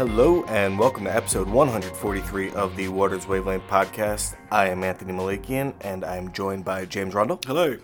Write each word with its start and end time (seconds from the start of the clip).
Hello 0.00 0.44
and 0.44 0.78
welcome 0.78 1.04
to 1.04 1.14
episode 1.14 1.46
143 1.46 2.52
of 2.52 2.74
the 2.74 2.88
Waters 2.88 3.26
Wavelength 3.26 3.66
podcast. 3.68 4.34
I 4.50 4.68
am 4.68 4.82
Anthony 4.82 5.12
Malakian 5.12 5.74
and 5.82 6.06
I 6.06 6.16
am 6.16 6.32
joined 6.32 6.64
by 6.64 6.86
James 6.86 7.12
Rundle. 7.12 7.38
Hello. 7.44 7.76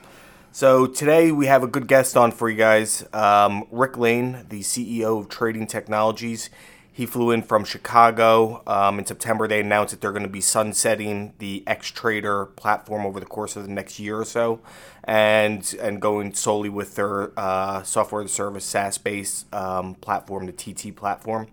So 0.50 0.86
today 0.86 1.30
we 1.30 1.44
have 1.44 1.62
a 1.62 1.66
good 1.66 1.86
guest 1.86 2.16
on 2.16 2.32
for 2.32 2.48
you 2.48 2.56
guys. 2.56 3.04
Um, 3.12 3.66
Rick 3.70 3.98
Lane, 3.98 4.46
the 4.48 4.60
CEO 4.60 5.20
of 5.20 5.28
Trading 5.28 5.66
Technologies. 5.66 6.48
He 6.90 7.04
flew 7.04 7.32
in 7.32 7.42
from 7.42 7.66
Chicago. 7.66 8.62
Um, 8.66 8.98
in 8.98 9.04
September, 9.04 9.46
they 9.46 9.60
announced 9.60 9.90
that 9.90 10.00
they're 10.00 10.12
going 10.12 10.22
to 10.22 10.30
be 10.30 10.40
sunsetting 10.40 11.34
the 11.38 11.64
X 11.66 11.88
Trader 11.90 12.46
platform 12.46 13.04
over 13.04 13.20
the 13.20 13.26
course 13.26 13.56
of 13.56 13.64
the 13.64 13.70
next 13.70 14.00
year 14.00 14.18
or 14.18 14.24
so, 14.24 14.60
and 15.04 15.76
and 15.78 16.00
going 16.00 16.32
solely 16.32 16.70
with 16.70 16.94
their 16.94 17.38
uh, 17.38 17.82
software 17.82 18.22
as 18.22 18.30
a 18.30 18.34
service 18.34 18.64
SaaS 18.64 18.96
based 18.96 19.54
um, 19.54 19.96
platform, 19.96 20.46
the 20.46 20.52
TT 20.52 20.96
platform. 20.96 21.48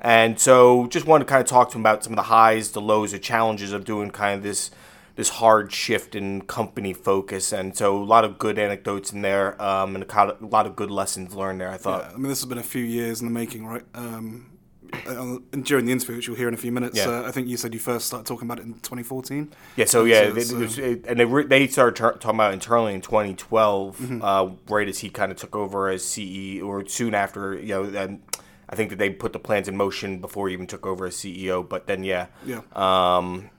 And 0.00 0.38
so, 0.38 0.86
just 0.86 1.06
wanted 1.06 1.24
to 1.24 1.30
kind 1.30 1.40
of 1.40 1.48
talk 1.48 1.70
to 1.70 1.76
him 1.76 1.82
about 1.82 2.04
some 2.04 2.12
of 2.12 2.16
the 2.16 2.22
highs, 2.22 2.70
the 2.70 2.80
lows, 2.80 3.12
the 3.12 3.18
challenges 3.18 3.72
of 3.72 3.84
doing 3.84 4.10
kind 4.10 4.36
of 4.36 4.42
this 4.42 4.70
this 5.16 5.30
hard 5.30 5.72
shift 5.72 6.14
in 6.14 6.42
company 6.42 6.92
focus. 6.92 7.52
And 7.52 7.76
so, 7.76 8.00
a 8.00 8.04
lot 8.04 8.24
of 8.24 8.38
good 8.38 8.58
anecdotes 8.58 9.12
in 9.12 9.22
there, 9.22 9.60
um, 9.60 9.96
and 9.96 10.04
a 10.04 10.36
lot 10.40 10.66
of 10.66 10.76
good 10.76 10.90
lessons 10.90 11.34
learned 11.34 11.60
there. 11.60 11.70
I 11.70 11.76
thought. 11.76 12.02
Yeah, 12.02 12.14
I 12.14 12.18
mean, 12.18 12.28
this 12.28 12.40
has 12.40 12.48
been 12.48 12.58
a 12.58 12.62
few 12.62 12.84
years 12.84 13.20
in 13.20 13.26
the 13.26 13.32
making, 13.32 13.66
right? 13.66 13.84
Um, 13.94 14.58
uh, 15.06 15.38
during 15.62 15.86
the 15.86 15.92
interview, 15.92 16.16
which 16.16 16.26
you'll 16.26 16.36
hear 16.36 16.48
in 16.48 16.54
a 16.54 16.58
few 16.58 16.72
minutes, 16.72 16.96
yeah. 16.96 17.08
uh, 17.08 17.28
I 17.28 17.30
think 17.30 17.48
you 17.48 17.56
said 17.56 17.74
you 17.74 17.80
first 17.80 18.06
started 18.06 18.26
talking 18.26 18.46
about 18.46 18.60
it 18.60 18.66
in 18.66 18.74
2014. 18.74 19.52
Yeah, 19.76 19.84
so 19.84 20.04
yeah, 20.04 20.28
so, 20.28 20.32
they, 20.32 20.68
so. 20.68 20.82
It, 20.82 21.04
and 21.06 21.20
they 21.20 21.24
re- 21.24 21.46
they 21.46 21.66
started 21.66 21.96
talking 21.96 22.30
about 22.30 22.54
internally 22.54 22.94
in 22.94 23.00
2012, 23.00 23.98
mm-hmm. 23.98 24.22
uh, 24.22 24.50
right 24.68 24.88
as 24.88 25.00
he 25.00 25.10
kind 25.10 25.30
of 25.32 25.38
took 25.38 25.54
over 25.56 25.88
as 25.88 26.02
CEO, 26.02 26.64
or 26.64 26.86
soon 26.86 27.14
after. 27.14 27.54
You 27.54 27.68
know, 27.68 27.84
and 27.84 28.22
I 28.68 28.76
think 28.76 28.90
that 28.90 28.98
they 28.98 29.10
put 29.10 29.32
the 29.32 29.38
plans 29.38 29.68
in 29.68 29.76
motion 29.76 30.20
before 30.20 30.48
he 30.48 30.54
even 30.54 30.66
took 30.66 30.86
over 30.86 31.06
as 31.06 31.14
CEO. 31.14 31.66
But 31.66 31.86
then, 31.86 32.04
yeah, 32.04 32.26
yeah. 32.44 32.60
Um, 32.72 33.50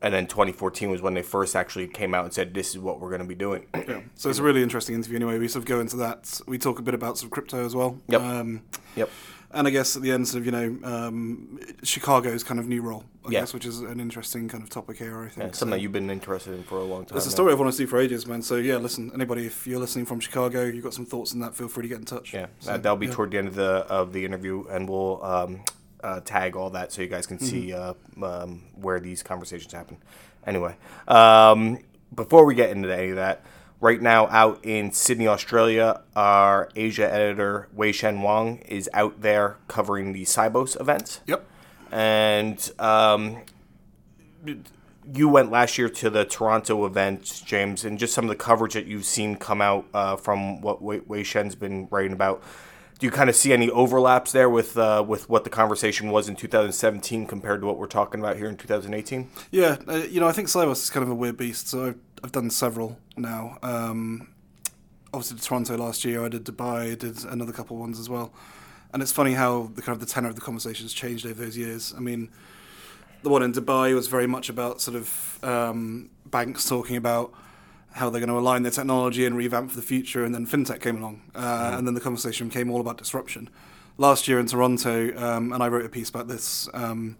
and 0.00 0.14
then 0.14 0.26
2014 0.26 0.90
was 0.90 1.02
when 1.02 1.14
they 1.14 1.22
first 1.22 1.56
actually 1.56 1.88
came 1.88 2.14
out 2.14 2.24
and 2.24 2.32
said, 2.32 2.54
"This 2.54 2.70
is 2.70 2.78
what 2.78 3.00
we're 3.00 3.10
going 3.10 3.22
to 3.22 3.26
be 3.26 3.34
doing." 3.34 3.66
yeah. 3.74 4.00
So 4.14 4.30
it's 4.30 4.38
a 4.38 4.42
really 4.42 4.62
interesting 4.62 4.94
interview. 4.94 5.16
Anyway, 5.16 5.38
we 5.38 5.48
sort 5.48 5.62
of 5.62 5.68
go 5.68 5.80
into 5.80 5.96
that. 5.96 6.40
We 6.46 6.58
talk 6.58 6.78
a 6.78 6.82
bit 6.82 6.94
about 6.94 7.18
some 7.18 7.30
crypto 7.30 7.64
as 7.64 7.74
well. 7.74 7.98
Yep. 8.08 8.20
Um, 8.20 8.62
yep 8.96 9.10
and 9.52 9.66
I 9.66 9.70
guess 9.70 9.96
at 9.96 10.02
the 10.02 10.10
end, 10.10 10.28
sort 10.28 10.40
of, 10.40 10.46
you 10.46 10.52
know, 10.52 10.78
um, 10.84 11.58
Chicago's 11.82 12.44
kind 12.44 12.60
of 12.60 12.66
new 12.66 12.82
role, 12.82 13.04
I 13.24 13.30
yeah. 13.30 13.40
guess, 13.40 13.54
which 13.54 13.64
is 13.64 13.80
an 13.80 13.98
interesting 13.98 14.46
kind 14.48 14.62
of 14.62 14.68
topic 14.68 14.98
here, 14.98 15.22
I 15.22 15.28
think. 15.28 15.36
Yeah, 15.36 15.42
something 15.44 15.54
so, 15.54 15.66
that 15.70 15.80
you've 15.80 15.92
been 15.92 16.10
interested 16.10 16.54
in 16.54 16.64
for 16.64 16.78
a 16.78 16.84
long 16.84 17.06
time. 17.06 17.16
It's 17.16 17.26
a 17.26 17.30
story 17.30 17.52
I've 17.52 17.58
wanted 17.58 17.70
to 17.70 17.76
see 17.78 17.86
for 17.86 17.98
ages, 17.98 18.26
man. 18.26 18.42
So, 18.42 18.56
yeah, 18.56 18.76
listen, 18.76 19.10
anybody, 19.14 19.46
if 19.46 19.66
you're 19.66 19.80
listening 19.80 20.04
from 20.04 20.20
Chicago, 20.20 20.64
you've 20.64 20.84
got 20.84 20.92
some 20.92 21.06
thoughts 21.06 21.32
on 21.32 21.40
that, 21.40 21.56
feel 21.56 21.68
free 21.68 21.82
to 21.82 21.88
get 21.88 21.98
in 21.98 22.04
touch. 22.04 22.34
Yeah, 22.34 22.46
so, 22.60 22.76
that'll 22.76 22.96
be 22.96 23.06
yeah. 23.06 23.12
toward 23.12 23.30
the 23.30 23.38
end 23.38 23.48
of 23.48 23.54
the 23.54 23.86
of 23.88 24.12
the 24.12 24.24
interview, 24.24 24.66
and 24.68 24.88
we'll 24.88 25.24
um, 25.24 25.64
uh, 26.02 26.20
tag 26.20 26.54
all 26.54 26.70
that 26.70 26.92
so 26.92 27.02
you 27.02 27.08
guys 27.08 27.26
can 27.26 27.38
mm-hmm. 27.38 27.46
see 27.46 27.72
uh, 27.72 27.94
um, 28.22 28.64
where 28.74 29.00
these 29.00 29.22
conversations 29.22 29.72
happen. 29.72 29.96
Anyway, 30.46 30.76
um, 31.06 31.78
before 32.14 32.44
we 32.44 32.54
get 32.54 32.70
into 32.70 32.94
any 32.94 33.10
of 33.10 33.16
that, 33.16 33.42
right 33.80 34.00
now 34.00 34.26
out 34.28 34.64
in 34.64 34.92
Sydney, 34.92 35.28
Australia. 35.28 36.02
Our 36.16 36.68
Asia 36.74 37.12
editor 37.12 37.68
Wei 37.72 37.92
Shen 37.92 38.22
Wong 38.22 38.58
is 38.60 38.88
out 38.92 39.20
there 39.20 39.56
covering 39.68 40.12
the 40.12 40.24
Sibos 40.24 40.80
events. 40.80 41.20
Yep. 41.26 41.44
And 41.90 42.70
um, 42.78 43.42
you 45.14 45.28
went 45.28 45.50
last 45.50 45.78
year 45.78 45.88
to 45.88 46.10
the 46.10 46.24
Toronto 46.24 46.84
event, 46.84 47.42
James, 47.46 47.84
and 47.84 47.98
just 47.98 48.14
some 48.14 48.24
of 48.24 48.28
the 48.28 48.36
coverage 48.36 48.74
that 48.74 48.86
you've 48.86 49.04
seen 49.06 49.36
come 49.36 49.60
out 49.60 49.86
uh, 49.94 50.16
from 50.16 50.60
what 50.60 50.82
Wei, 50.82 51.00
Wei 51.06 51.22
Shen's 51.22 51.54
been 51.54 51.88
writing 51.90 52.12
about. 52.12 52.42
Do 52.98 53.06
you 53.06 53.12
kind 53.12 53.30
of 53.30 53.36
see 53.36 53.52
any 53.52 53.70
overlaps 53.70 54.32
there 54.32 54.50
with 54.50 54.76
uh, 54.76 55.04
with 55.06 55.30
what 55.30 55.44
the 55.44 55.50
conversation 55.50 56.10
was 56.10 56.28
in 56.28 56.34
2017 56.34 57.26
compared 57.26 57.60
to 57.60 57.66
what 57.66 57.78
we're 57.78 57.86
talking 57.86 58.18
about 58.18 58.36
here 58.36 58.48
in 58.48 58.56
2018? 58.56 59.30
Yeah, 59.52 59.76
uh, 59.86 59.94
you 59.98 60.18
know, 60.18 60.26
I 60.26 60.32
think 60.32 60.48
Sibos 60.48 60.82
is 60.82 60.90
kind 60.90 61.04
of 61.04 61.10
a 61.10 61.14
weird 61.14 61.36
beast. 61.36 61.68
So 61.68 61.94
I've, 62.22 62.32
done 62.32 62.50
several 62.50 62.98
now. 63.16 63.58
Um, 63.62 64.28
obviously, 65.12 65.38
Toronto 65.38 65.76
last 65.76 66.04
year. 66.04 66.24
I 66.24 66.28
did 66.28 66.44
Dubai. 66.44 66.92
I 66.92 66.94
did 66.94 67.24
another 67.24 67.52
couple 67.52 67.76
ones 67.76 67.98
as 67.98 68.08
well. 68.08 68.32
And 68.92 69.02
it's 69.02 69.12
funny 69.12 69.34
how 69.34 69.70
the 69.74 69.82
kind 69.82 69.94
of 69.94 70.00
the 70.00 70.06
tenor 70.06 70.28
of 70.28 70.34
the 70.34 70.40
conversation 70.40 70.84
has 70.84 70.92
changed 70.92 71.26
over 71.26 71.42
those 71.44 71.56
years. 71.56 71.94
I 71.96 72.00
mean, 72.00 72.30
the 73.22 73.28
one 73.28 73.42
in 73.42 73.52
Dubai 73.52 73.94
was 73.94 74.06
very 74.06 74.26
much 74.26 74.48
about 74.48 74.80
sort 74.80 74.96
of 74.96 75.38
um, 75.42 76.10
banks 76.26 76.68
talking 76.68 76.96
about 76.96 77.32
how 77.92 78.10
they're 78.10 78.20
going 78.20 78.28
to 78.28 78.38
align 78.38 78.62
their 78.62 78.72
technology 78.72 79.26
and 79.26 79.36
revamp 79.36 79.70
for 79.70 79.76
the 79.76 79.82
future, 79.82 80.24
and 80.24 80.34
then 80.34 80.46
fintech 80.46 80.80
came 80.80 80.98
along, 80.98 81.22
uh, 81.34 81.72
mm. 81.72 81.78
and 81.78 81.86
then 81.86 81.94
the 81.94 82.00
conversation 82.00 82.48
became 82.48 82.70
all 82.70 82.80
about 82.80 82.96
disruption. 82.96 83.50
Last 83.96 84.28
year 84.28 84.38
in 84.38 84.46
Toronto, 84.46 85.16
um, 85.18 85.52
and 85.52 85.62
I 85.62 85.68
wrote 85.68 85.84
a 85.84 85.88
piece 85.88 86.08
about 86.08 86.28
this. 86.28 86.68
Um, 86.72 87.18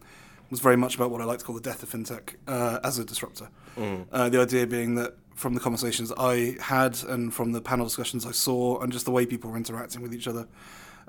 was 0.50 0.60
very 0.60 0.76
much 0.76 0.94
about 0.94 1.10
what 1.10 1.20
I 1.20 1.24
like 1.24 1.38
to 1.40 1.44
call 1.44 1.54
the 1.54 1.60
death 1.60 1.82
of 1.82 1.90
fintech 1.90 2.36
uh, 2.46 2.80
as 2.82 2.98
a 2.98 3.04
disruptor. 3.04 3.48
Mm. 3.76 4.06
Uh, 4.10 4.28
the 4.28 4.40
idea 4.40 4.66
being 4.66 4.94
that 4.96 5.14
from 5.34 5.54
the 5.54 5.60
conversations 5.60 6.12
I 6.18 6.56
had 6.60 7.02
and 7.04 7.32
from 7.32 7.52
the 7.52 7.60
panel 7.60 7.86
discussions 7.86 8.26
I 8.26 8.32
saw 8.32 8.80
and 8.80 8.92
just 8.92 9.04
the 9.04 9.10
way 9.10 9.26
people 9.26 9.50
were 9.50 9.56
interacting 9.56 10.02
with 10.02 10.14
each 10.14 10.26
other, 10.26 10.48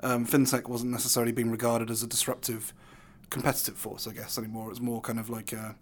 um, 0.02 0.26
fintech 0.26 0.68
wasn't 0.68 0.92
necessarily 0.92 1.32
being 1.32 1.50
regarded 1.50 1.90
as 1.90 2.02
a 2.02 2.06
disruptive, 2.06 2.72
competitive 3.28 3.76
force. 3.76 4.06
I 4.06 4.12
guess 4.12 4.38
anymore. 4.38 4.66
It 4.66 4.70
was 4.70 4.80
more 4.80 5.00
kind 5.00 5.18
of 5.18 5.30
like 5.30 5.52
a, 5.52 5.74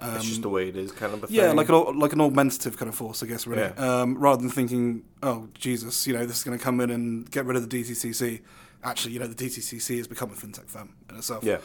um, 0.00 0.16
it's 0.16 0.24
just 0.24 0.42
the 0.42 0.48
way 0.48 0.68
it 0.68 0.76
is, 0.76 0.90
kind 0.90 1.14
of 1.14 1.24
a 1.24 1.32
yeah, 1.32 1.52
like 1.52 1.68
an 1.68 1.98
like 1.98 2.12
an 2.12 2.20
augmentative 2.20 2.76
kind 2.76 2.88
of 2.88 2.94
force, 2.94 3.22
I 3.22 3.26
guess, 3.26 3.46
really. 3.46 3.62
Yeah. 3.62 4.00
Um, 4.00 4.18
rather 4.18 4.40
than 4.40 4.50
thinking, 4.50 5.04
oh 5.22 5.48
Jesus, 5.54 6.06
you 6.06 6.14
know, 6.14 6.26
this 6.26 6.38
is 6.38 6.44
going 6.44 6.58
to 6.58 6.62
come 6.62 6.80
in 6.80 6.90
and 6.90 7.30
get 7.30 7.44
rid 7.44 7.56
of 7.56 7.68
the 7.68 7.82
DTCC. 7.82 8.40
Actually, 8.82 9.12
you 9.14 9.20
know, 9.20 9.28
the 9.28 9.44
DTCC 9.44 9.98
has 9.98 10.08
become 10.08 10.30
a 10.30 10.34
fintech 10.34 10.66
firm 10.66 10.94
in 11.08 11.16
itself. 11.16 11.44
Yeah. 11.44 11.58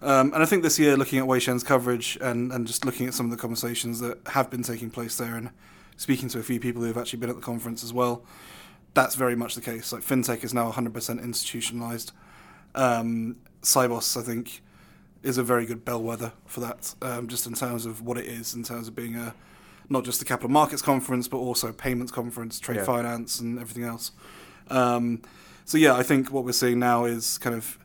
Um, 0.00 0.32
and 0.32 0.42
I 0.42 0.46
think 0.46 0.62
this 0.62 0.78
year, 0.78 0.96
looking 0.96 1.18
at 1.18 1.26
Wei 1.26 1.40
Shen's 1.40 1.64
coverage 1.64 2.16
and, 2.20 2.52
and 2.52 2.66
just 2.66 2.84
looking 2.84 3.06
at 3.06 3.14
some 3.14 3.26
of 3.26 3.30
the 3.30 3.36
conversations 3.36 4.00
that 4.00 4.18
have 4.28 4.50
been 4.50 4.62
taking 4.62 4.90
place 4.90 5.16
there 5.16 5.34
and 5.34 5.50
speaking 5.96 6.28
to 6.28 6.38
a 6.38 6.42
few 6.42 6.60
people 6.60 6.82
who 6.82 6.88
have 6.88 6.96
actually 6.96 7.18
been 7.18 7.30
at 7.30 7.36
the 7.36 7.42
conference 7.42 7.82
as 7.82 7.92
well, 7.92 8.22
that's 8.94 9.16
very 9.16 9.34
much 9.34 9.54
the 9.54 9.60
case. 9.60 9.92
Like 9.92 10.02
fintech 10.02 10.44
is 10.44 10.54
now 10.54 10.70
100% 10.70 11.22
institutionalized. 11.22 12.12
Um, 12.74 13.36
Sibos, 13.62 14.16
I 14.16 14.22
think, 14.22 14.62
is 15.22 15.36
a 15.36 15.42
very 15.42 15.66
good 15.66 15.84
bellwether 15.84 16.32
for 16.46 16.60
that, 16.60 16.94
um, 17.02 17.26
just 17.26 17.46
in 17.46 17.54
terms 17.54 17.84
of 17.84 18.02
what 18.02 18.16
it 18.16 18.26
is, 18.26 18.54
in 18.54 18.62
terms 18.62 18.86
of 18.86 18.94
being 18.94 19.16
a 19.16 19.34
not 19.90 20.04
just 20.04 20.20
a 20.20 20.24
capital 20.24 20.50
markets 20.50 20.82
conference, 20.82 21.28
but 21.28 21.38
also 21.38 21.72
payments 21.72 22.12
conference, 22.12 22.60
trade 22.60 22.76
yeah. 22.76 22.84
finance, 22.84 23.40
and 23.40 23.58
everything 23.58 23.84
else. 23.84 24.12
Um, 24.68 25.22
so 25.64 25.78
yeah, 25.78 25.94
I 25.94 26.02
think 26.02 26.30
what 26.30 26.44
we're 26.44 26.52
seeing 26.52 26.78
now 26.78 27.04
is 27.04 27.38
kind 27.38 27.56
of 27.56 27.78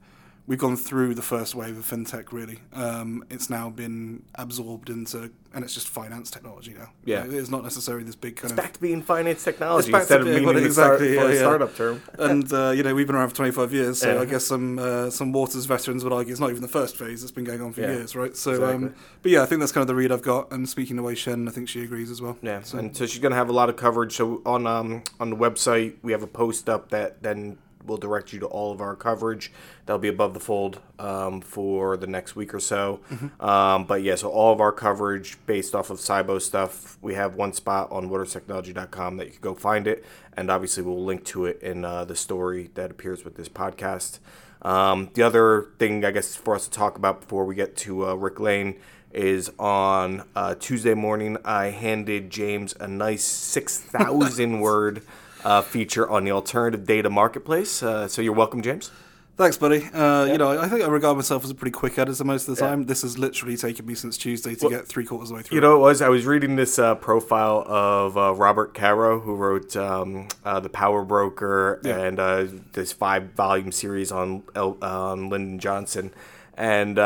we've 0.46 0.60
gone 0.60 0.76
through 0.76 1.16
the 1.16 1.22
first 1.22 1.56
wave 1.56 1.78
of 1.78 1.86
fintech. 1.86 2.32
Really, 2.32 2.60
um, 2.74 3.24
it's 3.30 3.50
now 3.50 3.70
been 3.70 4.24
absorbed 4.36 4.90
into, 4.90 5.32
and 5.54 5.64
it's 5.64 5.74
just 5.74 5.88
finance 5.88 6.30
technology 6.30 6.74
now. 6.74 6.90
Yeah, 7.06 7.26
it's 7.28 7.50
not 7.50 7.64
necessarily 7.64 8.04
this 8.04 8.16
big 8.16 8.36
kind 8.36 8.52
it's 8.52 8.52
of. 8.52 8.58
back 8.58 8.74
to 8.74 8.80
being 8.80 9.02
finance 9.02 9.44
technology 9.44 9.94
instead 9.94 10.22
of 10.22 10.28
being 10.28 10.48
exactly 10.58 11.14
start, 11.14 11.30
yeah, 11.30 11.34
yeah. 11.34 11.40
startup 11.40 11.76
term. 11.76 12.02
and 12.20 12.52
uh, 12.52 12.72
you 12.72 12.84
know, 12.84 12.94
we've 12.94 13.08
been 13.08 13.16
around 13.16 13.30
for 13.30 13.36
25 13.36 13.74
years, 13.74 14.00
so 14.00 14.16
yeah. 14.16 14.22
I 14.22 14.26
guess 14.26 14.46
some 14.46 14.80
uh, 14.80 15.10
some 15.10 15.32
Waters 15.32 15.66
veterans 15.66 16.04
would 16.04 16.14
argue 16.14 16.32
it's 16.32 16.42
not 16.42 16.50
even 16.50 16.62
the 16.62 16.68
first 16.68 16.98
phase. 16.98 17.24
It's 17.24 17.32
been 17.32 17.46
going 17.46 17.62
on 17.62 17.74
for 17.74 17.82
years, 17.82 18.16
right? 18.16 18.36
So, 18.36 18.52
um, 18.52 18.58
exactly. 18.58 18.88
um, 18.88 18.96
but 19.22 19.32
yeah, 19.32 19.44
I 19.44 19.46
think 19.46 19.60
that's 19.60 19.72
kind 19.72 19.84
of 19.84 19.88
the 19.88 19.96
read 19.96 20.12
I've 20.12 20.22
got. 20.22 20.52
And 20.52 20.68
speaking 20.68 20.98
to 20.98 21.04
Wei 21.04 21.16
Shen, 21.16 21.48
I 21.48 21.52
think 21.52 21.70
she 21.70 21.84
agrees 21.84 22.12
as 22.12 22.22
well. 22.22 22.38
Yeah, 22.42 22.62
so. 22.62 22.78
and 22.78 22.96
so 22.96 23.06
she's 23.06 23.20
going 23.20 23.32
to 23.32 23.38
have 23.38 23.50
a 23.50 23.54
lot 23.54 23.70
of 23.70 23.76
coverage. 23.76 24.16
So 24.16 24.42
on 24.46 24.68
um, 24.68 25.04
on 25.20 25.30
the 25.30 25.36
website, 25.36 25.96
we 26.02 26.12
have 26.12 26.24
a 26.24 26.28
post 26.28 26.70
up 26.70 26.90
that 26.90 27.24
then 27.24 27.58
will 27.86 27.98
direct 27.98 28.34
you 28.34 28.40
to 28.40 28.46
all 28.46 28.72
of 28.72 28.82
our 28.82 28.96
coverage. 28.96 29.52
That'll 29.86 30.00
be 30.00 30.08
above 30.08 30.34
the 30.34 30.40
fold 30.40 30.80
um, 31.00 31.42
for 31.42 31.98
the 31.98 32.08
next 32.08 32.36
week 32.36 32.54
or 32.54 32.60
so. 32.60 33.02
Mm-hmm. 33.12 33.46
Um, 33.46 33.86
but 33.86 34.04
yeah, 34.04 34.16
so 34.16 34.30
all 34.30 34.54
of 34.54 34.62
our 34.62 34.72
coverage 34.72 35.38
based 35.46 35.76
off 35.76 35.90
of 35.90 35.98
Sibos 35.98 36.44
stuff, 36.44 36.98
we 37.02 37.16
have 37.16 37.36
one 37.36 37.54
spot 37.54 37.92
on 37.92 38.10
waterstechnology.com 38.10 39.18
that 39.18 39.26
you 39.26 39.32
can 39.32 39.42
go 39.42 39.54
find 39.56 39.88
it. 39.88 40.06
And 40.36 40.50
obviously, 40.50 40.84
we'll 40.84 41.04
link 41.04 41.26
to 41.26 41.46
it 41.46 41.62
in 41.62 41.86
uh, 41.86 42.06
the 42.06 42.16
story 42.16 42.70
that 42.76 42.92
appears 42.92 43.24
with 43.24 43.36
this 43.36 43.50
podcast. 43.50 44.20
Um, 44.64 45.10
the 45.14 45.24
other 45.24 45.72
thing, 45.78 46.06
I 46.06 46.12
guess, 46.12 46.36
for 46.36 46.56
us 46.56 46.66
to 46.66 46.72
talk 46.72 46.98
about 46.98 47.22
before 47.22 47.46
we 47.46 47.56
get 47.56 47.76
to 47.78 48.08
uh, 48.08 48.14
Rick 48.16 48.40
Lane 48.40 48.76
is 49.12 49.52
on 49.60 50.24
uh, 50.36 50.56
Tuesday 50.56 50.94
morning. 50.94 51.38
I 51.46 51.66
handed 51.66 52.30
James 52.30 52.74
a 52.80 52.88
nice 52.88 53.24
6,000 53.24 54.60
word 54.62 55.04
uh, 55.44 55.62
feature 55.62 56.10
on 56.10 56.24
the 56.24 56.32
alternative 56.32 56.86
data 56.86 57.10
marketplace. 57.10 57.84
Uh, 57.84 58.08
so 58.08 58.22
you're 58.22 58.34
welcome, 58.34 58.62
James. 58.62 58.92
Thanks, 59.36 59.58
buddy. 59.58 59.84
Uh, 59.92 60.26
You 60.26 60.38
know, 60.38 60.60
I 60.62 60.68
think 60.68 60.84
I 60.84 60.88
regard 60.88 61.18
myself 61.18 61.44
as 61.44 61.50
a 61.50 61.56
pretty 61.56 61.72
quick 61.72 61.98
editor 61.98 62.24
most 62.24 62.48
of 62.48 62.56
the 62.56 62.62
time. 62.62 62.82
Yeah. 62.82 62.88
This 62.88 63.02
has 63.02 63.18
literally 63.18 63.58
taken 63.58 63.84
me 63.86 63.96
since 63.96 64.16
Tuesday 64.16 64.54
to 64.54 64.66
well, 64.66 64.78
get 64.78 64.88
three 64.88 65.06
quarters 65.06 65.32
of 65.32 65.34
the 65.34 65.38
way 65.38 65.42
through. 65.42 65.56
You 65.56 65.62
know, 65.62 65.76
it 65.76 65.80
was 65.80 66.04
I 66.04 66.10
was 66.10 66.28
reading 66.28 66.56
this 66.56 66.78
uh, 66.78 66.94
profile 66.96 67.64
of 67.68 68.16
uh, 68.16 68.36
Robert 68.36 68.76
Caro, 68.76 69.20
who 69.20 69.34
wrote 69.34 69.76
um, 69.76 70.28
uh, 70.46 70.60
the 70.60 70.70
Power 70.70 71.04
Broker 71.04 71.82
yeah. 71.84 71.98
and 71.98 72.20
uh, 72.20 72.46
this 72.74 72.94
five 72.94 73.32
volume 73.32 73.72
series 73.72 74.12
on 74.12 74.44
on 74.56 75.30
Lyndon 75.30 75.58
Johnson, 75.58 76.14
and 76.56 76.98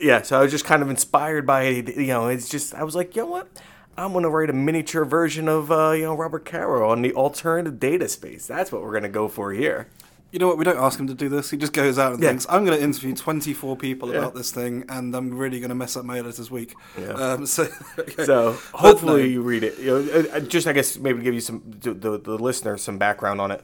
yeah, 0.00 0.22
so 0.22 0.38
I 0.38 0.42
was 0.42 0.50
just 0.50 0.64
kind 0.64 0.82
of 0.82 0.88
inspired 0.88 1.46
by 1.46 1.64
it. 1.64 1.96
You 1.96 2.06
know, 2.06 2.28
it's 2.28 2.48
just 2.48 2.74
I 2.74 2.82
was 2.82 2.96
like, 2.96 3.14
you 3.14 3.22
know 3.22 3.28
what 3.28 3.48
I'm 3.96 4.12
gonna 4.12 4.30
write 4.30 4.50
a 4.50 4.54
miniature 4.54 5.04
version 5.04 5.48
of 5.48 5.70
uh, 5.70 5.90
you 5.92 6.04
know 6.04 6.14
Robert 6.14 6.44
Caro 6.44 6.90
on 6.90 7.02
the 7.02 7.12
alternative 7.14 7.78
data 7.78 8.08
space. 8.08 8.46
That's 8.46 8.72
what 8.72 8.82
we're 8.82 8.92
gonna 8.92 9.08
go 9.08 9.28
for 9.28 9.52
here. 9.52 9.88
You 10.30 10.38
know 10.38 10.46
what? 10.48 10.56
We 10.56 10.64
don't 10.64 10.78
ask 10.78 10.98
him 10.98 11.06
to 11.08 11.14
do 11.14 11.28
this. 11.28 11.50
He 11.50 11.58
just 11.58 11.74
goes 11.74 11.98
out 11.98 12.14
and 12.14 12.22
Yeah. 12.22 12.30
thinks, 12.30 12.46
"I'm 12.48 12.64
going 12.64 12.78
to 12.78 12.82
interview 12.82 13.14
24 13.14 13.76
people 13.76 14.10
Yeah. 14.10 14.20
about 14.20 14.34
this 14.34 14.50
thing, 14.50 14.82
and 14.88 15.14
I'm 15.14 15.36
really 15.36 15.60
going 15.60 15.68
to 15.68 15.74
mess 15.74 15.94
up 15.94 16.06
my 16.06 16.18
editor's 16.18 16.50
week." 16.50 16.74
Yeah. 16.98 17.08
Um, 17.10 17.44
so, 17.54 17.68
okay. 17.98 18.24
So 18.24 18.52
hopefully 18.72 19.24
no. 19.24 19.28
you 19.28 19.42
read 19.42 19.62
it. 19.62 19.78
You 19.78 19.86
know, 19.86 19.96
uh, 20.20 20.36
uh, 20.36 20.40
just 20.40 20.66
I 20.66 20.72
guess 20.72 20.96
maybe 20.98 21.22
give 21.22 21.34
you 21.34 21.40
some 21.42 21.62
the, 21.82 21.92
the, 21.92 22.18
the 22.18 22.38
listener 22.38 22.78
some 22.78 22.96
background 22.96 23.42
on 23.42 23.50
it. 23.50 23.62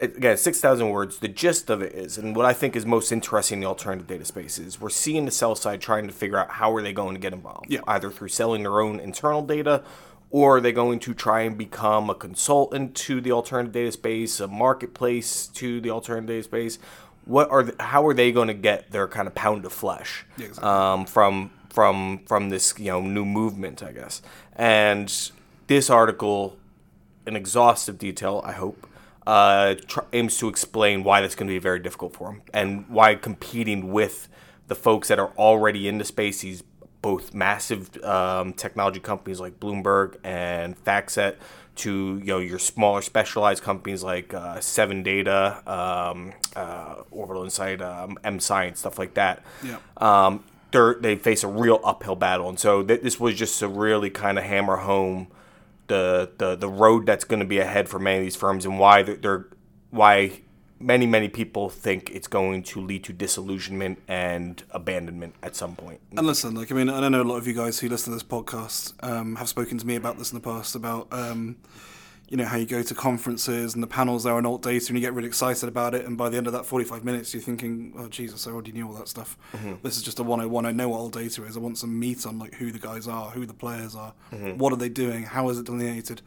Again, 0.00 0.36
six 0.36 0.60
thousand 0.60 0.90
words. 0.90 1.18
The 1.18 1.28
gist 1.28 1.70
of 1.70 1.80
it 1.80 1.92
is, 1.94 2.18
and 2.18 2.34
what 2.34 2.46
I 2.46 2.52
think 2.52 2.74
is 2.74 2.84
most 2.84 3.12
interesting 3.12 3.58
in 3.58 3.60
the 3.60 3.66
alternative 3.68 4.08
data 4.08 4.24
space 4.24 4.58
is 4.58 4.80
we're 4.80 4.90
seeing 4.90 5.24
the 5.24 5.30
sell 5.30 5.54
side 5.54 5.80
trying 5.80 6.06
to 6.08 6.12
figure 6.12 6.36
out 6.36 6.50
how 6.50 6.74
are 6.74 6.82
they 6.82 6.92
going 6.92 7.14
to 7.14 7.20
get 7.20 7.32
involved, 7.32 7.66
Yeah. 7.70 7.80
either 7.86 8.10
through 8.10 8.28
selling 8.28 8.62
their 8.64 8.80
own 8.80 8.98
internal 8.98 9.42
data, 9.42 9.84
or 10.30 10.56
are 10.56 10.60
they 10.60 10.72
going 10.72 10.98
to 10.98 11.14
try 11.14 11.42
and 11.42 11.56
become 11.56 12.10
a 12.10 12.14
consultant 12.14 12.96
to 12.96 13.20
the 13.20 13.30
alternative 13.30 13.72
data 13.72 13.92
space, 13.92 14.40
a 14.40 14.48
marketplace 14.48 15.46
to 15.48 15.80
the 15.80 15.90
alternative 15.90 16.26
data 16.28 16.42
space. 16.42 16.78
What 17.24 17.48
are 17.50 17.62
the, 17.62 17.80
how 17.82 18.04
are 18.08 18.14
they 18.14 18.32
going 18.32 18.48
to 18.48 18.54
get 18.54 18.90
their 18.90 19.06
kind 19.06 19.28
of 19.28 19.34
pound 19.36 19.64
of 19.64 19.72
flesh? 19.72 20.26
Yeah, 20.36 20.46
exactly. 20.46 20.68
um, 20.70 21.06
from 21.06 21.50
from 21.70 22.18
from 22.26 22.50
this 22.50 22.74
you 22.78 22.86
know 22.90 23.00
new 23.00 23.24
movement, 23.24 23.80
I 23.82 23.92
guess. 23.92 24.22
And 24.56 25.08
this 25.68 25.88
article, 25.88 26.56
in 27.26 27.36
exhaustive 27.36 27.96
detail, 27.98 28.42
I 28.44 28.52
hope, 28.52 28.86
uh, 29.26 29.74
tr- 29.86 30.00
aims 30.12 30.38
to 30.38 30.48
explain 30.48 31.04
why 31.04 31.20
that's 31.20 31.34
going 31.34 31.46
to 31.48 31.54
be 31.54 31.58
very 31.58 31.78
difficult 31.80 32.14
for 32.14 32.28
them 32.30 32.42
and 32.52 32.88
why 32.88 33.14
competing 33.14 33.92
with 33.92 34.28
the 34.68 34.74
folks 34.74 35.08
that 35.08 35.18
are 35.18 35.32
already 35.38 35.88
in 35.88 35.98
the 35.98 36.04
space, 36.04 36.40
these 36.42 36.62
both 37.02 37.34
massive 37.34 38.02
um, 38.02 38.52
technology 38.54 38.98
companies 39.00 39.38
like 39.40 39.60
Bloomberg 39.60 40.16
and 40.24 40.82
FactSet, 40.84 41.36
to 41.76 42.18
you 42.18 42.24
know 42.26 42.38
your 42.38 42.58
smaller 42.58 43.02
specialized 43.02 43.62
companies 43.62 44.02
like 44.04 44.32
uh, 44.32 44.60
Seven 44.60 45.02
Data, 45.02 45.60
um, 45.66 46.32
uh, 46.54 47.02
Orbital 47.10 47.42
Insight, 47.44 47.82
um, 47.82 48.16
M 48.24 48.38
Science, 48.40 48.78
stuff 48.78 48.98
like 48.98 49.14
that 49.14 49.42
Yeah. 49.62 49.78
um, 49.96 50.44
they 51.00 51.16
face 51.16 51.42
a 51.44 51.48
real 51.48 51.80
uphill 51.84 52.16
battle. 52.16 52.48
And 52.48 52.58
so 52.58 52.82
th- 52.82 53.00
this 53.02 53.18
was 53.20 53.34
just 53.36 53.58
to 53.60 53.68
really 53.68 54.08
kind 54.10 54.38
of 54.38 54.44
hammer 54.44 54.76
home 54.76 55.28
the, 55.86 56.30
the, 56.38 56.56
the 56.56 56.68
road 56.68 57.06
that's 57.06 57.24
going 57.24 57.40
to 57.40 57.46
be 57.46 57.58
ahead 57.58 57.88
for 57.88 57.98
many 57.98 58.18
of 58.18 58.24
these 58.24 58.36
firms 58.36 58.64
and 58.64 58.78
why 58.78 59.02
they're, 59.02 59.16
they're 59.16 59.46
why 59.90 60.40
many 60.80 61.06
many 61.06 61.28
people 61.28 61.70
think 61.70 62.10
it's 62.10 62.26
going 62.26 62.62
to 62.62 62.80
lead 62.80 63.04
to 63.04 63.12
disillusionment 63.12 64.02
and 64.06 64.64
abandonment 64.70 65.34
at 65.42 65.56
some 65.56 65.74
point. 65.76 66.00
And 66.16 66.26
listen, 66.26 66.54
like 66.54 66.70
I 66.70 66.74
mean, 66.74 66.90
I 66.90 67.00
don't 67.00 67.12
know 67.12 67.22
a 67.22 67.24
lot 67.24 67.36
of 67.36 67.46
you 67.46 67.54
guys 67.54 67.78
who 67.78 67.88
listen 67.88 68.12
to 68.12 68.16
this 68.16 68.22
podcast 68.22 68.92
um, 69.02 69.36
have 69.36 69.48
spoken 69.48 69.78
to 69.78 69.86
me 69.86 69.96
about 69.96 70.18
this 70.18 70.32
in 70.32 70.36
the 70.36 70.44
past 70.44 70.74
about 70.74 71.08
um, 71.12 71.56
you 72.34 72.38
know 72.38 72.46
how 72.46 72.56
you 72.56 72.66
go 72.66 72.82
to 72.82 72.94
conferences 72.96 73.74
and 73.74 73.80
the 73.82 73.86
panels 73.86 74.24
there 74.24 74.34
on 74.34 74.44
alt 74.44 74.60
data 74.60 74.86
and 74.88 74.98
you 74.98 75.00
get 75.00 75.14
really 75.14 75.28
excited 75.28 75.68
about 75.68 75.94
it, 75.94 76.04
and 76.04 76.18
by 76.18 76.28
the 76.28 76.36
end 76.36 76.48
of 76.48 76.52
that 76.52 76.66
forty-five 76.66 77.04
minutes, 77.04 77.32
you're 77.32 77.40
thinking, 77.40 77.94
"Oh 77.96 78.08
Jesus, 78.08 78.48
I 78.48 78.50
already 78.50 78.72
knew 78.72 78.88
all 78.88 78.94
that 78.94 79.06
stuff. 79.06 79.38
This 79.84 79.96
is 79.96 80.02
just 80.02 80.18
a 80.18 80.24
one-on-one. 80.24 80.66
I 80.66 80.72
know 80.72 80.88
what 80.88 80.98
alt 80.98 81.12
data 81.12 81.44
is. 81.44 81.56
I 81.56 81.60
want 81.60 81.78
some 81.78 81.96
meat 81.96 82.26
on 82.26 82.40
like 82.40 82.54
who 82.54 82.72
the 82.72 82.80
guys 82.80 83.06
are, 83.06 83.30
who 83.30 83.46
the 83.46 83.54
players 83.54 83.94
are, 83.94 84.14
what 84.56 84.72
are 84.72 84.76
they 84.76 84.88
doing, 84.88 85.22
how 85.22 85.48
is 85.48 85.60
it 85.60 85.66
delineated." 85.66 86.22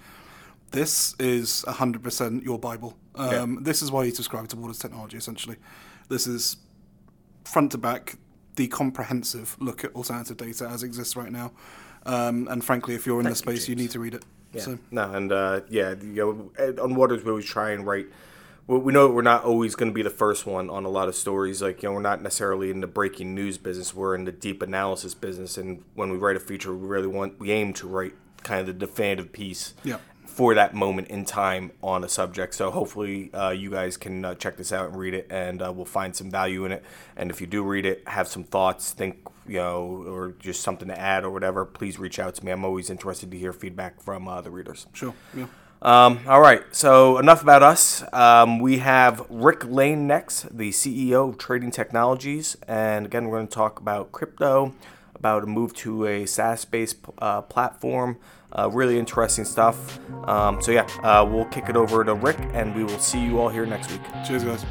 This 0.71 1.13
is 1.19 1.65
hundred 1.67 2.03
percent 2.03 2.41
your 2.43 2.57
Bible. 2.57 2.95
Um, 3.15 3.63
This 3.63 3.81
is 3.81 3.91
why 3.91 4.05
you 4.05 4.11
subscribe 4.11 4.47
to 4.47 4.55
Waters 4.55 4.79
Technology. 4.79 5.17
Essentially, 5.17 5.57
this 6.07 6.25
is 6.25 6.55
front 7.43 7.73
to 7.73 7.77
back 7.77 8.15
the 8.55 8.67
comprehensive 8.69 9.57
look 9.59 9.83
at 9.83 9.93
alternative 9.93 10.37
data 10.37 10.69
as 10.69 10.83
it 10.83 10.85
exists 10.85 11.17
right 11.17 11.33
now. 11.33 11.51
Um, 12.05 12.47
and 12.49 12.63
frankly, 12.63 12.95
if 12.95 13.05
you're 13.05 13.19
in 13.19 13.25
the 13.25 13.35
Thank 13.35 13.45
you, 13.45 13.51
space, 13.57 13.67
you 13.67 13.75
James. 13.75 13.81
need 13.87 13.91
to 13.91 13.99
read 13.99 14.13
it. 14.13 14.23
Yeah. 14.53 14.61
So 14.61 14.79
No, 14.91 15.11
and 15.13 15.31
uh, 15.31 15.61
yeah, 15.69 15.95
you 16.01 16.51
know, 16.57 16.81
on 16.81 16.95
Waters 16.95 17.23
we 17.23 17.31
always 17.31 17.45
try 17.45 17.71
and 17.71 17.85
write. 17.85 18.07
We 18.67 18.77
we 18.77 18.93
know 18.93 19.09
we're 19.09 19.21
not 19.21 19.43
always 19.43 19.75
going 19.75 19.89
to 19.89 19.93
be 19.93 20.01
the 20.01 20.09
first 20.09 20.45
one 20.45 20.69
on 20.69 20.83
a 20.85 20.89
lot 20.89 21.07
of 21.07 21.15
stories. 21.15 21.61
Like 21.61 21.83
you 21.83 21.89
know, 21.89 21.95
we're 21.95 22.01
not 22.01 22.21
necessarily 22.21 22.69
in 22.69 22.81
the 22.81 22.87
breaking 22.87 23.33
news 23.33 23.57
business. 23.57 23.93
We're 23.93 24.15
in 24.15 24.25
the 24.25 24.31
deep 24.31 24.61
analysis 24.61 25.13
business, 25.13 25.57
and 25.57 25.83
when 25.95 26.09
we 26.09 26.17
write 26.17 26.35
a 26.35 26.39
feature, 26.39 26.75
we 26.75 26.87
really 26.87 27.07
want 27.07 27.39
we 27.39 27.51
aim 27.51 27.73
to 27.73 27.87
write 27.87 28.13
kind 28.43 28.61
of 28.61 28.67
the 28.67 28.73
definitive 28.73 29.33
piece 29.33 29.73
Yeah. 29.83 29.97
For 30.37 30.53
that 30.53 30.71
moment 30.71 31.07
in 31.07 31.25
time 31.25 31.71
on 31.81 32.03
a 32.03 32.07
subject. 32.07 32.53
So 32.53 32.69
hopefully, 32.69 33.33
uh, 33.33 33.49
you 33.49 33.71
guys 33.71 33.97
can 33.97 34.23
uh, 34.23 34.35
check 34.35 34.55
this 34.55 34.71
out 34.71 34.89
and 34.89 34.95
read 34.95 35.15
it, 35.15 35.25
and 35.31 35.63
uh, 35.63 35.73
we'll 35.75 35.85
find 35.85 36.15
some 36.15 36.29
value 36.29 36.63
in 36.63 36.71
it. 36.71 36.83
And 37.15 37.31
if 37.31 37.41
you 37.41 37.47
do 37.47 37.63
read 37.63 37.87
it, 37.87 38.07
have 38.07 38.27
some 38.27 38.43
thoughts, 38.43 38.91
think 38.91 39.17
you 39.47 39.57
know, 39.57 40.05
or 40.07 40.35
just 40.37 40.61
something 40.61 40.89
to 40.89 40.99
add 40.99 41.23
or 41.23 41.31
whatever, 41.31 41.65
please 41.65 41.97
reach 41.97 42.19
out 42.19 42.35
to 42.35 42.45
me. 42.45 42.51
I'm 42.51 42.63
always 42.63 42.91
interested 42.91 43.31
to 43.31 43.37
hear 43.37 43.51
feedback 43.51 43.99
from 43.99 44.27
uh, 44.27 44.41
the 44.41 44.51
readers. 44.51 44.85
sure, 44.93 45.15
yeah. 45.35 45.47
Um, 45.81 46.19
all 46.27 46.41
right, 46.41 46.61
so 46.71 47.17
enough 47.17 47.41
about 47.41 47.63
us. 47.63 48.03
Um, 48.13 48.59
we 48.59 48.77
have 48.77 49.25
Rick 49.31 49.65
Lane 49.65 50.05
next, 50.05 50.55
the 50.55 50.69
CEO 50.69 51.29
of 51.29 51.39
Trading 51.39 51.71
Technologies, 51.71 52.57
and 52.67 53.07
again, 53.07 53.27
we're 53.27 53.37
going 53.37 53.47
to 53.47 53.55
talk 53.55 53.79
about 53.79 54.11
crypto, 54.11 54.75
about 55.15 55.43
a 55.43 55.47
move 55.47 55.73
to 55.77 56.05
a 56.05 56.27
SaaS-based 56.27 56.97
uh, 57.17 57.41
platform. 57.41 58.19
Uh, 58.51 58.69
really 58.71 58.97
interesting 58.97 59.43
stuff. 59.45 59.99
Um, 60.27 60.61
so 60.61 60.71
yeah, 60.71 60.83
uh, 61.03 61.25
we'll 61.29 61.45
kick 61.45 61.69
it 61.69 61.75
over 61.75 62.03
to 62.03 62.13
Rick, 62.13 62.37
and 62.53 62.73
we 62.75 62.83
will 62.83 62.99
see 62.99 63.23
you 63.23 63.39
all 63.39 63.49
here 63.49 63.65
next 63.65 63.91
week. 63.91 64.01
Cheers, 64.25 64.43
guys. 64.43 64.65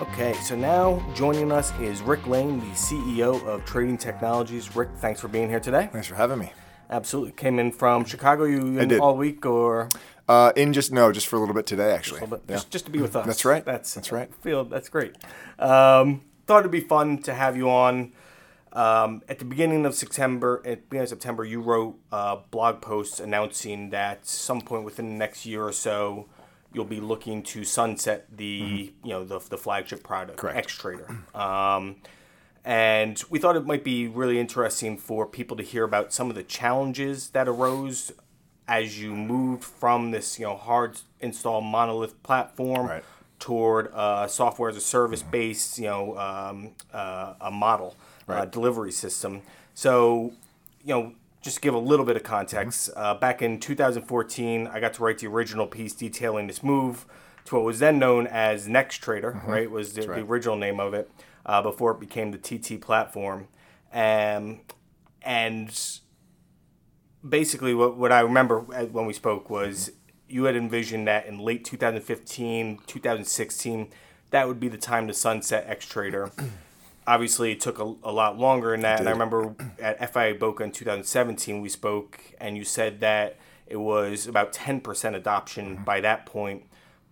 Okay, 0.00 0.34
so 0.42 0.54
now 0.56 1.02
joining 1.14 1.50
us 1.52 1.72
is 1.80 2.02
Rick 2.02 2.26
Lane, 2.26 2.58
the 2.58 2.66
CEO 2.74 3.44
of 3.46 3.64
Trading 3.64 3.96
Technologies. 3.96 4.74
Rick, 4.76 4.90
thanks 4.96 5.20
for 5.20 5.28
being 5.28 5.48
here 5.48 5.60
today. 5.60 5.88
Thanks 5.92 6.06
for 6.06 6.16
having 6.16 6.38
me. 6.38 6.52
Absolutely, 6.90 7.32
came 7.32 7.58
in 7.58 7.72
from 7.72 8.04
Chicago. 8.04 8.44
You 8.44 8.78
in 8.78 8.88
did. 8.88 9.00
all 9.00 9.16
week 9.16 9.46
or? 9.46 9.88
Uh, 10.28 10.52
in 10.56 10.72
just 10.72 10.92
no, 10.92 11.12
just 11.12 11.26
for 11.26 11.36
a 11.36 11.38
little 11.40 11.54
bit 11.54 11.66
today, 11.66 11.92
actually. 11.92 12.20
little 12.20 12.36
bit, 12.38 12.44
Yeah. 12.48 12.56
just, 12.56 12.70
just 12.70 12.84
to 12.86 12.90
be 12.90 13.00
with 13.00 13.16
us. 13.16 13.26
That's 13.26 13.44
right. 13.44 13.64
That's 13.64 13.94
That's 13.94 14.12
right. 14.12 14.32
Feel 14.42 14.64
that's 14.64 14.88
great. 14.88 15.14
Um, 15.58 16.22
thought 16.46 16.60
it'd 16.60 16.70
be 16.70 16.80
fun 16.80 17.18
to 17.22 17.34
have 17.34 17.56
you 17.56 17.70
on. 17.70 18.12
Um, 18.72 19.22
at 19.28 19.38
the 19.38 19.44
beginning 19.44 19.84
of 19.84 19.94
September, 19.94 20.62
at 20.64 20.70
the 20.70 20.76
beginning 20.88 21.02
of 21.04 21.08
September, 21.10 21.44
you 21.44 21.60
wrote 21.60 21.98
uh, 22.10 22.36
blog 22.50 22.80
posts 22.80 23.20
announcing 23.20 23.90
that 23.90 24.26
some 24.26 24.60
point 24.62 24.84
within 24.84 25.06
the 25.10 25.14
next 25.16 25.44
year 25.44 25.62
or 25.64 25.72
so, 25.72 26.26
you'll 26.72 26.84
be 26.86 27.00
looking 27.00 27.42
to 27.42 27.64
sunset 27.64 28.26
the 28.34 28.92
you 29.04 29.10
know 29.10 29.24
the, 29.24 29.38
the 29.50 29.58
flagship 29.58 30.02
product, 30.02 30.38
Correct. 30.38 30.56
X 30.58 30.74
Trader. 30.74 31.06
Um, 31.34 31.96
and 32.64 33.22
we 33.28 33.38
thought 33.38 33.56
it 33.56 33.66
might 33.66 33.84
be 33.84 34.06
really 34.08 34.38
interesting 34.38 34.96
for 34.96 35.26
people 35.26 35.56
to 35.56 35.62
hear 35.62 35.84
about 35.84 36.12
some 36.12 36.30
of 36.30 36.36
the 36.36 36.42
challenges 36.44 37.30
that 37.30 37.48
arose 37.48 38.12
as 38.68 39.02
you 39.02 39.14
moved 39.14 39.64
from 39.64 40.12
this 40.12 40.38
you 40.38 40.46
know 40.46 40.56
hard 40.56 40.98
install 41.20 41.60
monolith 41.60 42.22
platform 42.22 42.86
Right. 42.86 43.04
toward 43.40 43.92
uh, 43.92 44.28
software 44.28 44.70
as 44.70 44.76
a 44.76 44.80
service 44.80 45.22
based 45.24 45.78
you 45.80 45.86
know 45.86 46.16
um, 46.16 46.70
uh, 46.94 47.34
a 47.40 47.50
model 47.50 47.96
uh, 48.28 48.44
delivery 48.44 48.92
system. 48.92 49.42
So 49.74 50.32
you 50.84 50.94
know 50.94 51.14
just 51.42 51.56
to 51.56 51.60
give 51.60 51.74
a 51.74 51.78
little 51.78 52.06
bit 52.06 52.16
of 52.16 52.22
context, 52.22 52.88
uh, 52.96 53.14
back 53.14 53.42
in 53.42 53.58
2014, 53.58 54.68
I 54.68 54.78
got 54.78 54.94
to 54.94 55.02
write 55.02 55.18
the 55.18 55.26
original 55.26 55.66
piece 55.66 55.92
detailing 55.92 56.46
this 56.46 56.62
move 56.62 57.04
to 57.46 57.56
what 57.56 57.64
was 57.64 57.80
then 57.80 57.98
known 57.98 58.28
as 58.28 58.68
Next 58.68 58.98
Trader, 58.98 59.42
right? 59.44 59.68
Was 59.68 59.94
the, 59.94 60.02
the 60.02 60.20
original 60.20 60.56
name 60.56 60.78
of 60.78 60.94
it 60.94 61.10
uh, 61.44 61.60
before 61.60 61.90
it 61.92 62.00
became 62.00 62.30
the 62.30 62.38
TT 62.38 62.80
platform. 62.80 63.48
Um, 63.92 64.60
and 65.22 65.90
basically, 67.28 67.74
what, 67.74 67.96
what 67.96 68.12
I 68.12 68.20
remember 68.20 68.60
when 68.60 69.06
we 69.06 69.12
spoke 69.12 69.50
was 69.50 69.90
you 70.28 70.44
had 70.44 70.56
envisioned 70.56 71.08
that 71.08 71.26
in 71.26 71.38
late 71.38 71.64
2015, 71.64 72.78
2016, 72.86 73.88
that 74.30 74.48
would 74.48 74.60
be 74.60 74.68
the 74.68 74.78
time 74.78 75.08
to 75.08 75.14
sunset 75.14 75.64
X 75.66 75.86
Trader. 75.86 76.30
Obviously, 77.06 77.52
it 77.52 77.60
took 77.60 77.78
a, 77.78 77.94
a 78.04 78.12
lot 78.12 78.38
longer 78.38 78.70
than 78.72 78.80
that. 78.82 79.00
And 79.00 79.08
I 79.08 79.12
remember 79.12 79.54
at 79.80 80.12
FIA 80.12 80.34
Boca 80.34 80.62
in 80.62 80.72
2017, 80.72 81.60
we 81.60 81.68
spoke, 81.68 82.20
and 82.40 82.56
you 82.56 82.64
said 82.64 83.00
that 83.00 83.38
it 83.66 83.76
was 83.76 84.26
about 84.26 84.52
10% 84.52 85.14
adoption 85.14 85.82
by 85.84 86.00
that 86.00 86.26
point, 86.26 86.64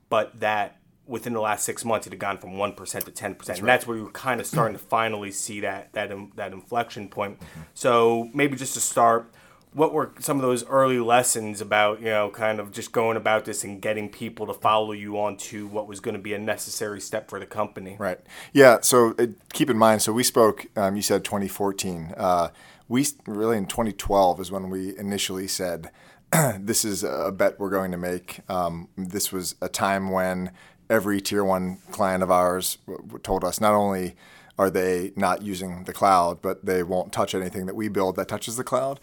but 0.09 0.38
that 0.40 0.76
within 1.06 1.32
the 1.32 1.40
last 1.40 1.64
six 1.64 1.85
months, 1.85 2.06
it 2.06 2.12
had 2.12 2.20
gone 2.20 2.38
from 2.38 2.50
1% 2.52 2.76
to 2.76 3.11
10%. 3.11 3.59
and 3.59 3.68
that's 3.68 3.87
where 3.87 3.97
you 3.97 4.04
were 4.04 4.11
kind 4.12 4.40
of 4.40 4.47
starting 4.47 4.76
to 4.76 4.82
finally 4.82 5.32
see 5.32 5.61
that, 5.61 5.92
that, 5.92 6.12
that 6.37 6.52
inflection 6.52 7.09
point. 7.09 7.38
So 7.75 8.30
maybe 8.32 8.56
just 8.56 8.75
to 8.75 8.80
start, 8.80 9.32
what 9.72 9.92
were 9.92 10.10
some 10.18 10.36
of 10.36 10.42
those 10.42 10.66
early 10.66 10.98
lessons 10.98 11.60
about, 11.60 12.00
you 12.00 12.06
know, 12.06 12.30
kind 12.30 12.58
of 12.58 12.72
just 12.72 12.92
going 12.92 13.16
about 13.16 13.44
this 13.44 13.62
and 13.62 13.80
getting 13.80 14.08
people 14.08 14.46
to 14.46 14.54
follow 14.54 14.92
you 14.92 15.16
onto 15.16 15.66
what 15.68 15.86
was 15.86 16.00
going 16.00 16.14
to 16.14 16.20
be 16.20 16.34
a 16.34 16.38
necessary 16.38 17.00
step 17.00 17.28
for 17.28 17.38
the 17.38 17.46
company? 17.46 17.96
Right. 17.98 18.18
Yeah. 18.52 18.78
So 18.82 19.14
uh, 19.18 19.26
keep 19.52 19.70
in 19.70 19.78
mind. 19.78 20.02
So 20.02 20.12
we 20.12 20.24
spoke. 20.24 20.66
Um, 20.76 20.96
you 20.96 21.02
said 21.02 21.24
2014. 21.24 22.14
Uh, 22.16 22.48
we 22.88 23.06
really 23.26 23.56
in 23.56 23.66
2012 23.66 24.40
is 24.40 24.50
when 24.50 24.70
we 24.70 24.98
initially 24.98 25.46
said 25.46 25.90
this 26.58 26.84
is 26.84 27.04
a 27.04 27.32
bet 27.32 27.60
we're 27.60 27.70
going 27.70 27.92
to 27.92 27.96
make. 27.96 28.40
Um, 28.48 28.88
this 28.96 29.32
was 29.32 29.54
a 29.62 29.68
time 29.68 30.10
when 30.10 30.50
every 30.88 31.20
tier 31.20 31.44
one 31.44 31.78
client 31.92 32.24
of 32.24 32.30
ours 32.30 32.78
w- 32.86 33.02
w- 33.02 33.20
told 33.20 33.44
us 33.44 33.60
not 33.60 33.74
only 33.74 34.16
are 34.58 34.68
they 34.68 35.12
not 35.16 35.40
using 35.42 35.84
the 35.84 35.92
cloud, 35.92 36.42
but 36.42 36.66
they 36.66 36.82
won't 36.82 37.12
touch 37.12 37.34
anything 37.34 37.64
that 37.66 37.74
we 37.74 37.88
build 37.88 38.16
that 38.16 38.28
touches 38.28 38.56
the 38.56 38.64
cloud. 38.64 39.00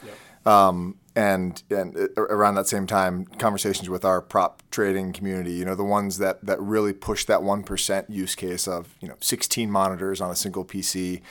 Um, 0.47 0.95
and 1.13 1.61
and 1.69 1.97
around 2.15 2.55
that 2.55 2.67
same 2.67 2.87
time, 2.87 3.25
conversations 3.25 3.89
with 3.89 4.05
our 4.05 4.21
prop 4.21 4.61
trading 4.71 5.13
community. 5.13 5.53
You 5.53 5.65
know, 5.65 5.75
the 5.75 5.83
ones 5.83 6.19
that 6.19 6.45
that 6.45 6.61
really 6.61 6.93
push 6.93 7.25
that 7.25 7.43
one 7.43 7.63
percent 7.63 8.09
use 8.09 8.35
case 8.35 8.67
of 8.67 8.95
you 9.01 9.07
know 9.07 9.15
16 9.19 9.69
monitors 9.69 10.21
on 10.21 10.31
a 10.31 10.35
single 10.35 10.63
PC. 10.63 11.21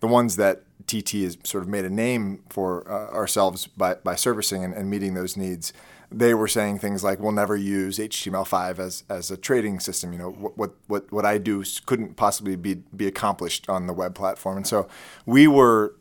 The 0.00 0.08
ones 0.08 0.36
that 0.36 0.62
TT 0.86 1.22
has 1.22 1.38
sort 1.44 1.62
of 1.62 1.68
made 1.68 1.84
a 1.84 1.90
name 1.90 2.42
for 2.50 2.86
uh, 2.90 3.14
ourselves 3.14 3.66
by, 3.66 3.94
by 3.94 4.14
servicing 4.14 4.62
and, 4.62 4.74
and 4.74 4.90
meeting 4.90 5.14
those 5.14 5.36
needs 5.36 5.72
they 6.12 6.34
were 6.34 6.46
saying 6.46 6.78
things 6.78 7.02
like, 7.02 7.18
"We'll 7.18 7.32
never 7.32 7.56
use 7.56 7.98
HTML5 7.98 8.78
as, 8.78 9.02
as 9.08 9.30
a 9.32 9.36
trading 9.36 9.80
system." 9.80 10.12
You 10.12 10.18
know, 10.18 10.30
what 10.30 10.74
what 10.86 11.12
what 11.12 11.24
I 11.24 11.38
do 11.38 11.64
couldn't 11.84 12.16
possibly 12.16 12.56
be 12.56 12.74
be 12.74 13.06
accomplished 13.06 13.68
on 13.68 13.86
the 13.86 13.92
web 13.92 14.14
platform, 14.14 14.56
and 14.56 14.66
so 14.66 14.86
we 15.24 15.48
were 15.48 15.96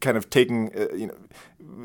kind 0.00 0.16
of 0.16 0.30
taking, 0.30 0.70
uh, 0.76 0.94
you 0.94 1.06
know, 1.06 1.16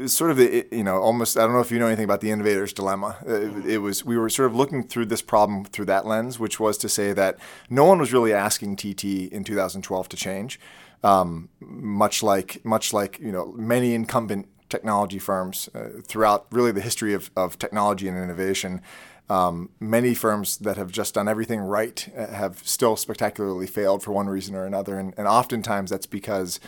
sort 0.06 0.32
of 0.32 0.38
the, 0.38 0.68
you 0.72 0.84
know, 0.84 0.98
almost. 0.98 1.38
I 1.38 1.42
don't 1.42 1.54
know 1.54 1.60
if 1.60 1.72
you 1.72 1.80
know 1.80 1.88
anything 1.88 2.06
about 2.06 2.22
the 2.22 2.32
innovator's 2.32 2.74
dilemma. 2.74 3.18
It, 3.26 3.66
it, 3.66 3.78
was 3.80 4.04
we 4.06 4.18
were 4.18 4.30
sort 4.30 4.50
of 4.50 4.56
looking 4.56 4.84
through 4.84 5.08
this 5.08 5.22
problem 5.22 5.66
through 5.66 5.86
that 5.86 6.06
lens, 6.06 6.40
which 6.40 6.60
was 6.60 6.78
to 6.80 6.90
say 6.90 7.14
that 7.14 7.38
no 7.70 7.86
one 7.86 8.00
was 8.00 8.14
really 8.14 8.34
asking 8.34 8.76
TT 8.76 9.32
in 9.32 9.44
2012 9.44 10.10
to 10.10 10.18
change. 10.18 10.60
Um, 11.04 11.50
much 11.60 12.22
like 12.22 12.64
much 12.64 12.94
like 12.94 13.20
you 13.20 13.32
know 13.32 13.54
many 13.54 13.94
incumbent 13.96 14.48
technology 14.70 15.20
firms 15.20 15.70
uh, 15.76 15.90
throughout 16.04 16.48
really 16.52 16.72
the 16.72 16.82
history 16.82 17.14
of, 17.14 17.30
of 17.36 17.60
technology 17.60 18.08
and 18.08 18.18
innovation. 18.18 18.82
Um, 19.30 19.70
many 19.80 20.14
firms 20.14 20.58
that 20.58 20.78
have 20.78 20.92
just 20.92 21.14
done 21.14 21.28
everything 21.28 21.60
right 21.62 22.08
uh, 22.18 22.28
have 22.28 22.68
still 22.68 22.98
spectacularly 22.98 23.68
failed 23.68 24.04
for 24.04 24.12
one 24.12 24.28
reason 24.28 24.56
or 24.56 24.66
another. 24.66 25.00
And, 25.00 25.14
and 25.16 25.28
oftentimes 25.28 25.92
that's 25.92 26.06
because 26.06 26.60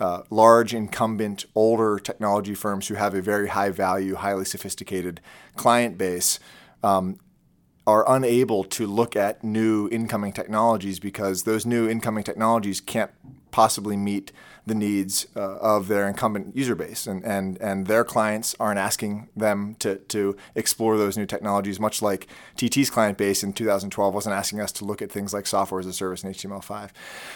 uh, 0.00 0.22
large, 0.30 0.74
incumbent, 0.74 1.44
older 1.54 1.98
technology 1.98 2.54
firms 2.54 2.88
who 2.88 2.94
have 2.94 3.14
a 3.14 3.22
very 3.22 3.48
high 3.48 3.70
value, 3.70 4.14
highly 4.14 4.44
sophisticated 4.44 5.20
client 5.56 5.96
base 5.96 6.38
um, 6.82 7.18
are 7.86 8.04
unable 8.08 8.64
to 8.64 8.86
look 8.86 9.14
at 9.14 9.44
new 9.44 9.88
incoming 9.90 10.32
technologies 10.32 10.98
because 10.98 11.42
those 11.42 11.66
new 11.66 11.88
incoming 11.88 12.24
technologies 12.24 12.80
can't 12.80 13.10
possibly 13.50 13.96
meet 13.96 14.32
the 14.66 14.74
needs 14.74 15.26
uh, 15.36 15.56
of 15.58 15.88
their 15.88 16.08
incumbent 16.08 16.56
user 16.56 16.74
base. 16.74 17.06
And, 17.06 17.22
and, 17.24 17.60
and 17.60 17.86
their 17.86 18.02
clients 18.02 18.56
aren't 18.58 18.78
asking 18.78 19.28
them 19.36 19.76
to, 19.80 19.96
to 19.96 20.36
explore 20.54 20.96
those 20.96 21.18
new 21.18 21.26
technologies, 21.26 21.78
much 21.78 22.00
like 22.00 22.26
TT's 22.56 22.88
client 22.90 23.18
base 23.18 23.44
in 23.44 23.52
2012 23.52 24.14
wasn't 24.14 24.34
asking 24.34 24.60
us 24.60 24.72
to 24.72 24.84
look 24.84 25.02
at 25.02 25.12
things 25.12 25.34
like 25.34 25.46
software 25.46 25.80
as 25.80 25.86
a 25.86 25.92
service 25.92 26.24
and 26.24 26.34
HTML5. 26.34 26.90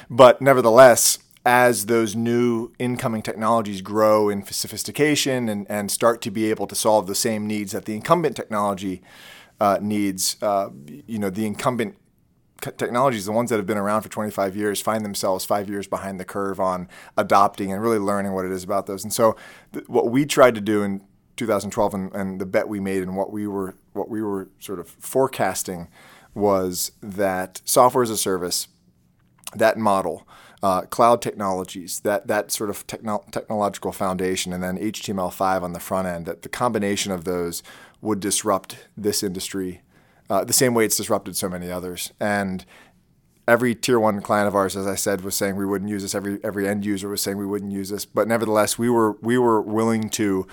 But 0.09 0.41
nevertheless, 0.41 1.19
as 1.49 1.87
those 1.87 2.15
new 2.15 2.71
incoming 2.79 3.23
technologies 3.23 3.81
grow 3.81 4.29
in 4.29 4.45
sophistication 4.45 5.49
and, 5.49 5.67
and 5.71 5.91
start 5.91 6.21
to 6.21 6.31
be 6.31 6.51
able 6.51 6.67
to 6.67 6.75
solve 6.75 7.07
the 7.07 7.15
same 7.15 7.47
needs 7.47 7.73
that 7.73 7.87
the 7.87 7.95
incumbent 7.95 8.37
technology 8.37 9.01
uh, 9.59 9.79
needs, 9.81 10.37
uh, 10.43 10.69
you 11.07 11.19
know, 11.19 11.31
the 11.31 11.47
incumbent 11.47 11.97
technologies, 12.61 13.25
the 13.25 13.33
ones 13.33 13.49
that 13.49 13.57
have 13.57 13.65
been 13.65 13.79
around 13.79 14.03
for 14.03 14.11
25 14.11 14.57
years, 14.57 14.83
find 14.83 15.03
themselves 15.07 15.47
five 15.47 15.71
years 15.71 15.87
behind 15.87 16.21
the 16.21 16.25
curve 16.27 16.61
on 16.61 16.87
adopting 17.17 17.73
and 17.73 17.81
really 17.81 17.99
learning 17.99 18.35
what 18.35 18.45
it 18.45 18.53
is 18.53 18.63
about 18.63 18.85
those. 18.85 19.03
And 19.03 19.11
so, 19.11 19.35
th- 19.73 19.89
what 19.89 20.11
we 20.11 20.27
tried 20.27 20.55
to 20.55 20.61
do 20.61 20.83
in 20.83 21.03
2012 21.39 21.95
and, 21.95 22.15
and 22.15 22.39
the 22.39 22.47
bet 22.47 22.69
we 22.69 22.79
made 22.79 23.03
and 23.03 23.17
what 23.17 23.33
we 23.33 23.47
were 23.47 23.75
what 23.95 24.11
we 24.11 24.21
were 24.21 24.51
sort 24.59 24.81
of 24.81 24.87
forecasting 24.87 25.89
was 26.35 26.93
that 27.01 27.63
software 27.65 28.03
as 28.03 28.11
a 28.11 28.19
service, 28.19 28.69
that 29.55 29.79
model 29.79 30.29
uh, 30.63 30.83
cloud 30.83 31.23
technologies, 31.23 32.01
that 32.01 32.27
that 32.27 32.51
sort 32.51 32.71
of 32.71 32.87
techno- 32.87 33.25
technological 33.31 33.93
foundation, 33.93 34.53
and 34.53 34.63
then 34.63 34.79
HTML5 34.79 35.63
on 35.63 35.73
the 35.73 35.81
front 35.81 36.09
end. 36.09 36.27
That 36.27 36.43
the 36.43 36.49
combination 36.49 37.13
of 37.13 37.25
those 37.25 37.63
would 38.01 38.21
disrupt 38.21 38.89
this 38.97 39.23
industry 39.23 39.83
uh, 40.31 40.45
the 40.45 40.53
same 40.53 40.75
way 40.75 40.85
it's 40.85 40.97
disrupted 40.97 41.37
so 41.37 41.49
many 41.49 41.71
others. 41.71 42.13
And 42.21 42.65
every 43.47 43.75
tier 43.75 43.99
one 43.99 44.21
client 44.21 44.49
of 44.49 44.55
ours, 44.55 44.77
as 44.77 44.87
I 44.87 44.95
said, 44.95 45.23
was 45.23 45.35
saying 45.35 45.57
we 45.57 45.67
wouldn't 45.67 45.91
use 45.91 46.03
this. 46.03 46.15
Every 46.15 46.39
every 46.45 46.69
end 46.69 46.85
user 46.85 47.09
was 47.09 47.23
saying 47.23 47.39
we 47.39 47.47
wouldn't 47.47 47.73
use 47.73 47.89
this. 47.89 48.05
But 48.05 48.29
nevertheless, 48.29 48.79
we 48.79 48.91
were 48.91 49.13
we 49.23 49.39
were 49.39 49.61
willing 49.61 50.11
to 50.11 50.47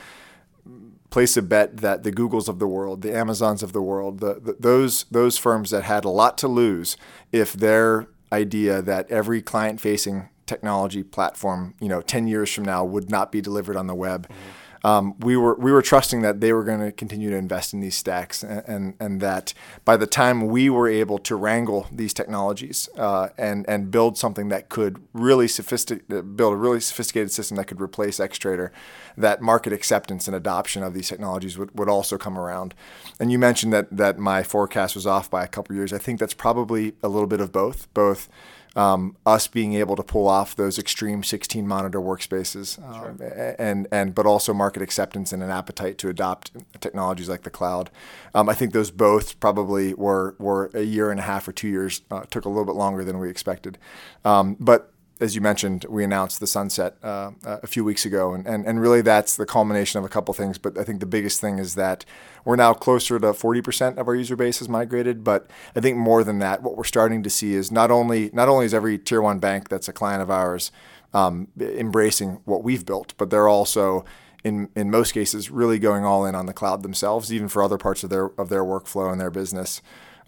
place 1.10 1.38
a 1.38 1.42
bet 1.42 1.78
that 1.78 2.04
the 2.04 2.12
Googles 2.12 2.48
of 2.48 2.60
the 2.60 2.68
world, 2.68 3.02
the 3.02 3.16
Amazons 3.16 3.64
of 3.64 3.74
the 3.74 3.82
world, 3.82 4.20
the, 4.20 4.40
the, 4.40 4.56
those 4.60 5.06
those 5.12 5.38
firms 5.38 5.72
that 5.72 5.84
had 5.84 6.06
a 6.06 6.10
lot 6.10 6.38
to 6.40 6.48
lose 6.48 6.96
if 7.32 7.54
their 7.54 8.08
idea 8.36 8.82
that 8.82 9.10
every 9.10 9.42
client 9.42 9.82
facing 9.82 10.30
technology 10.46 11.04
platform, 11.04 11.74
you 11.80 11.90
know, 11.90 12.02
10 12.02 12.28
years 12.28 12.52
from 12.54 12.66
now 12.66 12.84
would 12.84 13.10
not 13.10 13.32
be 13.32 13.42
delivered 13.42 13.76
on 13.76 13.88
the 13.88 13.96
web. 13.96 14.28
Mm-hmm. 14.28 14.65
Um, 14.86 15.18
we 15.18 15.36
were 15.36 15.56
we 15.56 15.72
were 15.72 15.82
trusting 15.82 16.22
that 16.22 16.42
they 16.42 16.54
were 16.54 16.64
going 16.64 16.80
to 16.80 16.92
continue 16.92 17.32
to 17.32 17.36
invest 17.36 17.74
in 17.74 17.80
these 17.80 17.96
stacks, 17.96 18.44
and, 18.44 18.64
and, 18.68 18.94
and 19.00 19.20
that 19.20 19.52
by 19.84 19.98
the 19.98 20.06
time 20.06 20.46
we 20.46 20.70
were 20.70 20.88
able 20.88 21.18
to 21.18 21.36
wrangle 21.36 21.88
these 21.92 22.14
technologies 22.14 22.88
uh, 22.96 23.30
and 23.36 23.68
and 23.68 23.90
build 23.90 24.16
something 24.16 24.50
that 24.50 24.70
could 24.70 25.02
really 25.12 25.48
sophisticate 25.48 26.04
uh, 26.16 26.22
build 26.22 26.54
a 26.54 26.56
really 26.56 26.80
sophisticated 26.80 27.32
system 27.32 27.58
that 27.58 27.66
could 27.66 27.82
replace 27.82 28.20
Xtrader, 28.20 28.70
that 29.18 29.42
market 29.42 29.74
acceptance 29.74 30.28
and 30.28 30.36
adoption 30.36 30.84
of 30.84 30.94
these 30.94 31.10
technologies 31.10 31.58
would, 31.58 31.76
would 31.76 31.90
also 31.90 32.16
come 32.20 32.38
around. 32.38 32.76
And 33.20 33.32
you 33.32 33.40
mentioned 33.40 33.74
that 33.74 33.88
that 33.98 34.20
my 34.20 34.44
forecast 34.44 34.94
was 34.94 35.08
off 35.08 35.32
by 35.32 35.44
a 35.44 35.48
couple 35.48 35.76
years. 35.76 35.94
I 35.94 35.98
think 35.98 36.20
that's 36.20 36.36
probably 36.36 36.94
a 37.02 37.10
little 37.10 37.28
bit 37.28 37.42
of 37.42 37.52
both, 37.52 37.92
both 37.96 38.30
um, 38.76 39.16
us 39.26 39.48
being 39.48 39.74
able 39.74 39.96
to 39.96 40.04
pull 40.04 40.28
off 40.28 40.56
those 40.56 40.78
extreme 40.78 41.24
16 41.24 41.68
monitor 41.68 42.00
workspaces, 42.00 42.84
um, 42.84 43.18
sure. 43.18 43.56
and 43.58 43.88
and 43.92 44.14
but 44.14 44.26
also 44.26 44.54
market 44.54 44.82
acceptance 44.82 45.32
and 45.32 45.42
an 45.42 45.50
appetite 45.50 45.98
to 46.00 46.10
adopt 46.10 46.52
technologies 46.82 47.30
like 47.30 47.44
the 47.44 47.50
cloud. 47.50 47.90
Um, 48.34 48.50
I 48.50 48.54
think 48.54 48.74
those 48.74 48.92
both 48.92 49.40
probably 49.40 49.94
were 49.94 50.36
were 50.40 50.70
a 50.74 50.84
year 50.84 51.12
and 51.12 51.20
a 51.20 51.24
half 51.24 51.48
or 51.48 51.54
two 51.54 51.70
years 51.70 52.02
uh, 52.12 52.24
took 52.30 52.46
a 52.46 52.50
little 52.50 52.66
bit 52.66 52.76
longer 52.76 53.04
than 53.04 53.20
we 53.20 53.30
expected, 53.30 53.78
um, 54.26 54.58
but 54.60 54.92
as 55.22 55.34
you 55.34 55.40
mentioned, 55.40 55.86
we 55.88 56.04
announced 56.04 56.42
the 56.42 56.48
sunset 56.48 56.98
uh, 57.02 57.32
a 57.44 57.68
few 57.68 57.86
weeks 57.86 58.06
ago, 58.06 58.34
and, 58.34 58.46
and, 58.46 58.66
and 58.66 58.82
really 58.82 59.02
that's 59.02 59.38
the 59.38 59.46
culmination 59.46 59.98
of 59.98 60.04
a 60.04 60.10
couple 60.10 60.34
things. 60.34 60.58
But 60.58 60.78
I 60.78 60.84
think 60.84 61.00
the 61.00 61.06
biggest 61.06 61.40
thing 61.40 61.58
is 61.58 61.76
that 61.76 62.04
we're 62.44 62.58
now 62.58 62.74
closer 62.74 63.18
to 63.20 63.28
40% 63.28 63.98
of 63.98 64.08
our 64.08 64.16
user 64.16 64.36
base 64.36 64.60
has 64.60 64.68
migrated. 64.68 65.24
But 65.24 65.50
I 65.76 65.80
think 65.80 65.98
more 65.98 66.24
than 66.24 66.40
that, 66.40 66.64
what 66.64 66.76
we're 66.76 66.84
starting 66.84 67.24
to 67.24 67.30
see 67.30 67.54
is 67.54 67.72
not 67.72 67.92
only 67.92 68.30
not 68.34 68.50
only 68.50 68.66
is 68.66 68.74
every 68.74 68.98
tier 68.98 69.22
one 69.22 69.40
bank 69.40 69.70
that's 69.70 69.88
a 69.88 69.94
client 69.94 70.22
of 70.22 70.30
ours 70.30 70.72
um, 71.14 71.48
embracing 71.60 72.42
what 72.44 72.64
we've 72.64 72.86
built, 72.86 73.14
but 73.18 73.30
they're 73.30 73.48
also 73.48 74.04
in 74.44 74.70
in 74.76 74.92
most 74.92 75.14
cases 75.14 75.50
really 75.50 75.80
going 75.80 76.04
all 76.04 76.26
in 76.26 76.36
on 76.36 76.46
the 76.46 76.54
cloud 76.54 76.84
themselves, 76.84 77.32
even 77.32 77.48
for 77.48 77.64
other 77.64 77.78
parts 77.78 78.04
of 78.04 78.10
their 78.10 78.32
of 78.40 78.50
their 78.50 78.66
workflow 78.66 79.14
and 79.14 79.22
their 79.22 79.32
business 79.32 79.82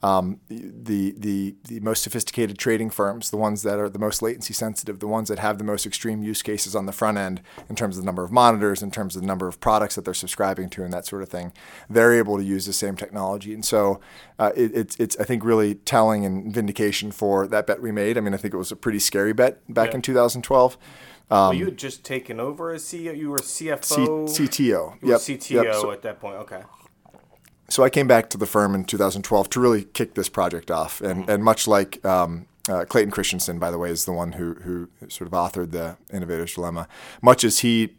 um, 0.03 0.39
the, 0.47 1.13
the, 1.17 1.55
the 1.63 1.79
most 1.79 2.03
sophisticated 2.03 2.57
trading 2.59 2.89
firms, 2.89 3.31
the 3.31 3.37
ones 3.37 3.63
that 3.63 3.79
are 3.79 3.89
the 3.89 3.97
most 3.97 4.21
latency 4.21 4.53
sensitive, 4.53 4.99
the 4.99 5.07
ones 5.07 5.27
that 5.29 5.39
have 5.39 5.57
the 5.57 5.63
most 5.63 5.85
extreme 5.85 6.21
use 6.21 6.43
cases 6.43 6.75
on 6.75 6.85
the 6.85 6.91
front 6.91 7.17
end 7.17 7.41
in 7.67 7.75
terms 7.75 7.97
of 7.97 8.03
the 8.03 8.05
number 8.05 8.23
of 8.23 8.31
monitors, 8.31 8.83
in 8.83 8.91
terms 8.91 9.15
of 9.15 9.21
the 9.21 9.27
number 9.27 9.47
of 9.47 9.59
products 9.59 9.95
that 9.95 10.05
they're 10.05 10.13
subscribing 10.13 10.69
to, 10.69 10.83
and 10.83 10.93
that 10.93 11.05
sort 11.05 11.23
of 11.23 11.29
thing, 11.29 11.51
they're 11.89 12.13
able 12.13 12.37
to 12.37 12.43
use 12.43 12.65
the 12.65 12.73
same 12.73 12.95
technology. 12.95 13.53
And 13.53 13.65
so 13.65 13.99
uh, 14.37 14.51
it, 14.55 14.71
it's, 14.75 14.95
it's, 14.97 15.17
I 15.17 15.23
think, 15.23 15.43
really 15.43 15.75
telling 15.75 16.25
and 16.25 16.53
vindication 16.53 17.11
for 17.11 17.47
that 17.47 17.65
bet 17.65 17.81
we 17.81 17.91
made. 17.91 18.17
I 18.17 18.21
mean, 18.21 18.35
I 18.35 18.37
think 18.37 18.53
it 18.53 18.57
was 18.57 18.71
a 18.71 18.75
pretty 18.75 18.99
scary 18.99 19.33
bet 19.33 19.61
back 19.73 19.89
yeah. 19.89 19.95
in 19.95 20.01
2012. 20.03 20.77
Um, 21.29 21.37
well, 21.37 21.53
you 21.53 21.65
had 21.65 21.77
just 21.77 22.05
taken 22.05 22.39
over 22.39 22.71
as 22.71 22.83
CEO. 22.83 23.17
You 23.17 23.31
were 23.31 23.39
CFO, 23.39 24.29
C- 24.29 24.43
CTO. 24.43 25.01
You 25.01 25.09
yep. 25.09 25.19
CTO 25.19 25.63
yep. 25.63 25.75
So, 25.75 25.91
at 25.91 26.03
that 26.03 26.21
point. 26.21 26.35
Okay 26.37 26.61
so 27.69 27.83
I 27.83 27.89
came 27.89 28.07
back 28.07 28.29
to 28.31 28.37
the 28.37 28.45
firm 28.45 28.73
in 28.75 28.85
2012 28.85 29.49
to 29.49 29.59
really 29.59 29.83
kick 29.83 30.13
this 30.15 30.29
project 30.29 30.71
off, 30.71 31.01
and 31.01 31.21
mm-hmm. 31.21 31.31
and 31.31 31.43
much 31.43 31.67
like 31.67 32.03
um, 32.05 32.47
uh, 32.69 32.85
Clayton 32.85 33.11
Christensen, 33.11 33.59
by 33.59 33.71
the 33.71 33.77
way, 33.77 33.89
is 33.89 34.05
the 34.05 34.13
one 34.13 34.33
who 34.33 34.53
who 34.55 34.89
sort 35.09 35.27
of 35.27 35.33
authored 35.33 35.71
the 35.71 35.97
Innovator's 36.11 36.53
Dilemma. 36.53 36.87
Much 37.21 37.43
as 37.43 37.59
he 37.59 37.95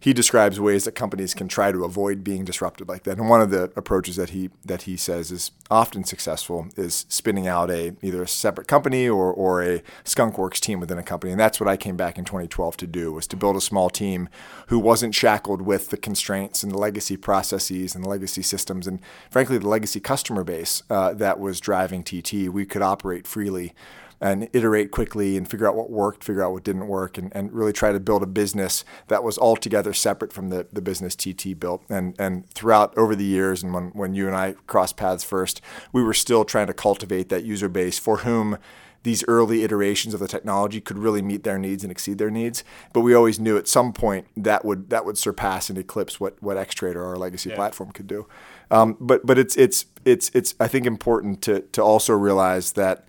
he 0.00 0.14
describes 0.14 0.58
ways 0.58 0.84
that 0.84 0.92
companies 0.92 1.34
can 1.34 1.46
try 1.46 1.70
to 1.70 1.84
avoid 1.84 2.24
being 2.24 2.42
disrupted 2.44 2.88
like 2.88 3.02
that. 3.04 3.18
And 3.18 3.28
one 3.28 3.42
of 3.42 3.50
the 3.50 3.64
approaches 3.76 4.16
that 4.16 4.30
he 4.30 4.48
that 4.64 4.82
he 4.82 4.96
says 4.96 5.30
is 5.30 5.50
often 5.70 6.04
successful 6.04 6.68
is 6.74 7.04
spinning 7.10 7.46
out 7.46 7.70
a 7.70 7.94
either 8.00 8.22
a 8.22 8.28
separate 8.28 8.66
company 8.66 9.06
or, 9.06 9.30
or 9.30 9.62
a 9.62 9.82
skunkworks 10.04 10.58
team 10.58 10.80
within 10.80 10.96
a 10.96 11.02
company. 11.02 11.32
And 11.32 11.38
that's 11.38 11.60
what 11.60 11.68
I 11.68 11.76
came 11.76 11.98
back 11.98 12.16
in 12.16 12.24
2012 12.24 12.78
to 12.78 12.86
do 12.86 13.12
was 13.12 13.26
to 13.26 13.36
build 13.36 13.56
a 13.56 13.60
small 13.60 13.90
team 13.90 14.30
who 14.68 14.78
wasn't 14.78 15.14
shackled 15.14 15.60
with 15.62 15.90
the 15.90 15.98
constraints 15.98 16.62
and 16.62 16.72
the 16.72 16.78
legacy 16.78 17.18
processes 17.18 17.94
and 17.94 18.02
the 18.02 18.08
legacy 18.08 18.42
systems 18.42 18.86
and 18.86 19.00
frankly 19.30 19.58
the 19.58 19.68
legacy 19.68 20.00
customer 20.00 20.44
base 20.44 20.82
uh, 20.88 21.12
that 21.12 21.38
was 21.38 21.60
driving 21.60 22.02
TT. 22.02 22.48
We 22.48 22.64
could 22.64 22.82
operate 22.82 23.26
freely 23.26 23.74
and 24.20 24.48
iterate 24.52 24.90
quickly 24.90 25.36
and 25.36 25.50
figure 25.50 25.68
out 25.68 25.74
what 25.74 25.90
worked, 25.90 26.24
figure 26.24 26.44
out 26.44 26.52
what 26.52 26.64
didn't 26.64 26.88
work, 26.88 27.16
and, 27.16 27.32
and 27.34 27.52
really 27.52 27.72
try 27.72 27.92
to 27.92 28.00
build 28.00 28.22
a 28.22 28.26
business 28.26 28.84
that 29.08 29.24
was 29.24 29.38
altogether 29.38 29.92
separate 29.92 30.32
from 30.32 30.48
the, 30.50 30.66
the 30.72 30.82
business 30.82 31.16
TT 31.16 31.58
built. 31.58 31.82
And 31.88 32.14
and 32.18 32.48
throughout 32.50 32.96
over 32.98 33.16
the 33.16 33.24
years, 33.24 33.62
and 33.62 33.72
when, 33.72 33.90
when 33.90 34.14
you 34.14 34.26
and 34.26 34.36
I 34.36 34.54
crossed 34.66 34.96
paths 34.96 35.24
first, 35.24 35.60
we 35.92 36.02
were 36.02 36.14
still 36.14 36.44
trying 36.44 36.66
to 36.66 36.74
cultivate 36.74 37.28
that 37.30 37.44
user 37.44 37.68
base 37.68 37.98
for 37.98 38.18
whom 38.18 38.58
these 39.02 39.24
early 39.28 39.64
iterations 39.64 40.12
of 40.12 40.20
the 40.20 40.28
technology 40.28 40.80
could 40.80 40.98
really 40.98 41.22
meet 41.22 41.42
their 41.42 41.58
needs 41.58 41.82
and 41.82 41.90
exceed 41.90 42.18
their 42.18 42.30
needs. 42.30 42.62
But 42.92 43.00
we 43.00 43.14
always 43.14 43.40
knew 43.40 43.56
at 43.56 43.66
some 43.66 43.92
point 43.92 44.26
that 44.36 44.64
would 44.64 44.90
that 44.90 45.04
would 45.04 45.16
surpass 45.16 45.70
and 45.70 45.78
eclipse 45.78 46.20
what 46.20 46.40
what 46.42 46.56
Xtrader, 46.56 46.96
or 46.96 47.06
our 47.06 47.16
legacy 47.16 47.50
yeah. 47.50 47.56
platform, 47.56 47.92
could 47.92 48.06
do. 48.06 48.26
Um, 48.70 48.96
but 49.00 49.24
but 49.24 49.38
it's 49.38 49.56
it's 49.56 49.86
it's 50.04 50.30
it's 50.34 50.54
I 50.60 50.68
think 50.68 50.86
important 50.86 51.42
to 51.42 51.60
to 51.72 51.82
also 51.82 52.12
realize 52.12 52.72
that 52.72 53.06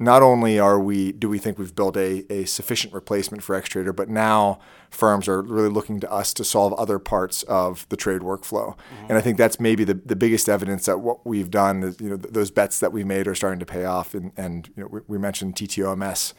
not 0.00 0.22
only 0.22 0.58
are 0.58 0.80
we 0.80 1.12
do 1.12 1.28
we 1.28 1.38
think 1.38 1.58
we've 1.58 1.76
built 1.76 1.94
a, 1.94 2.24
a 2.32 2.46
sufficient 2.46 2.94
replacement 2.94 3.42
for 3.42 3.60
Xtrader, 3.60 3.94
but 3.94 4.08
now 4.08 4.58
firms 4.88 5.28
are 5.28 5.42
really 5.42 5.68
looking 5.68 6.00
to 6.00 6.10
us 6.10 6.32
to 6.34 6.42
solve 6.42 6.72
other 6.72 6.98
parts 6.98 7.42
of 7.44 7.86
the 7.90 7.96
trade 7.96 8.22
workflow. 8.22 8.74
Mm-hmm. 8.74 9.06
And 9.10 9.18
I 9.18 9.20
think 9.20 9.36
that's 9.36 9.60
maybe 9.60 9.84
the, 9.84 9.94
the 9.94 10.16
biggest 10.16 10.48
evidence 10.48 10.86
that 10.86 11.00
what 11.00 11.26
we've 11.26 11.50
done 11.50 11.82
is, 11.82 12.00
you 12.00 12.08
know, 12.08 12.16
th- 12.16 12.32
those 12.32 12.50
bets 12.50 12.80
that 12.80 12.92
we 12.92 13.04
made 13.04 13.28
are 13.28 13.34
starting 13.34 13.60
to 13.60 13.66
pay 13.66 13.84
off. 13.84 14.14
And, 14.14 14.32
and 14.38 14.70
you 14.74 14.82
know, 14.82 14.88
we, 14.90 15.00
we 15.06 15.18
mentioned 15.18 15.54
TTOMS 15.54 16.32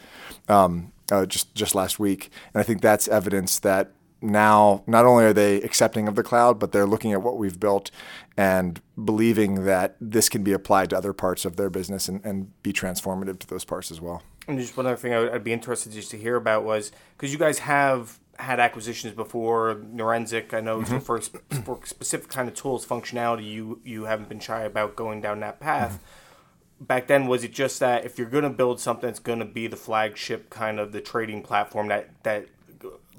um, 0.50 0.91
uh, 1.12 1.27
just, 1.27 1.53
just 1.53 1.75
last 1.75 2.00
week. 2.00 2.32
And 2.53 2.60
I 2.60 2.63
think 2.63 2.82
that's 2.82 3.08
evidence 3.08 3.60
that 3.60 3.91
now 4.22 4.84
not 4.86 5.06
only 5.06 5.25
are 5.25 5.34
they 5.34 5.58
accepting 5.62 6.08
of 6.08 6.16
the 6.16 6.24
cloud, 6.24 6.60
but 6.60 6.72
they're 6.72 6.86
looking 6.86 7.12
at 7.12 7.22
what 7.22 7.38
we've 7.38 7.60
built 7.60 7.92
and 8.38 8.82
believing 9.04 9.66
that 9.66 9.96
this 10.00 10.30
can 10.30 10.44
be 10.44 10.54
applied 10.54 10.90
to 10.92 10.98
other 10.98 11.13
parts 11.13 11.44
of 11.46 11.56
their 11.56 11.70
business 11.70 12.08
and, 12.08 12.24
and 12.24 12.51
be 12.62 12.72
transformative 12.72 13.40
to 13.40 13.48
those 13.48 13.66
parts 13.66 13.92
as 13.92 14.00
well. 14.00 14.22
And 14.48 14.60
just 14.60 14.75
one 14.78 14.86
other 14.86 14.96
thing 14.96 15.13
I 15.13 15.20
would, 15.20 15.32
I'd 15.32 15.44
be 15.44 15.54
interested 15.54 15.92
just 15.92 16.12
to 16.12 16.18
hear 16.18 16.36
about 16.36 16.63
was 16.63 16.92
because 17.18 17.32
you 17.32 17.40
guys 17.40 17.60
have 17.60 18.20
had 18.38 18.60
acquisitions 18.60 19.13
before. 19.13 19.75
Neurensic, 19.75 20.54
I 20.54 20.62
know, 20.62 20.82
mm-hmm. 20.82 21.00
for, 21.00 21.22
for 21.62 21.80
specific 21.86 22.30
kind 22.30 22.48
of 22.48 22.56
tools 22.56 22.86
functionality, 22.86 23.50
you 23.50 23.82
you 23.84 24.06
haven't 24.06 24.30
been 24.30 24.40
shy 24.40 24.63
about 24.63 24.96
going 24.96 25.22
down 25.22 25.40
that 25.42 25.60
path. 25.60 25.94
Mm-hmm. 25.94 26.86
Back 26.86 27.06
then, 27.06 27.28
was 27.28 27.44
it 27.44 27.54
just 27.54 27.80
that 27.80 28.06
if 28.06 28.18
you're 28.18 28.30
going 28.30 28.44
to 28.44 28.50
build 28.50 28.80
something 28.80 29.08
that's 29.08 29.20
going 29.20 29.38
to 29.38 29.46
be 29.46 29.68
the 29.68 29.78
flagship 29.78 30.50
kind 30.50 30.80
of 30.80 30.92
the 30.92 31.01
trading 31.01 31.44
platform 31.44 31.88
that 31.90 32.10
that 32.24 32.48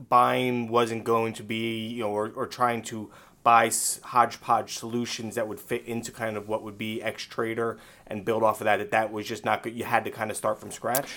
buying 0.08 0.68
wasn't 0.68 1.04
going 1.04 1.32
to 1.34 1.42
be, 1.42 1.88
you 1.88 2.02
know, 2.02 2.11
or, 2.11 2.30
or 2.34 2.46
trying 2.46 2.82
to 2.82 3.11
buy 3.42 3.70
hodgepodge 4.04 4.75
solutions 4.75 5.34
that 5.34 5.49
would 5.49 5.61
fit 5.61 5.84
into 5.84 6.12
kind 6.12 6.37
of 6.37 6.49
what 6.49 6.62
would 6.62 6.78
be 6.78 7.02
X 7.02 7.25
Trader 7.25 7.78
and 8.06 8.25
build 8.25 8.42
off 8.42 8.61
of 8.61 8.66
that. 8.66 8.78
That 8.78 8.90
that 8.90 9.12
was 9.12 9.26
just 9.26 9.44
not 9.44 9.62
good. 9.62 9.75
You 9.75 9.84
had 9.84 10.04
to 10.04 10.11
kind 10.11 10.30
of 10.30 10.37
start 10.37 10.61
from 10.61 10.70
scratch. 10.70 11.12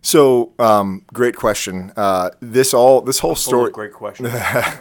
So, 0.00 0.52
um, 0.58 1.04
great 1.12 1.36
question. 1.36 1.92
Uh, 1.96 2.30
this 2.40 2.72
all 2.72 3.00
this 3.00 3.18
whole 3.18 3.34
story. 3.34 3.70
great 3.72 3.92
question. 3.92 4.30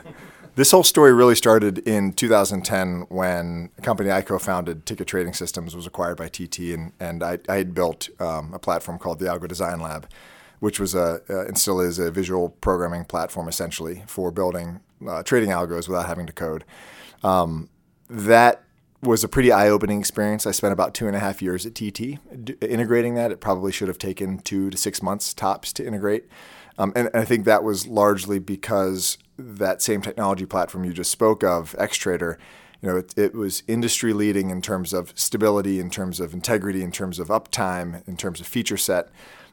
this 0.56 0.72
whole 0.72 0.84
story 0.84 1.13
really 1.13 1.36
started 1.36 1.80
in 1.80 2.13
2010 2.13 3.06
when 3.10 3.70
a 3.77 3.82
company 3.82 4.12
I 4.12 4.22
co-founded, 4.22 4.86
Ticket 4.86 5.08
Trading 5.08 5.34
Systems, 5.34 5.75
was 5.75 5.88
acquired 5.88 6.18
by 6.18 6.27
TT, 6.27 6.60
and 6.74 6.94
and 7.00 7.24
I, 7.24 7.39
I 7.50 7.56
had 7.58 7.74
built 7.74 8.10
um, 8.20 8.54
a 8.54 8.60
platform 8.60 9.00
called 9.00 9.20
the 9.20 9.25
Algo 9.25 9.48
Design 9.48 9.80
Lab 9.80 10.08
which 10.60 10.80
was 10.80 10.96
a 10.96 11.22
uh, 11.30 11.46
and 11.46 11.58
still 11.58 11.80
is 11.80 12.00
a 12.00 12.12
visual 12.12 12.50
programming 12.50 13.06
platform 13.06 13.48
essentially 13.48 14.04
for 14.08 14.32
building 14.32 14.82
uh, 15.08 15.24
trading 15.24 15.50
algos 15.50 15.88
without 15.88 16.08
having 16.08 16.26
to 16.26 16.34
code. 16.34 16.64
Um, 17.24 17.70
that 18.10 18.64
was 19.04 19.24
a 19.24 19.28
pretty 19.28 19.52
eye-opening 19.52 20.00
experience. 20.00 20.48
I 20.48 20.52
spent 20.52 20.74
about 20.74 20.96
two 20.96 21.08
and 21.08 21.16
a 21.16 21.20
half 21.20 21.42
years 21.42 21.66
at 21.66 21.76
TT 21.76 22.18
d- 22.44 22.56
integrating 22.62 23.14
that. 23.16 23.32
It 23.32 23.40
probably 23.40 23.72
should 23.72 23.88
have 23.88 24.00
taken 24.00 24.40
two 24.40 24.70
to 24.70 24.78
six 24.78 25.04
months 25.04 25.34
tops 25.34 25.72
to 25.74 25.86
integrate, 25.86 26.26
um, 26.78 26.94
and, 26.96 27.08
and 27.08 27.18
I 27.18 27.26
think 27.26 27.46
that 27.46 27.64
was 27.64 27.88
largely 27.88 28.40
because 28.40 29.18
that 29.38 29.82
same 29.82 30.02
technology 30.02 30.46
platform 30.46 30.84
you 30.84 30.94
just 30.94 31.12
spoke 31.12 31.44
of, 31.44 31.76
Xtrader, 31.78 32.38
you 32.82 32.90
know, 32.90 32.98
it, 32.98 33.14
it, 33.18 33.34
was 33.34 33.64
industry 33.68 34.14
leading 34.14 34.50
in 34.50 34.62
terms 34.62 34.94
of 34.94 35.12
stability, 35.16 35.80
in 35.80 35.90
terms 35.90 36.20
of 36.20 36.34
integrity, 36.34 36.84
in 36.84 36.92
terms 36.92 37.20
of 37.20 37.30
uptime, 37.30 38.08
in 38.08 38.18
terms 38.18 38.40
of 38.40 38.48
feature 38.48 38.78
set. 38.78 39.10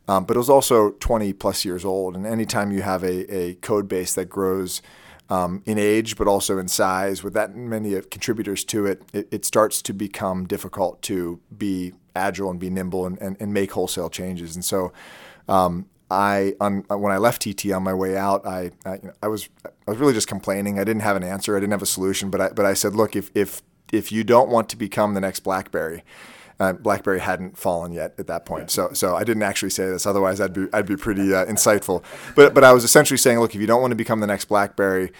Um, 0.06 0.24
but 0.24 0.36
it 0.36 0.38
was 0.38 0.50
also 0.50 0.90
20 0.92 1.32
plus 1.32 1.64
years 1.64 1.84
old. 1.84 2.14
And 2.14 2.26
anytime 2.26 2.70
you 2.70 2.82
have 2.82 3.02
a, 3.02 3.34
a 3.34 3.54
code 3.56 3.88
base 3.88 4.14
that 4.14 4.26
grows 4.26 4.82
um, 5.30 5.62
in 5.64 5.78
age, 5.78 6.16
but 6.16 6.26
also 6.26 6.58
in 6.58 6.68
size, 6.68 7.22
with 7.22 7.32
that 7.34 7.56
many 7.56 7.98
contributors 8.02 8.64
to 8.64 8.86
it, 8.86 9.02
it, 9.12 9.28
it, 9.30 9.44
starts 9.46 9.80
to 9.82 9.94
become 9.94 10.46
difficult 10.46 11.00
to 11.02 11.40
be 11.56 11.94
agile 12.14 12.50
and 12.50 12.60
be 12.60 12.68
nimble 12.68 13.06
and, 13.06 13.18
and, 13.22 13.36
and 13.40 13.54
make 13.54 13.72
wholesale 13.72 14.10
changes. 14.10 14.54
And 14.54 14.64
so, 14.64 14.92
um, 15.48 15.86
I 16.10 16.54
on, 16.60 16.84
when 16.88 17.12
I 17.12 17.16
left 17.16 17.42
TT 17.42 17.72
on 17.72 17.82
my 17.82 17.94
way 17.94 18.16
out, 18.16 18.46
I 18.46 18.70
I, 18.84 18.94
you 18.96 19.00
know, 19.04 19.12
I, 19.22 19.28
was 19.28 19.48
I 19.64 19.90
was 19.90 19.98
really 19.98 20.12
just 20.12 20.28
complaining. 20.28 20.78
I 20.78 20.84
didn't 20.84 21.02
have 21.02 21.16
an 21.16 21.24
answer. 21.24 21.56
I 21.56 21.60
didn't 21.60 21.72
have 21.72 21.82
a 21.82 21.86
solution. 21.86 22.30
But 22.30 22.40
I 22.40 22.48
but 22.50 22.66
I 22.66 22.74
said, 22.74 22.94
look, 22.94 23.16
if 23.16 23.30
if 23.34 23.62
if 23.92 24.12
you 24.12 24.22
don't 24.22 24.50
want 24.50 24.68
to 24.68 24.76
become 24.76 25.14
the 25.14 25.20
next 25.20 25.40
BlackBerry, 25.40 26.04
uh, 26.64 26.72
BlackBerry 26.72 27.20
hadn't 27.20 27.56
fallen 27.58 27.92
yet 27.92 28.14
at 28.18 28.26
that 28.26 28.44
point. 28.44 28.70
So, 28.70 28.92
so 28.92 29.16
I 29.16 29.24
didn't 29.24 29.42
actually 29.42 29.70
say 29.70 29.86
this. 29.86 30.06
Otherwise, 30.06 30.40
I'd 30.40 30.52
be 30.52 30.66
I'd 30.72 30.86
be 30.86 30.96
pretty 30.96 31.34
uh, 31.34 31.44
insightful. 31.46 32.02
But 32.34 32.54
but 32.54 32.64
I 32.64 32.72
was 32.72 32.84
essentially 32.84 33.18
saying, 33.18 33.38
look, 33.40 33.54
if 33.54 33.60
you 33.60 33.66
don't 33.66 33.80
want 33.80 33.92
to 33.92 33.96
become 33.96 34.20
the 34.20 34.26
next 34.26 34.46
BlackBerry, 34.46 35.12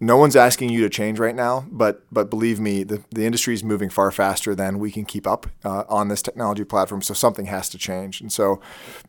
no 0.00 0.16
one's 0.16 0.36
asking 0.36 0.70
you 0.70 0.80
to 0.82 0.90
change 0.90 1.18
right 1.18 1.34
now. 1.34 1.66
But 1.70 2.02
but 2.12 2.30
believe 2.30 2.60
me, 2.60 2.84
the 2.84 3.02
the 3.10 3.24
industry 3.24 3.54
is 3.54 3.64
moving 3.64 3.90
far 3.90 4.10
faster 4.10 4.54
than 4.54 4.78
we 4.78 4.90
can 4.90 5.04
keep 5.04 5.26
up 5.26 5.46
uh, 5.64 5.84
on 5.88 6.08
this 6.08 6.22
technology 6.22 6.64
platform. 6.64 7.02
So 7.02 7.14
something 7.14 7.46
has 7.46 7.68
to 7.70 7.78
change. 7.78 8.20
And 8.20 8.32
so 8.32 8.60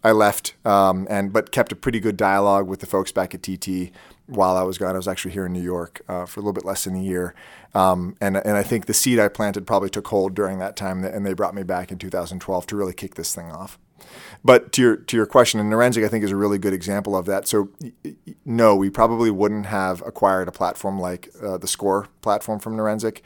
I 0.04 0.12
left 0.12 0.56
um, 0.66 1.08
and 1.10 1.34
but 1.34 1.52
kept 1.52 1.72
a 1.72 1.76
pretty 1.76 2.00
good 2.00 2.18
dialogue 2.18 2.68
with 2.68 2.80
the 2.80 2.86
folks 2.86 3.12
back 3.12 3.34
at 3.34 3.44
TT 3.44 3.92
while 4.28 4.56
I 4.56 4.64
was 4.64 4.78
gone. 4.78 4.96
I 4.96 4.98
was 4.98 5.08
actually 5.08 5.32
here 5.32 5.46
in 5.46 5.54
New 5.54 5.62
York 5.62 6.02
uh, 6.08 6.26
for 6.26 6.40
a 6.40 6.44
little 6.44 6.54
bit 6.54 6.66
less 6.66 6.86
than 6.86 6.96
a 6.96 7.02
year, 7.02 7.36
um, 7.76 8.16
and 8.22 8.38
and 8.38 8.58
I 8.58 8.64
think 8.64 8.86
the 8.86 8.94
seed 8.94 9.20
I 9.20 9.28
planted 9.28 9.68
probably 9.68 9.90
took 9.90 10.08
hold 10.08 10.34
during 10.34 10.60
that 10.60 10.76
time, 10.76 11.04
and 11.04 11.26
they 11.26 11.34
brought 11.34 11.54
me 11.54 11.64
back 11.64 11.92
in 11.92 11.98
2012 11.98 12.68
to 12.68 12.76
really 12.76 12.94
kick 12.94 13.16
this 13.16 13.36
thing 13.36 13.52
off. 13.52 13.78
But 14.44 14.72
to 14.74 14.82
your 14.82 14.96
to 14.96 15.18
your 15.18 15.26
question, 15.26 15.60
and 15.60 15.72
Neurensic 15.72 16.06
I 16.06 16.08
think 16.08 16.24
is 16.24 16.32
a 16.32 16.36
really 16.36 16.58
good 16.58 16.74
example 16.74 17.16
of 17.16 17.26
that. 17.26 17.48
So 17.48 17.70
no, 18.46 18.76
we 18.76 18.90
probably 18.90 19.30
wouldn't 19.30 19.66
have 19.66 20.02
acquired 20.06 20.48
a 20.48 20.52
platform 20.52 21.00
like 21.00 21.30
uh, 21.44 21.58
the 21.58 21.68
Score 21.68 22.08
platform 22.22 22.60
from 22.60 22.78
Neurensic 22.78 23.22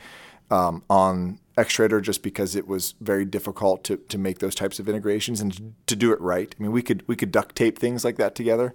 um, 0.50 0.84
on 0.90 1.40
Xtrader 1.58 2.02
just 2.02 2.24
because 2.24 2.56
it 2.56 2.68
was 2.68 2.96
very 3.02 3.26
difficult 3.26 3.84
to, 3.84 3.98
to 3.98 4.18
make 4.18 4.40
those 4.40 4.56
types 4.56 4.80
of 4.80 4.88
integrations 4.88 5.42
and 5.42 5.76
to 5.88 5.96
do 5.96 6.12
it 6.12 6.22
right. 6.22 6.56
I 6.58 6.64
mean, 6.64 6.72
we 6.72 6.82
could 6.82 7.04
we 7.08 7.16
could 7.16 7.32
duct 7.32 7.56
tape 7.56 7.78
things 7.78 8.04
like 8.04 8.16
that 8.16 8.34
together, 8.34 8.74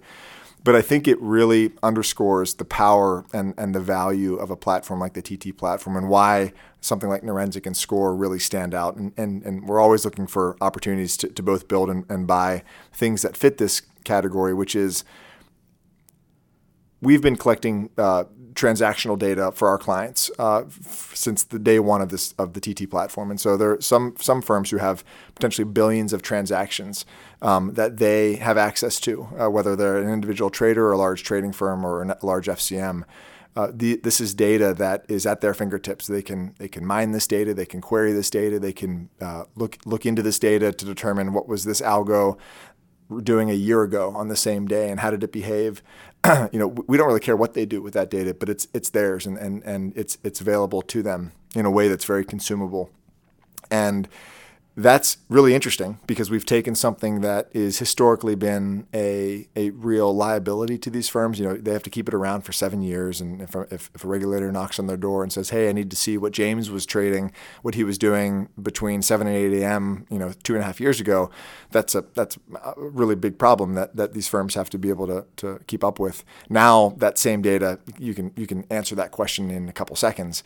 but 0.65 0.75
I 0.75 0.81
think 0.81 1.07
it 1.07 1.21
really 1.21 1.73
underscores 1.83 2.55
the 2.55 2.65
power 2.65 3.23
and, 3.31 3.53
and 3.55 3.75
the 3.75 3.79
value 3.79 4.35
of 4.35 4.49
a 4.49 4.55
platform 4.55 4.99
like 4.99 5.13
the 5.13 5.21
TT 5.21 5.55
platform 5.55 5.95
and 5.95 6.09
why 6.09 6.53
something 6.81 7.07
like 7.07 7.21
Neurensic 7.21 7.67
and 7.67 7.77
Score 7.77 8.15
really 8.15 8.39
stand 8.39 8.73
out. 8.73 8.95
And, 8.95 9.13
and, 9.15 9.43
and 9.43 9.67
we're 9.67 9.79
always 9.79 10.05
looking 10.05 10.25
for 10.25 10.57
opportunities 10.61 11.17
to, 11.17 11.27
to 11.27 11.43
both 11.43 11.67
build 11.67 11.91
and, 11.91 12.03
and 12.09 12.25
buy 12.25 12.63
things 12.91 13.21
that 13.21 13.37
fit 13.37 13.59
this 13.59 13.83
category, 14.05 14.55
which 14.55 14.75
is 14.75 15.03
we've 17.05 17.21
been 17.21 17.35
collecting 17.35 17.89
uh, 17.97 18.25
transactional 18.53 19.17
data 19.17 19.51
for 19.51 19.67
our 19.67 19.77
clients 19.77 20.31
uh, 20.39 20.63
f- 20.65 21.11
since 21.13 21.43
the 21.43 21.59
day 21.59 21.77
one 21.79 22.01
of 22.01 22.09
this 22.09 22.33
of 22.39 22.53
the 22.53 22.59
TT 22.59 22.89
platform, 22.89 23.29
and 23.29 23.39
so 23.39 23.55
there 23.55 23.71
are 23.71 23.81
some 23.81 24.15
some 24.19 24.41
firms 24.41 24.71
who 24.71 24.77
have 24.77 25.03
potentially 25.35 25.65
billions 25.65 26.11
of 26.11 26.21
transactions 26.21 27.05
um, 27.41 27.73
that 27.73 27.97
they 27.97 28.35
have 28.35 28.57
access 28.57 28.99
to, 29.01 29.27
uh, 29.39 29.49
whether 29.49 29.75
they're 29.75 30.01
an 30.01 30.11
individual 30.11 30.49
trader 30.49 30.87
or 30.87 30.93
a 30.93 30.97
large 30.97 31.23
trading 31.23 31.53
firm 31.53 31.85
or 31.85 32.01
a 32.01 32.17
large 32.23 32.47
FCM. 32.47 33.03
Uh, 33.57 33.71
the, 33.73 33.95
this 34.03 34.19
is 34.19 34.33
data 34.33 34.73
that 34.73 35.05
is 35.07 35.25
at 35.25 35.39
their 35.39 35.53
fingertips. 35.53 36.07
They 36.07 36.21
can 36.21 36.53
they 36.57 36.67
can 36.67 36.85
mine 36.85 37.11
this 37.11 37.27
data, 37.27 37.53
they 37.53 37.65
can 37.65 37.79
query 37.79 38.11
this 38.11 38.29
data, 38.29 38.59
they 38.59 38.73
can 38.73 39.09
uh, 39.21 39.45
look 39.55 39.77
look 39.85 40.05
into 40.05 40.21
this 40.21 40.39
data 40.39 40.73
to 40.73 40.85
determine 40.85 41.33
what 41.33 41.47
was 41.47 41.63
this 41.63 41.79
algo 41.81 42.37
doing 43.23 43.49
a 43.49 43.53
year 43.53 43.83
ago 43.83 44.11
on 44.15 44.27
the 44.27 44.35
same 44.35 44.67
day 44.67 44.89
and 44.89 44.99
how 44.99 45.11
did 45.11 45.23
it 45.23 45.31
behave 45.31 45.83
you 46.51 46.59
know, 46.59 46.67
we 46.67 46.97
don't 46.97 47.07
really 47.07 47.19
care 47.19 47.35
what 47.35 47.53
they 47.53 47.65
do 47.65 47.81
with 47.81 47.93
that 47.93 48.09
data, 48.09 48.33
but 48.33 48.49
it's 48.49 48.67
it's 48.73 48.89
theirs 48.89 49.25
and, 49.25 49.37
and, 49.37 49.63
and 49.63 49.93
it's 49.95 50.17
it's 50.23 50.41
available 50.41 50.81
to 50.81 51.01
them 51.01 51.31
in 51.55 51.65
a 51.65 51.71
way 51.71 51.87
that's 51.87 52.05
very 52.05 52.25
consumable. 52.25 52.89
And 53.71 54.07
that's 54.77 55.17
really 55.29 55.55
interesting 55.55 55.99
because 56.05 56.29
we've 56.29 56.45
taken 56.45 56.75
something 56.75 57.21
that 57.21 57.49
is 57.53 57.79
historically 57.79 58.35
been 58.35 58.85
a, 58.93 59.47
a 59.55 59.69
real 59.69 60.13
liability 60.13 60.77
to 60.79 60.89
these 60.89 61.07
firms. 61.07 61.39
You 61.39 61.47
know, 61.47 61.55
they 61.55 61.71
have 61.71 61.83
to 61.83 61.89
keep 61.89 62.09
it 62.09 62.13
around 62.13 62.41
for 62.41 62.51
seven 62.51 62.81
years, 62.81 63.21
and 63.21 63.41
if, 63.41 63.55
if, 63.55 63.89
if, 63.95 64.03
a 64.03 64.07
regulator 64.07 64.51
knocks 64.51 64.77
on 64.77 64.87
their 64.87 64.97
door 64.97 65.23
and 65.23 65.31
says, 65.31 65.51
"Hey, 65.51 65.69
I 65.69 65.71
need 65.71 65.89
to 65.91 65.95
see 65.95 66.17
what 66.17 66.33
James 66.33 66.69
was 66.69 66.85
trading, 66.85 67.31
what 67.61 67.75
he 67.75 67.85
was 67.85 67.97
doing 67.97 68.49
between 68.61 69.01
seven 69.01 69.27
and 69.27 69.35
eight 69.35 69.61
a.m., 69.61 70.05
you 70.09 70.19
know, 70.19 70.33
two 70.43 70.55
and 70.55 70.61
a 70.61 70.65
half 70.65 70.81
years 70.81 70.99
ago," 70.99 71.29
that's 71.71 71.95
a 71.95 72.03
that's 72.13 72.37
a 72.61 72.73
really 72.75 73.15
big 73.15 73.37
problem 73.37 73.75
that, 73.75 73.95
that 73.95 74.13
these 74.13 74.27
firms 74.27 74.55
have 74.55 74.69
to 74.71 74.77
be 74.77 74.89
able 74.89 75.07
to, 75.07 75.25
to 75.37 75.59
keep 75.67 75.85
up 75.85 75.99
with. 75.99 76.25
Now, 76.49 76.95
that 76.97 77.17
same 77.17 77.41
data, 77.41 77.79
you 77.97 78.13
can 78.13 78.33
you 78.35 78.45
can 78.45 78.65
answer 78.69 78.95
that 78.95 79.11
question 79.11 79.49
in 79.49 79.69
a 79.69 79.73
couple 79.73 79.95
seconds. 79.95 80.43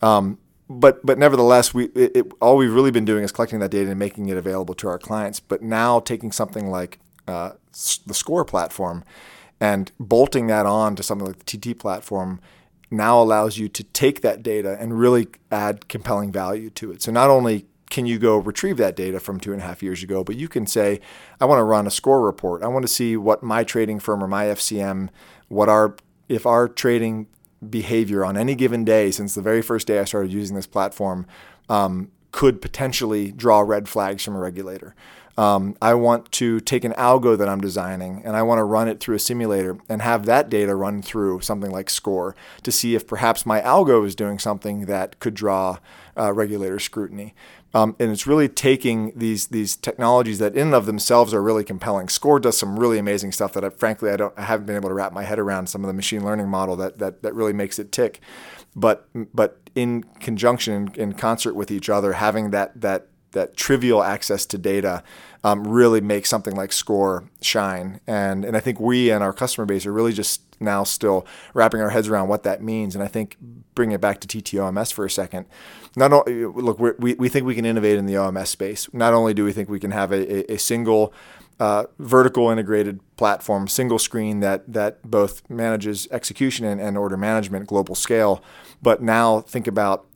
Um, 0.00 0.38
but 0.80 1.04
but 1.04 1.18
nevertheless, 1.18 1.74
we 1.74 1.86
it, 1.86 2.16
it, 2.16 2.32
all 2.40 2.56
we've 2.56 2.72
really 2.72 2.90
been 2.90 3.04
doing 3.04 3.24
is 3.24 3.32
collecting 3.32 3.60
that 3.60 3.70
data 3.70 3.90
and 3.90 3.98
making 3.98 4.28
it 4.28 4.36
available 4.36 4.74
to 4.76 4.88
our 4.88 4.98
clients. 4.98 5.40
But 5.40 5.62
now 5.62 6.00
taking 6.00 6.32
something 6.32 6.70
like 6.70 6.98
uh, 7.28 7.52
the 8.06 8.14
Score 8.14 8.44
platform 8.44 9.04
and 9.60 9.92
bolting 10.00 10.46
that 10.48 10.66
on 10.66 10.96
to 10.96 11.02
something 11.02 11.26
like 11.26 11.44
the 11.44 11.58
TT 11.58 11.78
platform 11.78 12.40
now 12.90 13.20
allows 13.20 13.58
you 13.58 13.68
to 13.68 13.84
take 13.84 14.20
that 14.20 14.42
data 14.42 14.76
and 14.78 14.98
really 14.98 15.28
add 15.50 15.88
compelling 15.88 16.30
value 16.30 16.68
to 16.70 16.90
it. 16.92 17.02
So 17.02 17.10
not 17.10 17.30
only 17.30 17.66
can 17.88 18.06
you 18.06 18.18
go 18.18 18.38
retrieve 18.38 18.78
that 18.78 18.96
data 18.96 19.20
from 19.20 19.38
two 19.38 19.52
and 19.52 19.60
a 19.60 19.64
half 19.64 19.82
years 19.82 20.02
ago? 20.02 20.24
But 20.24 20.36
you 20.36 20.48
can 20.48 20.66
say, 20.66 21.00
I 21.40 21.44
want 21.44 21.58
to 21.58 21.64
run 21.64 21.86
a 21.86 21.90
score 21.90 22.22
report. 22.22 22.62
I 22.62 22.68
want 22.68 22.84
to 22.84 22.88
see 22.88 23.16
what 23.16 23.42
my 23.42 23.64
trading 23.64 24.00
firm 24.00 24.24
or 24.24 24.28
my 24.28 24.46
FCM, 24.46 25.10
what 25.48 25.68
our 25.68 25.96
if 26.28 26.46
our 26.46 26.68
trading 26.68 27.26
behavior 27.68 28.24
on 28.24 28.36
any 28.36 28.54
given 28.54 28.84
day 28.84 29.10
since 29.10 29.34
the 29.34 29.42
very 29.42 29.62
first 29.62 29.86
day 29.86 29.98
I 29.98 30.04
started 30.04 30.32
using 30.32 30.56
this 30.56 30.66
platform 30.66 31.26
um, 31.68 32.10
could 32.32 32.60
potentially 32.60 33.30
draw 33.30 33.60
red 33.60 33.88
flags 33.88 34.24
from 34.24 34.34
a 34.34 34.38
regulator. 34.38 34.94
Um, 35.38 35.76
I 35.80 35.94
want 35.94 36.30
to 36.32 36.60
take 36.60 36.84
an 36.84 36.92
algo 36.92 37.38
that 37.38 37.48
I'm 37.48 37.60
designing 37.60 38.22
and 38.24 38.36
I 38.36 38.42
want 38.42 38.58
to 38.58 38.64
run 38.64 38.88
it 38.88 39.00
through 39.00 39.16
a 39.16 39.18
simulator 39.18 39.78
and 39.88 40.02
have 40.02 40.26
that 40.26 40.50
data 40.50 40.74
run 40.74 41.00
through 41.00 41.40
something 41.40 41.70
like 41.70 41.88
SCORE 41.88 42.36
to 42.62 42.72
see 42.72 42.94
if 42.94 43.06
perhaps 43.06 43.46
my 43.46 43.60
algo 43.62 44.04
is 44.06 44.14
doing 44.14 44.38
something 44.38 44.86
that 44.86 45.18
could 45.20 45.34
draw 45.34 45.78
uh, 46.18 46.32
regulator 46.32 46.78
scrutiny. 46.78 47.34
Um, 47.74 47.96
and 47.98 48.10
it's 48.10 48.26
really 48.26 48.48
taking 48.48 49.12
these 49.16 49.46
these 49.46 49.76
technologies 49.76 50.38
that 50.40 50.54
in 50.54 50.68
and 50.68 50.74
of 50.74 50.84
themselves 50.84 51.32
are 51.32 51.42
really 51.42 51.64
compelling. 51.64 52.10
Score 52.10 52.38
does 52.38 52.58
some 52.58 52.78
really 52.78 52.98
amazing 52.98 53.32
stuff 53.32 53.54
that 53.54 53.64
I, 53.64 53.70
frankly 53.70 54.10
I 54.10 54.16
don't 54.16 54.34
I 54.38 54.42
haven't 54.42 54.66
been 54.66 54.76
able 54.76 54.90
to 54.90 54.94
wrap 54.94 55.14
my 55.14 55.22
head 55.22 55.38
around 55.38 55.68
some 55.68 55.82
of 55.82 55.88
the 55.88 55.94
machine 55.94 56.22
learning 56.22 56.48
model 56.48 56.76
that 56.76 56.98
that, 56.98 57.22
that 57.22 57.34
really 57.34 57.54
makes 57.54 57.78
it 57.78 57.90
tick. 57.90 58.20
But 58.76 59.08
but 59.14 59.58
in 59.74 60.02
conjunction 60.20 60.88
in, 60.88 61.00
in 61.00 61.12
concert 61.14 61.54
with 61.54 61.70
each 61.70 61.88
other, 61.88 62.12
having 62.12 62.50
that 62.50 62.78
that 62.78 63.06
that 63.32 63.56
trivial 63.56 64.02
access 64.02 64.46
to 64.46 64.58
data 64.58 65.02
um, 65.44 65.66
really 65.66 66.00
makes 66.00 66.30
something 66.30 66.54
like 66.54 66.72
Score 66.72 67.24
shine. 67.40 68.00
And 68.06 68.44
and 68.44 68.56
I 68.56 68.60
think 68.60 68.78
we 68.80 69.10
and 69.10 69.22
our 69.22 69.32
customer 69.32 69.66
base 69.66 69.86
are 69.86 69.92
really 69.92 70.12
just 70.12 70.40
now 70.60 70.84
still 70.84 71.26
wrapping 71.54 71.80
our 71.80 71.90
heads 71.90 72.08
around 72.08 72.28
what 72.28 72.44
that 72.44 72.62
means. 72.62 72.94
And 72.94 73.02
I 73.02 73.08
think 73.08 73.36
bringing 73.74 73.94
it 73.94 74.00
back 74.00 74.20
to 74.20 74.28
TTOMS 74.28 74.92
for 74.92 75.04
a 75.04 75.10
second, 75.10 75.46
not 75.96 76.12
only 76.12 76.46
look 76.46 76.78
we 76.78 77.14
we 77.14 77.28
think 77.28 77.44
we 77.44 77.54
can 77.54 77.66
innovate 77.66 77.98
in 77.98 78.06
the 78.06 78.14
OMS 78.14 78.48
space. 78.48 78.88
Not 78.92 79.14
only 79.14 79.34
do 79.34 79.44
we 79.44 79.52
think 79.52 79.68
we 79.68 79.80
can 79.80 79.90
have 79.90 80.12
a, 80.12 80.52
a, 80.52 80.54
a 80.54 80.58
single 80.58 81.12
uh, 81.58 81.84
vertical 81.98 82.50
integrated 82.50 83.00
platform, 83.16 83.68
single 83.68 83.98
screen 83.98 84.40
that 84.40 84.72
that 84.72 85.02
both 85.02 85.48
manages 85.50 86.08
execution 86.10 86.64
and, 86.64 86.80
and 86.80 86.96
order 86.96 87.16
management, 87.16 87.66
global 87.66 87.94
scale. 87.94 88.42
But 88.80 89.02
now 89.02 89.40
think 89.40 89.66
about 89.66 90.06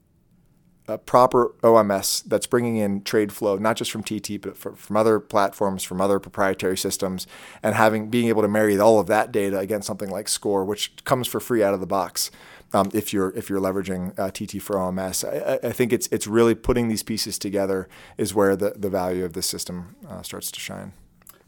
a 0.89 0.99
proper 0.99 1.55
OMS 1.63 2.23
that's 2.25 2.47
bringing 2.47 2.77
in 2.77 3.03
trade 3.03 3.33
flow, 3.33 3.57
not 3.57 3.77
just 3.77 3.91
from 3.91 4.03
TT, 4.03 4.41
but 4.41 4.57
from 4.57 4.97
other 4.97 5.19
platforms, 5.19 5.83
from 5.83 6.01
other 6.01 6.19
proprietary 6.19 6.77
systems, 6.77 7.27
and 7.63 7.75
having 7.75 8.09
being 8.09 8.29
able 8.29 8.43
to 8.43 8.49
marry 8.49 8.79
all 8.79 9.01
of 9.01 9.07
that 9.09 9.33
data 9.33 9.59
against 9.59 9.87
something 9.87 10.11
like 10.11 10.29
Score, 10.29 10.65
which 10.65 10.93
comes 11.05 11.27
for 11.27 11.41
free 11.41 11.63
out 11.63 11.75
of 11.75 11.81
the 11.81 11.87
box. 11.87 12.31
Um, 12.73 12.91
if 12.93 13.13
you're 13.13 13.31
if 13.31 13.49
you're 13.49 13.61
leveraging 13.61 14.19
uh, 14.19 14.31
TT 14.31 14.63
for 14.63 14.77
OMS, 14.77 15.25
I, 15.25 15.69
I, 15.69 15.73
think 15.73 15.93
it's 15.93 16.09
it's 16.09 16.27
really 16.27 16.55
putting 16.55 16.89
these 16.89 17.03
pieces 17.03 17.39
together 17.39 17.89
is 18.19 18.35
where 18.35 18.57
the, 18.57 18.75
the 18.77 18.91
value 18.91 19.25
of 19.25 19.35
this 19.35 19.47
system 19.47 19.95
uh, 20.09 20.23
starts 20.23 20.51
to 20.51 20.61
shine. 20.61 20.93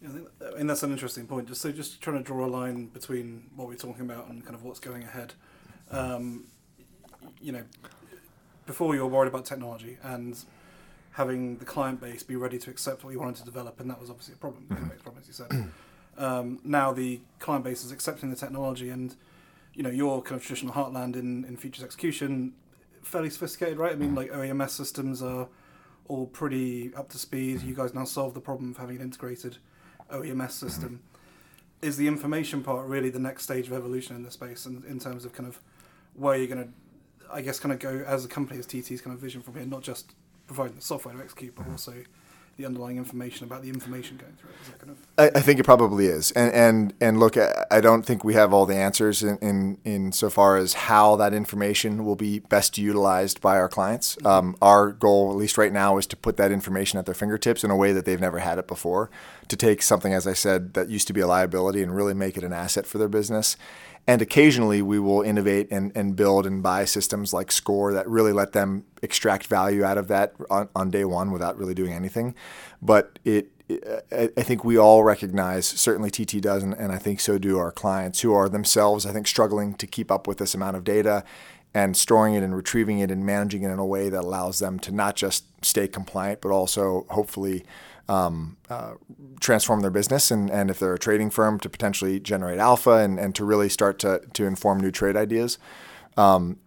Yeah, 0.01 0.11
I 0.57 0.63
that's 0.63 0.85
an 0.85 0.93
interesting 0.93 1.27
point. 1.27 1.49
Just 1.49 1.61
so 1.61 1.73
just 1.73 2.01
trying 2.01 2.19
to 2.19 2.23
draw 2.23 2.45
a 2.45 2.47
line 2.47 2.87
between 2.87 3.51
what 3.57 3.67
we're 3.67 3.75
talking 3.75 4.03
about 4.03 4.29
and 4.29 4.45
kind 4.45 4.55
of 4.55 4.63
what's 4.63 4.81
going 4.81 5.03
ahead. 5.03 5.35
Um, 5.91 6.45
you 7.41 7.53
know, 7.53 7.63
before 8.69 8.95
you 8.95 9.01
were 9.01 9.09
worried 9.09 9.29
about 9.29 9.47
technology 9.47 9.97
and 10.03 10.45
having 11.13 11.57
the 11.57 11.65
client 11.65 12.01
base 12.01 12.23
be 12.23 12.37
ready 12.37 12.59
to 12.59 12.71
accept 12.71 13.03
what 13.03 13.13
you 13.13 13.19
wanted 13.19 13.35
to 13.35 13.45
develop, 13.45 13.81
and 13.81 13.91
that 13.91 13.99
was 13.99 14.11
obviously 14.11 14.35
a 14.35 14.37
problem. 14.37 14.67
Mm-hmm. 14.71 14.89
problem, 15.03 15.17
as 15.21 15.27
you 15.27 15.33
said. 15.33 15.71
um, 16.19 16.61
now 16.63 16.93
the 16.93 17.21
client 17.41 17.65
base 17.65 17.83
is 17.83 17.91
accepting 17.91 18.31
the 18.31 18.37
technology, 18.37 18.91
and 18.91 19.17
you 19.75 19.83
know 19.83 19.91
your 19.91 20.23
kind 20.23 20.39
of 20.39 20.47
traditional 20.47 20.75
heartland 20.75 21.17
in 21.17 21.47
in 21.47 21.57
futures 21.57 21.83
execution, 21.83 22.53
fairly 23.03 23.31
sophisticated, 23.31 23.79
right? 23.79 23.93
I 23.93 23.97
mean, 23.97 24.15
like 24.15 24.31
OEMS 24.31 24.71
systems 24.71 25.23
are 25.23 25.49
all 26.07 26.27
pretty 26.27 26.93
up 26.95 27.09
to 27.09 27.19
speed. 27.19 27.63
You 27.63 27.75
guys 27.75 27.95
now 27.95 28.05
solve 28.05 28.35
the 28.35 28.41
problem 28.41 28.71
of 28.73 28.77
having 28.77 28.97
an 28.97 29.03
integrated 29.03 29.57
OEMS 30.13 30.53
system. 30.53 31.01
Is 31.81 31.97
the 31.97 32.07
information 32.07 32.63
part 32.63 32.87
really 32.87 33.09
the 33.09 33.19
next 33.19 33.45
stage 33.45 33.67
of 33.69 33.73
evolution 33.73 34.15
in 34.15 34.25
this 34.25 34.35
space, 34.35 34.67
and 34.67 34.85
in 34.85 34.99
terms 34.99 35.25
of 35.25 35.33
kind 35.33 35.49
of 35.49 35.59
where 36.15 36.37
you're 36.37 36.49
going 36.49 36.65
to 36.65 36.71
I 37.33 37.43
guess, 37.43 37.59
kind 37.59 37.73
of 37.73 37.79
go 37.79 38.05
as 38.07 38.25
a 38.25 38.29
company 38.29 38.59
as 38.59 38.67
TT's 38.67 39.01
kind 39.01 39.15
of 39.15 39.21
vision 39.21 39.43
from 39.43 39.55
here, 39.55 39.67
not 39.67 39.83
just 39.83 40.15
providing 40.47 40.77
the 40.77 40.83
software 40.83 41.15
to 41.15 41.21
execute, 41.21 41.55
but 41.55 41.69
also 41.69 41.95
the 42.59 42.67
underlying 42.67 42.97
information 42.97 43.47
about 43.47 43.63
the 43.63 43.69
information 43.69 44.17
going 44.17 44.33
through 44.33 44.51
it. 44.51 44.79
Kind 44.81 44.91
of 44.91 44.99
I, 45.17 45.39
I, 45.39 45.43
think 45.43 45.61
it 45.61 45.65
probably 45.65 46.07
is, 46.07 46.33
and 46.33 46.53
and 46.53 46.95
and 47.01 47.21
look, 47.21 47.37
I 47.37 47.81
don't 47.81 48.03
think 48.03 48.25
we 48.25 48.35
have 48.35 48.53
all 48.53 48.67
the 48.67 48.75
answers 48.75 49.23
in 49.23 49.39
in, 49.39 49.79
in 49.85 50.13
so 50.13 50.29
far 50.29 50.57
as 50.57 50.75
how 50.75 51.15
that 51.17 51.33
information 51.33 52.05
will 52.05 52.17
be 52.17 52.41
best 52.41 52.77
utilized 52.77 53.41
by 53.41 53.57
our 53.57 53.69
clients. 53.69 54.17
Mm-hmm. 54.17 54.27
Um, 54.27 54.57
our 54.61 54.91
goal, 54.91 55.31
at 55.31 55.37
least 55.37 55.57
right 55.57 55.73
now, 55.73 55.99
is 55.99 56.07
to 56.09 56.17
put 56.17 56.37
that 56.39 56.51
information 56.51 56.99
at 56.99 57.07
their 57.07 57.15
fingertips 57.15 57.63
in 57.63 57.71
a 57.71 57.77
way 57.77 57.93
that 57.93 58.05
they've 58.05 58.21
never 58.21 58.41
had 58.41 58.59
it 58.59 58.67
before. 58.67 59.09
To 59.47 59.57
take 59.57 59.81
something, 59.81 60.13
as 60.13 60.27
I 60.27 60.35
said, 60.35 60.75
that 60.75 60.91
used 60.91 61.07
to 61.07 61.13
be 61.13 61.21
a 61.21 61.29
liability 61.29 61.83
and 61.83 61.95
really 61.95 62.13
make 62.13 62.37
it 62.37 62.43
an 62.43 62.53
asset 62.53 62.87
for 62.87 62.99
their 62.99 63.09
business. 63.09 63.57
And 64.09 64.23
occasionally 64.23 64.81
we 64.81 64.99
will 64.99 65.21
innovate 65.21 65.71
and, 65.71 65.93
and 65.95 66.17
build 66.17 66.47
and 66.47 66.63
buy 66.63 66.87
systems 66.87 67.35
like 67.35 67.53
Score 67.53 67.93
that 67.93 68.09
really 68.09 68.33
let 68.33 68.53
them 68.53 68.85
extract 69.03 69.47
value 69.47 69.85
out 69.85 69.99
of 69.99 70.09
that 70.09 70.35
on, 70.51 70.71
on 70.75 70.91
day 70.91 71.05
one 71.05 71.31
without 71.31 71.59
really 71.59 71.75
doing 71.75 71.93
anything. 71.93 72.35
But 72.81 73.19
it, 73.27 73.51
I 74.11 74.43
think 74.43 74.65
we 74.65 74.79
all 74.79 75.05
recognize, 75.05 75.67
certainly 75.67 76.11
TT 76.11 76.41
does, 76.41 76.63
and, 76.63 76.73
and 76.73 76.91
I 76.91 76.97
think 76.97 77.21
so 77.21 77.37
do 77.37 77.59
our 77.59 77.71
clients 77.71 78.23
who 78.23 78.33
are 78.33 78.49
themselves, 78.49 79.05
I 79.05 79.13
think, 79.13 79.27
struggling 79.27 79.75
to 79.75 79.87
keep 79.87 80.11
up 80.11 80.27
with 80.27 80.39
this 80.39 80.55
amount 80.55 80.79
of 80.79 80.85
data 80.85 81.23
and 81.75 81.95
storing 81.95 82.33
it 82.33 82.43
and 82.43 82.57
retrieving 82.57 83.01
it 83.01 83.11
and 83.11 83.27
managing 83.27 83.63
it 83.63 83.69
in 83.69 83.79
a 83.79 83.85
way 83.85 84.09
that 84.09 84.25
allows 84.25 84.59
them 84.59 84.79
to 84.79 84.91
not 84.91 85.17
just 85.17 85.45
stay 85.63 85.87
compliant, 85.87 86.41
but 86.41 86.51
also 86.51 87.05
hopefully 87.11 87.63
um, 88.09 88.57
uh, 88.71 88.95
transform 89.41 89.81
their 89.81 89.91
business 89.91 90.31
and, 90.31 90.51
and 90.51 90.71
if 90.71 90.79
they're 90.79 90.95
a 90.95 90.99
trading 90.99 91.31
firm 91.31 91.61
to 91.61 91.69
potentially 91.69 92.19
generate 92.19 92.59
alpha 92.59 92.93
and, 92.93 93.19
and 93.19 93.35
to 93.35 93.45
really 93.45 93.69
start 93.69 93.99
to, 93.99 94.23
to 94.33 94.45
inform 94.45 94.81
new 94.81 94.91
trade 94.91 95.17
ideas. 95.17 95.59
Um, 96.17 96.59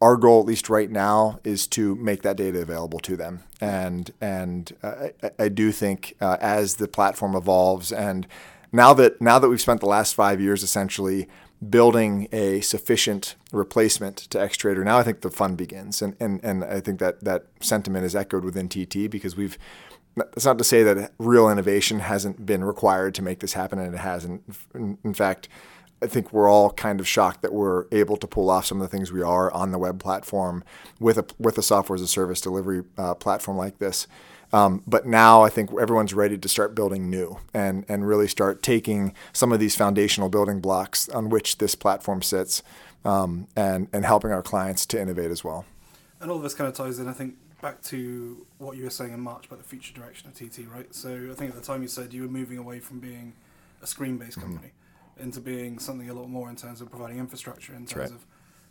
our 0.00 0.16
goal, 0.16 0.40
at 0.40 0.46
least 0.46 0.68
right 0.68 0.90
now, 0.90 1.40
is 1.42 1.66
to 1.68 1.94
make 1.96 2.22
that 2.22 2.36
data 2.36 2.60
available 2.60 2.98
to 3.00 3.16
them. 3.16 3.44
And 3.60 4.10
and 4.20 4.72
uh, 4.82 5.08
I, 5.22 5.30
I, 5.44 5.48
do 5.48 5.72
think 5.72 6.14
uh, 6.20 6.36
as 6.40 6.76
the 6.76 6.86
platform 6.86 7.34
evolves, 7.34 7.92
and 7.92 8.26
now 8.72 8.92
that 8.94 9.22
now 9.22 9.38
that 9.38 9.48
we've 9.48 9.60
spent 9.60 9.80
the 9.80 9.86
last 9.86 10.14
five 10.14 10.40
years 10.40 10.62
essentially 10.62 11.28
building 11.70 12.28
a 12.32 12.60
sufficient 12.60 13.36
replacement 13.52 14.18
to 14.18 14.38
Xtrader, 14.38 14.84
now 14.84 14.98
I 14.98 15.02
think 15.02 15.22
the 15.22 15.30
fun 15.30 15.56
begins. 15.56 16.02
And 16.02 16.14
and 16.20 16.40
and 16.44 16.62
I 16.62 16.80
think 16.80 16.98
that 17.00 17.24
that 17.24 17.46
sentiment 17.60 18.04
is 18.04 18.14
echoed 18.14 18.44
within 18.44 18.68
TT 18.68 19.10
because 19.10 19.34
we've 19.34 19.56
that's 20.16 20.46
not 20.46 20.58
to 20.58 20.64
say 20.64 20.82
that 20.82 21.12
real 21.18 21.50
innovation 21.50 22.00
hasn't 22.00 22.46
been 22.46 22.64
required 22.64 23.14
to 23.16 23.22
make 23.22 23.40
this 23.40 23.52
happen, 23.52 23.78
and 23.78 23.94
it 23.94 23.98
hasn't. 23.98 24.42
In, 24.74 25.14
fact, 25.14 25.48
I 26.02 26.06
think 26.06 26.32
we're 26.32 26.48
all 26.48 26.70
kind 26.70 27.00
of 27.00 27.06
shocked 27.06 27.42
that 27.42 27.52
we're 27.52 27.84
able 27.92 28.16
to 28.16 28.26
pull 28.26 28.48
off 28.48 28.66
some 28.66 28.80
of 28.80 28.90
the 28.90 28.96
things 28.96 29.12
we 29.12 29.22
are 29.22 29.52
on 29.52 29.72
the 29.72 29.78
web 29.78 30.00
platform 30.00 30.64
with 30.98 31.18
a 31.18 31.26
with 31.38 31.58
a 31.58 31.62
software 31.62 31.94
as 31.94 32.02
a 32.02 32.08
service 32.08 32.40
delivery 32.40 32.82
uh, 32.96 33.14
platform 33.14 33.58
like 33.58 33.78
this. 33.78 34.06
Um, 34.52 34.82
but 34.86 35.06
now 35.06 35.42
I 35.42 35.48
think 35.48 35.70
everyone's 35.78 36.14
ready 36.14 36.38
to 36.38 36.48
start 36.48 36.74
building 36.74 37.10
new 37.10 37.38
and 37.52 37.84
and 37.88 38.06
really 38.06 38.28
start 38.28 38.62
taking 38.62 39.12
some 39.32 39.52
of 39.52 39.60
these 39.60 39.76
foundational 39.76 40.28
building 40.30 40.60
blocks 40.60 41.08
on 41.10 41.28
which 41.28 41.58
this 41.58 41.74
platform 41.74 42.22
sits, 42.22 42.62
um, 43.04 43.48
and 43.54 43.88
and 43.92 44.06
helping 44.06 44.32
our 44.32 44.42
clients 44.42 44.86
to 44.86 45.00
innovate 45.00 45.30
as 45.30 45.44
well. 45.44 45.66
And 46.20 46.30
all 46.30 46.38
of 46.38 46.42
this 46.42 46.54
kind 46.54 46.68
of 46.68 46.74
ties 46.74 46.98
in, 46.98 47.08
I 47.08 47.12
think, 47.12 47.34
back 47.66 47.82
to 47.82 48.46
what 48.58 48.76
you 48.76 48.84
were 48.84 48.90
saying 48.90 49.12
in 49.12 49.18
March 49.18 49.46
about 49.46 49.58
the 49.58 49.64
future 49.64 49.92
direction 49.92 50.28
of 50.28 50.34
TT, 50.34 50.72
right? 50.72 50.94
So 50.94 51.10
I 51.32 51.34
think 51.34 51.50
at 51.50 51.56
the 51.56 51.66
time 51.66 51.82
you 51.82 51.88
said 51.88 52.12
you 52.12 52.22
were 52.22 52.28
moving 52.28 52.58
away 52.58 52.78
from 52.78 53.00
being 53.00 53.32
a 53.82 53.86
screen-based 53.88 54.38
mm-hmm. 54.38 54.52
company 54.52 54.68
mm-hmm. 54.68 55.24
into 55.24 55.40
being 55.40 55.80
something 55.80 56.08
a 56.08 56.14
lot 56.14 56.28
more 56.28 56.48
in 56.48 56.54
terms 56.54 56.80
of 56.80 56.90
providing 56.90 57.18
infrastructure, 57.18 57.72
in 57.74 57.84
terms 57.84 57.96
right. 57.96 58.10
of 58.12 58.24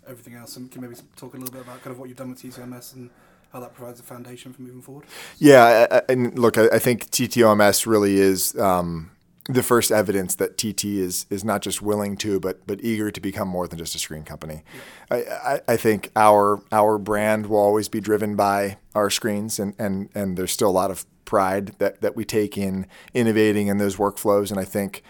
everything 0.08 0.36
else. 0.36 0.56
And 0.56 0.72
can 0.72 0.82
maybe 0.82 0.96
talk 1.18 1.34
a 1.34 1.38
little 1.38 1.52
bit 1.52 1.64
about 1.64 1.82
kind 1.82 1.92
of 1.92 2.00
what 2.00 2.08
you've 2.08 2.18
done 2.18 2.30
with 2.30 2.42
TTOMS 2.42 2.96
and 2.96 3.10
how 3.52 3.60
that 3.60 3.74
provides 3.74 4.00
a 4.00 4.04
foundation 4.04 4.54
for 4.54 4.62
moving 4.62 4.82
forward? 4.82 5.04
Yeah, 5.40 6.00
and 6.08 6.40
look, 6.40 6.58
I, 6.58 6.80
think 6.80 7.10
TTOMS 7.12 7.86
really 7.86 8.16
is. 8.16 8.58
Um, 8.58 9.12
the 9.48 9.62
first 9.62 9.92
evidence 9.92 10.36
that 10.36 10.58
TT 10.58 10.86
is 10.86 11.28
is 11.30 11.44
not 11.44 11.62
just 11.62 11.82
willing 11.82 12.18
to, 12.18 12.40
but 12.40 12.66
but 12.66 12.84
eager 12.84 13.12
to 13.12 13.22
become 13.22 13.48
more 13.48 13.68
than 13.68 13.78
just 13.78 13.96
a 13.96 14.00
screen 14.00 14.24
company. 14.24 14.64
I, 15.12 15.18
I, 15.18 15.62
I, 15.68 15.78
think 15.78 16.12
our 16.16 16.62
our 16.72 16.98
brand 16.98 17.46
will 17.46 17.60
always 17.60 17.88
be 17.88 18.02
driven 18.02 18.36
by 18.36 18.78
our 18.96 19.10
screens, 19.10 19.60
and, 19.60 19.76
and, 19.78 20.10
and 20.16 20.38
there's 20.38 20.52
still 20.52 20.70
a 20.70 20.72
lot 20.72 20.90
of 20.90 21.06
pride 21.26 21.76
that, 21.80 22.02
that 22.02 22.16
we 22.16 22.24
take 22.26 22.58
in 22.58 22.88
innovating 23.14 23.68
in 23.68 23.78
those 23.78 23.98
workflows. 23.98 24.50
And 24.50 24.60
I 24.60 24.64
think 24.64 25.04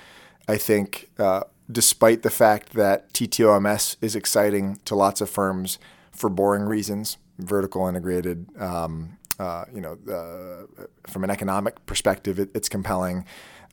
I 0.48 0.58
think 0.58 1.10
uh, 1.18 1.44
despite 1.72 2.22
the 2.22 2.30
fact 2.30 2.74
that 2.74 3.14
TTOMS 3.14 3.96
is 4.02 4.16
exciting 4.16 4.80
to 4.86 4.96
lots 4.96 5.22
of 5.22 5.30
firms 5.30 5.80
for 6.12 6.30
boring 6.30 6.64
reasons, 6.64 7.18
vertical 7.38 7.88
integrated. 7.88 8.48
Um, 8.60 9.18
uh, 9.38 9.66
you 9.74 9.82
know, 9.82 9.98
uh, 10.10 10.86
from 11.08 11.26
an 11.26 11.30
economic 11.30 11.86
perspective, 11.86 12.40
it, 12.40 12.50
it's 12.56 12.70
compelling. 12.70 13.26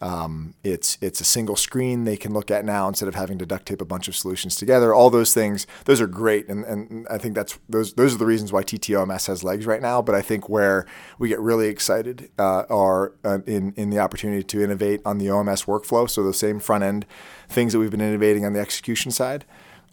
Um, 0.02 0.54
it's 0.64 0.98
it's 1.00 1.20
a 1.20 1.24
single 1.24 1.54
screen 1.54 2.02
they 2.02 2.16
can 2.16 2.34
look 2.34 2.50
at 2.50 2.64
now 2.64 2.88
instead 2.88 3.08
of 3.08 3.14
having 3.14 3.38
to 3.38 3.46
duct 3.46 3.66
tape 3.66 3.80
a 3.80 3.84
bunch 3.84 4.08
of 4.08 4.16
solutions 4.16 4.56
together. 4.56 4.92
All 4.92 5.10
those 5.10 5.32
things, 5.32 5.64
those 5.84 6.00
are 6.00 6.08
great, 6.08 6.48
and, 6.48 6.64
and 6.64 7.06
I 7.08 7.18
think 7.18 7.36
that's 7.36 7.56
those 7.68 7.94
those 7.94 8.12
are 8.12 8.18
the 8.18 8.26
reasons 8.26 8.52
why 8.52 8.64
TTOMS 8.64 9.28
has 9.28 9.44
legs 9.44 9.64
right 9.64 9.80
now. 9.80 10.02
But 10.02 10.16
I 10.16 10.20
think 10.20 10.48
where 10.48 10.86
we 11.20 11.28
get 11.28 11.38
really 11.38 11.68
excited 11.68 12.30
uh, 12.36 12.64
are 12.68 13.12
uh, 13.24 13.38
in 13.46 13.74
in 13.76 13.90
the 13.90 14.00
opportunity 14.00 14.42
to 14.42 14.60
innovate 14.60 15.00
on 15.04 15.18
the 15.18 15.26
OMS 15.26 15.66
workflow. 15.66 16.10
So 16.10 16.24
the 16.24 16.34
same 16.34 16.58
front 16.58 16.82
end 16.82 17.06
things 17.48 17.72
that 17.72 17.78
we've 17.78 17.92
been 17.92 18.00
innovating 18.00 18.44
on 18.44 18.54
the 18.54 18.60
execution 18.60 19.12
side. 19.12 19.44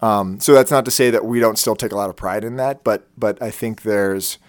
Um, 0.02 0.39
so 0.39 0.54
that's 0.54 0.72
not 0.72 0.86
to 0.86 0.91
say 0.91 1.12
that 1.12 1.24
we 1.24 1.39
don't 1.39 1.60
still 1.60 1.76
take 1.76 1.91
a 1.91 1.95
lot 1.95 2.10
of 2.10 2.15
pride 2.15 2.43
in 2.43 2.56
that, 2.56 2.84
but 2.84 3.08
but 3.15 3.39
I 3.43 3.52
think 3.52 3.84
there's 3.84 4.39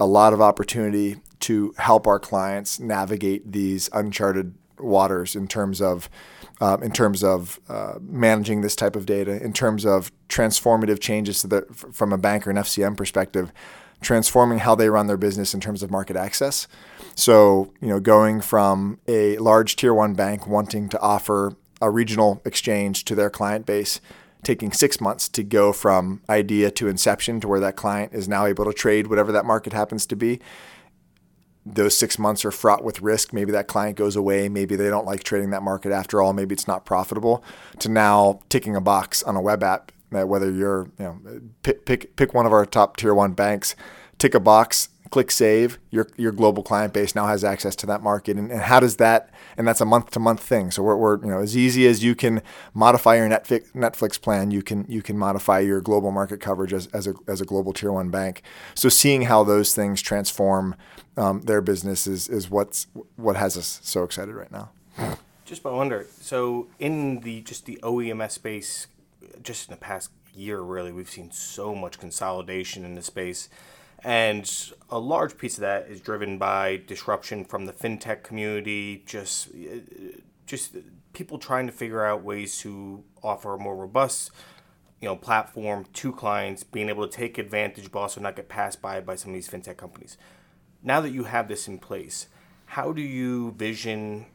a 0.00 0.06
lot 0.06 0.32
of 0.32 0.40
opportunity 0.40 1.18
to 1.40 1.74
help 1.78 2.08
our 2.08 2.18
clients 2.18 2.80
navigate 2.80 3.52
these 3.52 3.88
uncharted 3.92 4.54
waters 4.82 5.36
in 5.36 5.48
terms 5.48 5.80
of 5.80 6.08
uh, 6.60 6.76
in 6.82 6.92
terms 6.92 7.24
of 7.24 7.58
uh, 7.68 7.94
managing 8.00 8.60
this 8.60 8.76
type 8.76 8.94
of 8.94 9.06
data, 9.06 9.42
in 9.42 9.52
terms 9.52 9.86
of 9.86 10.12
transformative 10.28 11.00
changes 11.00 11.42
the, 11.42 11.62
from 11.70 12.12
a 12.12 12.18
banker 12.18 12.50
and 12.50 12.58
FCM 12.58 12.96
perspective, 12.96 13.50
transforming 14.02 14.58
how 14.58 14.74
they 14.74 14.90
run 14.90 15.06
their 15.06 15.16
business 15.16 15.54
in 15.54 15.60
terms 15.60 15.82
of 15.82 15.90
market 15.90 16.16
access. 16.16 16.68
So, 17.14 17.72
you 17.80 17.88
know, 17.88 17.98
going 17.98 18.40
from 18.40 18.98
a 19.08 19.38
large 19.38 19.76
tier 19.76 19.94
one 19.94 20.14
bank 20.14 20.46
wanting 20.46 20.88
to 20.90 21.00
offer 21.00 21.54
a 21.80 21.90
regional 21.90 22.42
exchange 22.44 23.04
to 23.06 23.14
their 23.14 23.30
client 23.30 23.64
base, 23.64 24.00
taking 24.42 24.70
six 24.70 25.00
months 25.00 25.28
to 25.30 25.42
go 25.42 25.72
from 25.72 26.20
idea 26.28 26.70
to 26.72 26.88
inception 26.88 27.40
to 27.40 27.48
where 27.48 27.60
that 27.60 27.76
client 27.76 28.12
is 28.12 28.28
now 28.28 28.44
able 28.44 28.66
to 28.66 28.72
trade 28.72 29.06
whatever 29.06 29.32
that 29.32 29.46
market 29.46 29.72
happens 29.72 30.04
to 30.06 30.16
be 30.16 30.40
those 31.66 31.96
six 31.96 32.18
months 32.18 32.44
are 32.44 32.50
fraught 32.50 32.82
with 32.82 33.02
risk. 33.02 33.32
Maybe 33.32 33.52
that 33.52 33.68
client 33.68 33.96
goes 33.96 34.16
away. 34.16 34.48
Maybe 34.48 34.76
they 34.76 34.88
don't 34.88 35.06
like 35.06 35.22
trading 35.22 35.50
that 35.50 35.62
market 35.62 35.92
after 35.92 36.22
all. 36.22 36.32
Maybe 36.32 36.54
it's 36.54 36.66
not 36.66 36.84
profitable. 36.84 37.44
To 37.80 37.88
now 37.88 38.40
ticking 38.48 38.76
a 38.76 38.80
box 38.80 39.22
on 39.22 39.36
a 39.36 39.40
web 39.40 39.62
app 39.62 39.92
that 40.10 40.28
whether 40.28 40.50
you're 40.50 40.90
you 40.98 41.04
know 41.04 41.40
pick 41.62 41.84
pick 41.84 42.16
pick 42.16 42.34
one 42.34 42.46
of 42.46 42.52
our 42.52 42.66
top 42.66 42.96
tier 42.96 43.14
one 43.14 43.32
banks, 43.32 43.76
tick 44.18 44.34
a 44.34 44.40
box, 44.40 44.88
click 45.10 45.30
save. 45.30 45.78
Your 45.90 46.08
your 46.16 46.32
global 46.32 46.62
client 46.62 46.92
base 46.92 47.14
now 47.14 47.26
has 47.26 47.44
access 47.44 47.76
to 47.76 47.86
that 47.86 48.02
market. 48.02 48.36
And, 48.36 48.50
and 48.50 48.62
how 48.62 48.80
does 48.80 48.96
that? 48.96 49.30
And 49.56 49.66
that's 49.66 49.80
a 49.80 49.84
month 49.84 50.10
to 50.12 50.20
month 50.20 50.40
thing. 50.40 50.70
So 50.70 50.82
we're, 50.82 50.96
we're 50.96 51.20
you 51.20 51.30
know 51.30 51.40
as 51.40 51.56
easy 51.56 51.86
as 51.86 52.02
you 52.02 52.14
can 52.14 52.42
modify 52.74 53.16
your 53.16 53.28
Netflix 53.28 53.70
Netflix 53.72 54.20
plan, 54.20 54.50
you 54.50 54.62
can 54.62 54.86
you 54.88 55.02
can 55.02 55.18
modify 55.18 55.60
your 55.60 55.80
global 55.80 56.10
market 56.10 56.40
coverage 56.40 56.72
as, 56.72 56.86
as 56.88 57.06
a 57.06 57.14
as 57.26 57.40
a 57.40 57.44
global 57.44 57.72
tier 57.72 57.92
one 57.92 58.10
bank. 58.10 58.42
So 58.74 58.88
seeing 58.88 59.22
how 59.22 59.44
those 59.44 59.74
things 59.74 60.00
transform 60.00 60.74
um, 61.20 61.42
their 61.42 61.60
business 61.60 62.06
is, 62.06 62.28
is 62.28 62.50
what's 62.50 62.86
what 63.16 63.36
has 63.36 63.56
us 63.56 63.78
so 63.82 64.04
excited 64.04 64.34
right 64.34 64.50
now. 64.50 64.70
Just 65.44 65.64
I 65.66 65.70
wonder. 65.70 66.06
So 66.20 66.68
in 66.78 67.20
the 67.20 67.42
just 67.42 67.66
the 67.66 67.78
OEMS 67.82 68.30
space, 68.30 68.86
just 69.42 69.68
in 69.68 69.74
the 69.74 69.80
past 69.80 70.10
year, 70.34 70.60
really, 70.60 70.92
we've 70.92 71.10
seen 71.10 71.30
so 71.30 71.74
much 71.74 71.98
consolidation 71.98 72.86
in 72.86 72.94
the 72.94 73.02
space, 73.02 73.50
and 74.02 74.50
a 74.88 74.98
large 74.98 75.36
piece 75.36 75.58
of 75.58 75.60
that 75.60 75.88
is 75.88 76.00
driven 76.00 76.38
by 76.38 76.80
disruption 76.86 77.44
from 77.44 77.66
the 77.66 77.72
fintech 77.72 78.22
community. 78.22 79.02
Just 79.04 79.50
just 80.46 80.76
people 81.12 81.38
trying 81.38 81.66
to 81.66 81.72
figure 81.72 82.02
out 82.02 82.24
ways 82.24 82.58
to 82.60 83.04
offer 83.22 83.54
a 83.54 83.58
more 83.58 83.76
robust 83.76 84.30
you 85.02 85.08
know 85.08 85.16
platform 85.16 85.84
to 85.92 86.12
clients 86.12 86.62
being 86.62 86.88
able 86.88 87.06
to 87.06 87.12
take 87.12 87.36
advantage 87.38 87.90
but 87.90 87.98
also 87.98 88.20
not 88.20 88.36
get 88.36 88.48
passed 88.48 88.80
by 88.80 89.00
by 89.00 89.14
some 89.16 89.30
of 89.30 89.34
these 89.34 89.48
fintech 89.48 89.76
companies 89.76 90.16
now 90.82 91.00
that 91.00 91.10
you 91.10 91.24
have 91.24 91.48
this 91.48 91.68
in 91.68 91.78
place, 91.78 92.28
how 92.66 92.92
do 92.92 93.02
you 93.02 93.52
vision 93.52 94.26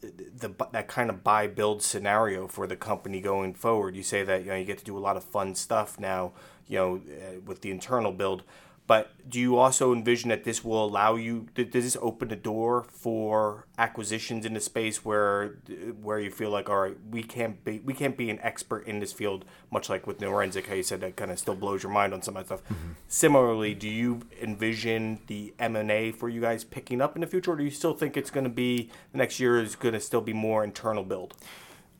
the 0.00 0.52
that 0.72 0.88
kind 0.88 1.10
of 1.10 1.24
buy 1.24 1.46
build 1.46 1.82
scenario 1.82 2.46
for 2.46 2.66
the 2.66 2.76
company 2.76 3.20
going 3.20 3.54
forward? 3.54 3.96
You 3.96 4.02
say 4.02 4.22
that 4.24 4.42
you 4.42 4.48
know 4.48 4.56
you 4.56 4.64
get 4.64 4.78
to 4.78 4.84
do 4.84 4.96
a 4.96 5.00
lot 5.00 5.16
of 5.16 5.24
fun 5.24 5.54
stuff 5.54 5.98
now, 5.98 6.32
you 6.66 6.78
know, 6.78 6.96
uh, 6.96 7.40
with 7.44 7.60
the 7.62 7.70
internal 7.70 8.12
build. 8.12 8.42
But 8.86 9.10
do 9.28 9.40
you 9.40 9.56
also 9.56 9.92
envision 9.92 10.28
that 10.30 10.44
this 10.44 10.64
will 10.64 10.84
allow 10.84 11.16
you? 11.16 11.48
Does 11.54 11.70
this 11.72 11.96
open 12.00 12.28
the 12.28 12.36
door 12.36 12.84
for 12.88 13.66
acquisitions 13.76 14.46
in 14.46 14.54
the 14.54 14.60
space 14.60 15.04
where 15.04 15.56
where 16.00 16.20
you 16.20 16.30
feel 16.30 16.50
like, 16.50 16.70
all 16.70 16.82
right, 16.82 16.96
we 17.10 17.24
can't 17.24 17.64
be 17.64 17.80
we 17.80 17.94
can't 17.94 18.16
be 18.16 18.30
an 18.30 18.38
expert 18.42 18.86
in 18.86 19.00
this 19.00 19.12
field, 19.12 19.44
much 19.72 19.88
like 19.88 20.06
with 20.06 20.20
Neurensic, 20.20 20.66
how 20.66 20.74
you 20.74 20.84
said 20.84 21.00
that 21.00 21.16
kind 21.16 21.32
of 21.32 21.38
still 21.38 21.56
blows 21.56 21.82
your 21.82 21.90
mind 21.90 22.14
on 22.14 22.22
some 22.22 22.36
of 22.36 22.46
that 22.46 22.60
stuff. 22.60 22.68
Mm-hmm. 22.72 22.92
Similarly, 23.08 23.74
do 23.74 23.88
you 23.88 24.20
envision 24.40 25.20
the 25.26 25.52
M 25.58 25.74
and 25.74 25.90
A 25.90 26.12
for 26.12 26.28
you 26.28 26.40
guys 26.40 26.62
picking 26.62 27.00
up 27.00 27.16
in 27.16 27.22
the 27.22 27.26
future, 27.26 27.52
or 27.52 27.56
do 27.56 27.64
you 27.64 27.70
still 27.70 27.94
think 27.94 28.16
it's 28.16 28.30
going 28.30 28.44
to 28.44 28.50
be 28.50 28.88
the 29.10 29.18
next 29.18 29.40
year 29.40 29.60
is 29.60 29.74
going 29.74 29.94
to 29.94 30.00
still 30.00 30.20
be 30.20 30.32
more 30.32 30.62
internal 30.62 31.02
build? 31.02 31.34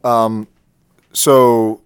Um, 0.04 0.46
so 1.12 1.82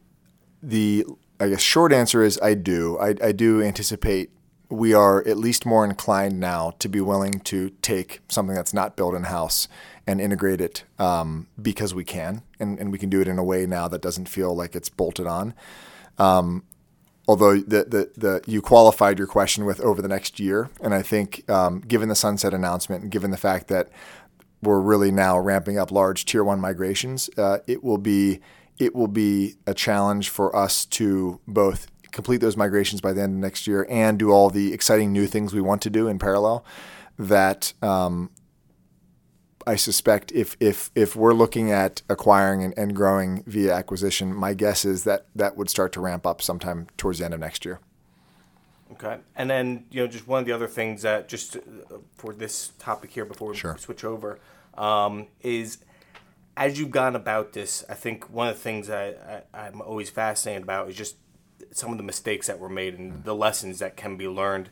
the 0.62 1.06
I 1.40 1.48
guess 1.48 1.62
short 1.62 1.90
answer 1.90 2.22
is 2.22 2.38
I 2.42 2.52
do. 2.52 2.98
I, 2.98 3.14
I 3.22 3.32
do 3.32 3.62
anticipate 3.62 4.30
we 4.70 4.94
are 4.94 5.26
at 5.26 5.36
least 5.36 5.66
more 5.66 5.84
inclined 5.84 6.38
now 6.38 6.72
to 6.78 6.88
be 6.88 7.00
willing 7.00 7.40
to 7.40 7.70
take 7.82 8.20
something 8.28 8.54
that's 8.54 8.72
not 8.72 8.96
built 8.96 9.14
in 9.14 9.24
house 9.24 9.66
and 10.06 10.20
integrate 10.20 10.60
it 10.60 10.84
um, 10.98 11.48
because 11.60 11.92
we 11.92 12.04
can, 12.04 12.42
and, 12.58 12.78
and 12.78 12.92
we 12.92 12.98
can 12.98 13.10
do 13.10 13.20
it 13.20 13.28
in 13.28 13.38
a 13.38 13.44
way 13.44 13.66
now 13.66 13.88
that 13.88 14.00
doesn't 14.00 14.28
feel 14.28 14.54
like 14.54 14.76
it's 14.76 14.88
bolted 14.88 15.26
on. 15.26 15.54
Um, 16.18 16.62
although 17.26 17.56
the, 17.56 17.84
the, 17.84 18.10
the, 18.16 18.42
you 18.46 18.62
qualified 18.62 19.18
your 19.18 19.26
question 19.26 19.64
with 19.64 19.80
over 19.80 20.00
the 20.00 20.08
next 20.08 20.38
year, 20.38 20.70
and 20.80 20.94
I 20.94 21.02
think 21.02 21.48
um, 21.50 21.80
given 21.80 22.08
the 22.08 22.14
sunset 22.14 22.54
announcement 22.54 23.02
and 23.02 23.10
given 23.10 23.32
the 23.32 23.36
fact 23.36 23.68
that 23.68 23.88
we're 24.62 24.80
really 24.80 25.10
now 25.10 25.38
ramping 25.38 25.78
up 25.78 25.90
large 25.90 26.24
tier 26.24 26.44
one 26.44 26.60
migrations, 26.60 27.28
uh, 27.36 27.58
it 27.66 27.82
will 27.82 27.98
be 27.98 28.40
it 28.78 28.94
will 28.94 29.08
be 29.08 29.56
a 29.66 29.74
challenge 29.74 30.30
for 30.30 30.54
us 30.56 30.86
to 30.86 31.38
both 31.46 31.86
complete 32.12 32.38
those 32.38 32.56
migrations 32.56 33.00
by 33.00 33.12
the 33.12 33.22
end 33.22 33.34
of 33.34 33.40
next 33.40 33.66
year 33.66 33.86
and 33.88 34.18
do 34.18 34.30
all 34.30 34.50
the 34.50 34.72
exciting 34.72 35.12
new 35.12 35.26
things 35.26 35.52
we 35.54 35.60
want 35.60 35.82
to 35.82 35.90
do 35.90 36.08
in 36.08 36.18
parallel 36.18 36.64
that 37.18 37.72
um, 37.82 38.30
I 39.66 39.76
suspect 39.76 40.32
if, 40.32 40.56
if, 40.58 40.90
if 40.94 41.14
we're 41.14 41.34
looking 41.34 41.70
at 41.70 42.02
acquiring 42.08 42.64
and, 42.64 42.74
and 42.76 42.96
growing 42.96 43.44
via 43.46 43.74
acquisition, 43.74 44.34
my 44.34 44.54
guess 44.54 44.84
is 44.84 45.04
that 45.04 45.26
that 45.34 45.56
would 45.56 45.68
start 45.68 45.92
to 45.92 46.00
ramp 46.00 46.26
up 46.26 46.40
sometime 46.40 46.86
towards 46.96 47.18
the 47.18 47.24
end 47.24 47.34
of 47.34 47.40
next 47.40 47.64
year. 47.64 47.80
Okay. 48.92 49.18
And 49.36 49.48
then, 49.48 49.84
you 49.90 50.02
know, 50.02 50.08
just 50.08 50.26
one 50.26 50.40
of 50.40 50.46
the 50.46 50.52
other 50.52 50.66
things 50.66 51.02
that 51.02 51.28
just 51.28 51.56
uh, 51.56 51.60
for 52.16 52.32
this 52.32 52.72
topic 52.78 53.10
here 53.10 53.24
before 53.24 53.50
we 53.50 53.56
sure. 53.56 53.76
switch 53.78 54.04
over 54.04 54.40
um, 54.74 55.26
is 55.42 55.78
as 56.56 56.78
you've 56.78 56.90
gone 56.90 57.14
about 57.14 57.52
this, 57.52 57.84
I 57.88 57.94
think 57.94 58.28
one 58.30 58.48
of 58.48 58.54
the 58.54 58.60
things 58.60 58.90
I, 58.90 59.08
I, 59.08 59.42
I'm 59.54 59.80
always 59.80 60.10
fascinated 60.10 60.62
about 60.62 60.88
is 60.88 60.96
just 60.96 61.16
some 61.72 61.92
of 61.92 61.98
the 61.98 62.04
mistakes 62.04 62.46
that 62.46 62.58
were 62.58 62.68
made 62.68 62.98
and 62.98 63.12
hmm. 63.12 63.22
the 63.22 63.34
lessons 63.34 63.78
that 63.78 63.96
can 63.96 64.16
be 64.16 64.28
learned. 64.28 64.68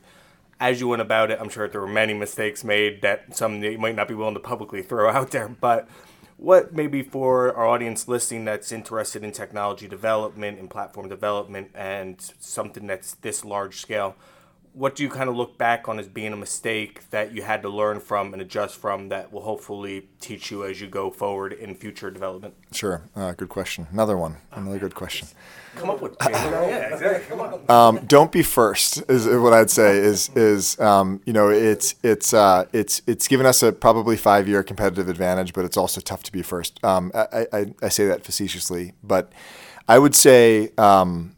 As 0.60 0.80
you 0.80 0.88
went 0.88 1.02
about 1.02 1.30
it, 1.30 1.38
I'm 1.40 1.48
sure 1.48 1.68
there 1.68 1.80
were 1.80 1.86
many 1.86 2.14
mistakes 2.14 2.64
made 2.64 3.02
that 3.02 3.36
some 3.36 3.62
you 3.62 3.78
might 3.78 3.94
not 3.94 4.08
be 4.08 4.14
willing 4.14 4.34
to 4.34 4.40
publicly 4.40 4.82
throw 4.82 5.08
out 5.16 5.30
there. 5.30 5.48
But 5.48 5.88
what 6.36 6.72
maybe 6.72 7.02
for 7.02 7.54
our 7.54 7.66
audience 7.66 8.06
listening 8.08 8.44
that's 8.44 8.70
interested 8.70 9.24
in 9.24 9.32
technology 9.32 9.88
development 9.88 10.58
and 10.58 10.70
platform 10.70 11.08
development 11.08 11.70
and 11.74 12.32
something 12.38 12.86
that's 12.86 13.14
this 13.16 13.44
large 13.44 13.80
scale, 13.80 14.16
what 14.78 14.94
do 14.94 15.02
you 15.02 15.08
kind 15.08 15.28
of 15.28 15.34
look 15.34 15.58
back 15.58 15.88
on 15.88 15.98
as 15.98 16.06
being 16.06 16.32
a 16.32 16.36
mistake 16.36 17.10
that 17.10 17.34
you 17.34 17.42
had 17.42 17.62
to 17.62 17.68
learn 17.68 17.98
from 17.98 18.32
and 18.32 18.40
adjust 18.40 18.76
from 18.76 19.08
that 19.08 19.32
will 19.32 19.42
hopefully 19.42 20.08
teach 20.20 20.52
you 20.52 20.64
as 20.64 20.80
you 20.80 20.86
go 20.86 21.10
forward 21.10 21.52
in 21.52 21.74
future 21.74 22.12
development? 22.12 22.54
Sure. 22.72 23.02
Uh, 23.16 23.32
good 23.32 23.48
question. 23.48 23.88
Another 23.90 24.16
one. 24.16 24.36
Another 24.52 24.78
good 24.78 24.94
question. 24.94 25.26
Come 25.74 25.90
up 25.90 26.00
with 26.00 26.16
yeah, 26.30 26.94
exactly. 26.94 27.26
Come 27.28 27.40
on. 27.40 27.70
Um, 27.98 28.06
don't 28.06 28.30
be 28.30 28.44
first 28.44 29.02
is 29.10 29.26
what 29.26 29.52
I'd 29.52 29.70
say. 29.70 29.98
Is 29.98 30.30
is 30.36 30.78
um, 30.80 31.20
you 31.24 31.32
know 31.32 31.48
it's 31.50 31.96
it's 32.02 32.32
uh, 32.32 32.64
it's 32.72 33.02
it's 33.06 33.26
given 33.26 33.46
us 33.46 33.62
a 33.62 33.72
probably 33.72 34.16
five 34.16 34.48
year 34.48 34.62
competitive 34.62 35.08
advantage, 35.08 35.52
but 35.52 35.64
it's 35.64 35.76
also 35.76 36.00
tough 36.00 36.22
to 36.24 36.32
be 36.32 36.42
first. 36.42 36.82
Um, 36.84 37.10
I, 37.14 37.46
I, 37.52 37.74
I 37.82 37.88
say 37.88 38.06
that 38.06 38.24
facetiously, 38.24 38.92
but 39.02 39.32
I 39.88 39.98
would 39.98 40.14
say 40.14 40.70
um, 40.78 41.36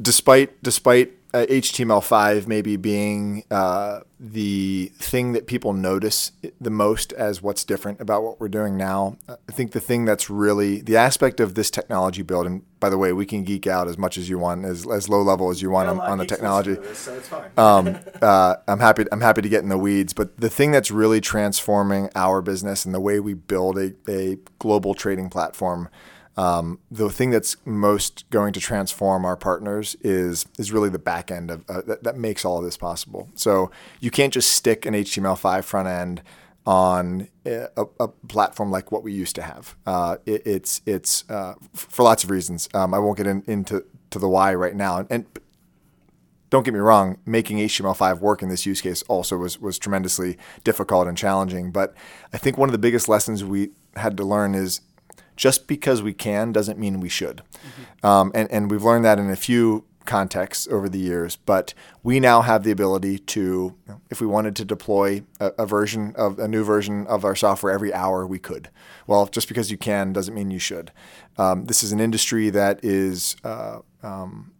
despite 0.00 0.62
despite 0.62 1.15
uh, 1.36 1.44
HTML5 1.46 2.46
maybe 2.46 2.76
being 2.76 3.44
uh, 3.50 4.00
the 4.18 4.90
thing 4.96 5.32
that 5.32 5.46
people 5.46 5.74
notice 5.74 6.32
the 6.58 6.70
most 6.70 7.12
as 7.12 7.42
what's 7.42 7.62
different 7.62 8.00
about 8.00 8.22
what 8.22 8.40
we're 8.40 8.48
doing 8.48 8.74
now. 8.78 9.18
I 9.28 9.52
think 9.52 9.72
the 9.72 9.80
thing 9.80 10.06
that's 10.06 10.30
really 10.30 10.80
the 10.80 10.96
aspect 10.96 11.38
of 11.38 11.54
this 11.54 11.70
technology 11.70 12.22
build, 12.22 12.46
and 12.46 12.62
by 12.80 12.88
the 12.88 12.96
way, 12.96 13.12
we 13.12 13.26
can 13.26 13.44
geek 13.44 13.66
out 13.66 13.86
as 13.86 13.98
much 13.98 14.16
as 14.16 14.30
you 14.30 14.38
want, 14.38 14.64
as, 14.64 14.86
as 14.86 15.10
low 15.10 15.20
level 15.20 15.50
as 15.50 15.60
you 15.60 15.68
want 15.68 15.90
on, 15.90 16.00
on 16.00 16.16
the 16.16 16.24
technology. 16.24 16.74
This, 16.74 16.98
so 17.00 17.44
um, 17.58 17.98
uh, 18.22 18.56
I'm 18.66 18.80
happy. 18.80 19.04
I'm 19.12 19.20
happy 19.20 19.42
to 19.42 19.48
get 19.50 19.62
in 19.62 19.68
the 19.68 19.76
weeds, 19.76 20.14
but 20.14 20.38
the 20.38 20.48
thing 20.48 20.70
that's 20.70 20.90
really 20.90 21.20
transforming 21.20 22.08
our 22.14 22.40
business 22.40 22.86
and 22.86 22.94
the 22.94 23.00
way 23.00 23.20
we 23.20 23.34
build 23.34 23.78
a, 23.78 23.92
a 24.08 24.38
global 24.58 24.94
trading 24.94 25.28
platform 25.28 25.90
um, 26.36 26.80
the 26.90 27.08
thing 27.08 27.30
that's 27.30 27.56
most 27.64 28.28
going 28.30 28.52
to 28.52 28.60
transform 28.60 29.24
our 29.24 29.36
partners 29.36 29.96
is 30.02 30.46
is 30.58 30.70
really 30.70 30.90
the 30.90 30.98
back 30.98 31.30
end 31.30 31.50
of 31.50 31.64
uh, 31.68 31.82
that, 31.86 32.02
that 32.02 32.16
makes 32.16 32.44
all 32.44 32.58
of 32.58 32.64
this 32.64 32.76
possible. 32.76 33.28
So 33.34 33.70
you 34.00 34.10
can't 34.10 34.32
just 34.32 34.52
stick 34.52 34.84
an 34.84 34.94
HTML5 34.94 35.64
front 35.64 35.88
end 35.88 36.22
on 36.66 37.28
a, 37.46 37.68
a, 38.00 38.08
platform 38.08 38.72
like 38.72 38.90
what 38.90 39.04
we 39.04 39.12
used 39.12 39.36
to 39.36 39.42
have. 39.42 39.76
Uh, 39.86 40.16
it, 40.26 40.46
it's 40.46 40.82
it's 40.84 41.28
uh, 41.30 41.54
for 41.72 42.02
lots 42.02 42.24
of 42.24 42.30
reasons. 42.30 42.68
Um, 42.74 42.92
I 42.92 42.98
won't 42.98 43.16
get 43.16 43.26
in, 43.26 43.42
into 43.46 43.84
to 44.10 44.18
the 44.18 44.28
why 44.28 44.54
right 44.54 44.74
now. 44.74 44.98
And, 44.98 45.06
and, 45.10 45.26
don't 46.48 46.62
get 46.62 46.72
me 46.72 46.78
wrong, 46.78 47.18
making 47.26 47.58
HTML5 47.58 48.20
work 48.20 48.40
in 48.40 48.48
this 48.48 48.64
use 48.64 48.80
case 48.80 49.02
also 49.08 49.36
was 49.36 49.60
was 49.60 49.78
tremendously 49.78 50.38
difficult 50.62 51.08
and 51.08 51.18
challenging. 51.18 51.72
But 51.72 51.94
I 52.32 52.38
think 52.38 52.56
one 52.56 52.68
of 52.68 52.72
the 52.72 52.78
biggest 52.78 53.08
lessons 53.08 53.42
we 53.42 53.70
had 53.96 54.16
to 54.18 54.24
learn 54.24 54.54
is 54.54 54.80
just 55.36 55.66
because 55.66 56.02
we 56.02 56.12
can 56.12 56.52
doesn't 56.52 56.78
mean 56.78 57.00
we 57.00 57.08
should. 57.08 57.42
Mm-hmm. 57.54 58.06
Um, 58.06 58.32
and, 58.34 58.50
and 58.50 58.70
we've 58.70 58.82
learned 58.82 59.04
that 59.04 59.18
in 59.18 59.30
a 59.30 59.36
few 59.36 59.84
contexts 60.06 60.66
over 60.68 60.88
the 60.88 60.98
years, 60.98 61.36
but 61.36 61.74
we 62.02 62.18
now 62.20 62.40
have 62.40 62.62
the 62.62 62.70
ability 62.70 63.18
to, 63.18 63.74
if 64.08 64.20
we 64.20 64.26
wanted 64.26 64.56
to 64.56 64.64
deploy 64.64 65.22
a, 65.40 65.52
a, 65.58 65.66
version 65.66 66.14
of 66.16 66.38
a 66.38 66.48
new 66.48 66.64
version 66.64 67.06
of 67.08 67.24
our 67.24 67.34
software 67.34 67.72
every 67.72 67.92
hour, 67.92 68.26
we 68.26 68.38
could. 68.38 68.70
Well, 69.06 69.26
just 69.26 69.48
because 69.48 69.70
you 69.70 69.76
can 69.76 70.12
doesn't 70.12 70.34
mean 70.34 70.50
you 70.50 70.58
should. 70.58 70.92
Um, 71.36 71.66
this 71.66 71.82
is 71.82 71.92
an 71.92 72.00
industry 72.00 72.50
that 72.50 72.82
is 72.82 73.36
uh, 73.44 73.80
um, 74.02 74.52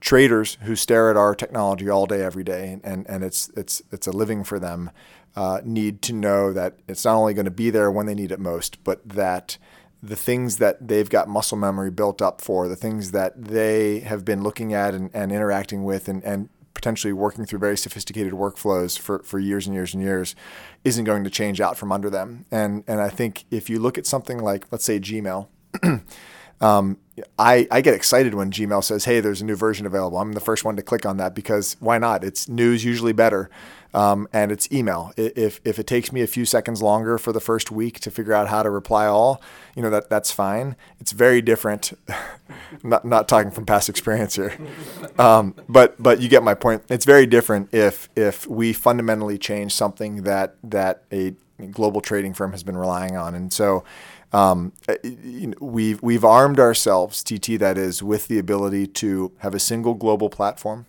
traders 0.00 0.58
who 0.62 0.76
stare 0.76 1.10
at 1.10 1.16
our 1.16 1.34
technology 1.34 1.88
all 1.88 2.06
day, 2.06 2.22
every 2.22 2.44
day, 2.44 2.78
and, 2.84 3.08
and 3.08 3.24
it's 3.24 3.50
it's 3.56 3.82
it's 3.90 4.06
a 4.06 4.12
living 4.12 4.44
for 4.44 4.58
them 4.58 4.90
uh, 5.36 5.60
need 5.64 6.02
to 6.02 6.12
know 6.12 6.52
that 6.52 6.78
it's 6.88 7.04
not 7.04 7.14
only 7.14 7.34
going 7.34 7.44
to 7.44 7.50
be 7.50 7.70
there 7.70 7.90
when 7.90 8.06
they 8.06 8.14
need 8.14 8.32
it 8.32 8.40
most, 8.40 8.82
but 8.82 9.06
that 9.06 9.58
the 10.02 10.16
things 10.16 10.58
that 10.58 10.88
they've 10.88 11.10
got 11.10 11.28
muscle 11.28 11.58
memory 11.58 11.90
built 11.90 12.22
up 12.22 12.40
for, 12.40 12.68
the 12.68 12.76
things 12.76 13.10
that 13.10 13.44
they 13.44 14.00
have 14.00 14.24
been 14.24 14.42
looking 14.42 14.72
at 14.72 14.94
and, 14.94 15.10
and 15.12 15.32
interacting 15.32 15.84
with 15.84 16.08
and, 16.08 16.22
and 16.24 16.48
potentially 16.74 17.12
working 17.12 17.44
through 17.44 17.58
very 17.58 17.76
sophisticated 17.76 18.32
workflows 18.32 18.98
for, 18.98 19.22
for 19.22 19.38
years 19.38 19.66
and 19.66 19.74
years 19.74 19.94
and 19.94 20.02
years 20.02 20.34
isn't 20.84 21.04
going 21.04 21.24
to 21.24 21.30
change 21.30 21.60
out 21.60 21.76
from 21.76 21.90
under 21.90 22.10
them. 22.10 22.44
And, 22.50 22.84
and 22.86 23.00
I 23.00 23.08
think 23.08 23.44
if 23.50 23.70
you 23.70 23.78
look 23.78 23.98
at 23.98 24.06
something 24.06 24.38
like, 24.38 24.66
let's 24.70 24.84
say, 24.84 25.00
Gmail, 25.00 25.48
um, 26.60 26.98
I, 27.38 27.66
I 27.70 27.80
get 27.80 27.94
excited 27.94 28.34
when 28.34 28.50
Gmail 28.50 28.84
says, 28.84 29.04
hey, 29.04 29.20
there's 29.20 29.40
a 29.40 29.44
new 29.44 29.56
version 29.56 29.86
available. 29.86 30.18
I'm 30.18 30.32
the 30.32 30.40
first 30.40 30.64
one 30.64 30.76
to 30.76 30.82
click 30.82 31.06
on 31.06 31.16
that 31.16 31.34
because 31.34 31.76
why 31.80 31.98
not? 31.98 32.24
It's 32.24 32.48
news 32.48 32.84
usually 32.84 33.12
better. 33.12 33.50
Um, 33.94 34.28
and 34.30 34.52
it's 34.52 34.70
email. 34.70 35.12
If, 35.16 35.60
if 35.64 35.78
it 35.78 35.86
takes 35.86 36.12
me 36.12 36.20
a 36.20 36.26
few 36.26 36.44
seconds 36.44 36.82
longer 36.82 37.16
for 37.16 37.32
the 37.32 37.40
first 37.40 37.70
week 37.70 37.98
to 38.00 38.10
figure 38.10 38.34
out 38.34 38.48
how 38.48 38.62
to 38.62 38.68
reply 38.68 39.06
all, 39.06 39.40
you 39.74 39.80
know, 39.80 39.88
that, 39.88 40.10
that's 40.10 40.30
fine. 40.30 40.76
It's 41.00 41.12
very 41.12 41.40
different. 41.40 41.94
not, 42.82 43.06
not 43.06 43.26
talking 43.26 43.50
from 43.50 43.64
past 43.64 43.88
experience 43.88 44.36
here. 44.36 44.54
Um, 45.18 45.54
but, 45.66 46.00
but 46.02 46.20
you 46.20 46.28
get 46.28 46.42
my 46.42 46.52
point. 46.52 46.82
It's 46.90 47.06
very 47.06 47.24
different 47.24 47.72
if, 47.72 48.10
if 48.14 48.46
we 48.46 48.74
fundamentally 48.74 49.38
change 49.38 49.74
something 49.74 50.24
that, 50.24 50.56
that 50.62 51.04
a 51.10 51.34
global 51.70 52.02
trading 52.02 52.34
firm 52.34 52.52
has 52.52 52.62
been 52.62 52.76
relying 52.76 53.16
on. 53.16 53.34
And 53.34 53.50
so, 53.50 53.82
um, 54.36 54.74
uh, 54.86 54.96
we've 55.60 56.02
we've 56.02 56.24
armed 56.24 56.60
ourselves, 56.60 57.22
TT 57.22 57.58
that 57.58 57.78
is, 57.78 58.02
with 58.02 58.28
the 58.28 58.38
ability 58.38 58.86
to 58.88 59.32
have 59.38 59.54
a 59.54 59.58
single 59.58 59.94
global 59.94 60.28
platform, 60.28 60.84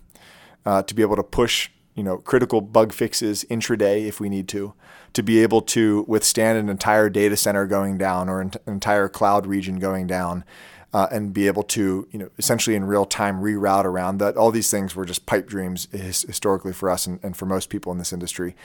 uh, 0.66 0.82
to 0.82 0.94
be 0.94 1.00
able 1.00 1.16
to 1.16 1.22
push 1.22 1.70
you 1.94 2.02
know 2.02 2.18
critical 2.18 2.60
bug 2.60 2.92
fixes 2.92 3.46
intraday 3.50 4.06
if 4.06 4.20
we 4.20 4.28
need 4.28 4.48
to, 4.48 4.74
to 5.14 5.22
be 5.22 5.42
able 5.42 5.62
to 5.62 6.04
withstand 6.06 6.58
an 6.58 6.68
entire 6.68 7.08
data 7.08 7.38
center 7.38 7.66
going 7.66 7.96
down 7.96 8.28
or 8.28 8.42
an 8.42 8.52
entire 8.66 9.08
cloud 9.08 9.46
region 9.46 9.78
going 9.78 10.06
down 10.06 10.44
uh, 10.92 11.06
and 11.10 11.34
be 11.34 11.46
able 11.46 11.62
to, 11.62 12.08
you 12.10 12.18
know, 12.18 12.30
essentially 12.38 12.74
in 12.74 12.84
real 12.84 13.04
time 13.04 13.42
reroute 13.42 13.84
around 13.84 14.18
that. 14.18 14.36
All 14.36 14.50
these 14.50 14.70
things 14.70 14.96
were 14.96 15.04
just 15.04 15.26
pipe 15.26 15.46
dreams 15.46 15.86
his, 15.92 16.22
historically 16.22 16.72
for 16.72 16.88
us 16.88 17.06
and, 17.06 17.20
and, 17.22 17.36
for 17.36 17.44
most 17.44 17.68
people 17.68 17.92
in 17.92 17.98
this 17.98 18.12
industry. 18.12 18.56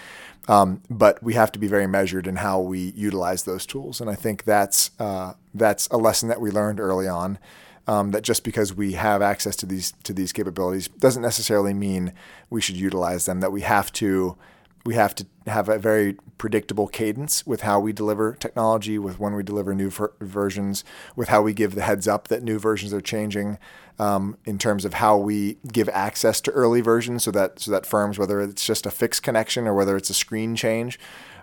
Um, 0.47 0.81
but 0.89 1.21
we 1.21 1.33
have 1.33 1.51
to 1.53 1.59
be 1.59 1.67
very 1.67 1.87
measured 1.87 2.25
in 2.25 2.37
how 2.37 2.59
we 2.59 2.93
utilize 2.95 3.43
those 3.43 3.65
tools, 3.65 3.99
and 3.99 4.09
I 4.09 4.15
think 4.15 4.43
that's 4.43 4.91
uh, 4.99 5.33
that's 5.53 5.87
a 5.87 5.97
lesson 5.97 6.29
that 6.29 6.41
we 6.41 6.51
learned 6.51 6.79
early 6.79 7.07
on. 7.07 7.39
Um, 7.85 8.11
that 8.11 8.23
just 8.23 8.45
because 8.45 8.73
we 8.73 8.93
have 8.93 9.21
access 9.21 9.57
to 9.57 9.65
these 9.65 9.91
to 10.03 10.13
these 10.13 10.31
capabilities 10.31 10.87
doesn't 10.87 11.21
necessarily 11.21 11.73
mean 11.73 12.13
we 12.49 12.61
should 12.61 12.77
utilize 12.77 13.25
them. 13.25 13.41
That 13.41 13.51
we 13.51 13.61
have 13.61 13.91
to 13.93 14.37
we 14.85 14.95
have 14.95 15.15
to 15.15 15.25
have 15.47 15.69
a 15.69 15.77
very 15.77 16.17
predictable 16.37 16.87
cadence 16.87 17.45
with 17.47 17.61
how 17.61 17.79
we 17.79 17.93
deliver 17.93 18.33
technology, 18.33 18.97
with 18.97 19.19
when 19.19 19.33
we 19.33 19.43
deliver 19.43 19.73
new 19.73 19.89
ver- 19.89 20.13
versions, 20.19 20.83
with 21.15 21.29
how 21.29 21.41
we 21.41 21.53
give 21.53 21.75
the 21.75 21.81
heads 21.81 22.07
up 22.07 22.27
that 22.27 22.43
new 22.43 22.59
versions 22.59 22.93
are 22.93 23.01
changing, 23.01 23.57
um, 23.99 24.37
in 24.45 24.57
terms 24.57 24.83
of 24.83 24.95
how 24.95 25.17
we 25.17 25.57
give 25.71 25.87
access 25.89 26.41
to 26.41 26.51
early 26.51 26.81
versions, 26.81 27.23
so 27.23 27.31
that 27.31 27.59
so 27.59 27.71
that 27.71 27.85
firms, 27.85 28.19
whether 28.19 28.41
it's 28.41 28.65
just 28.65 28.85
a 28.85 28.91
fixed 28.91 29.23
connection 29.23 29.67
or 29.67 29.73
whether 29.73 29.95
it's 29.95 30.09
a 30.09 30.13
screen 30.13 30.55
change, 30.55 30.99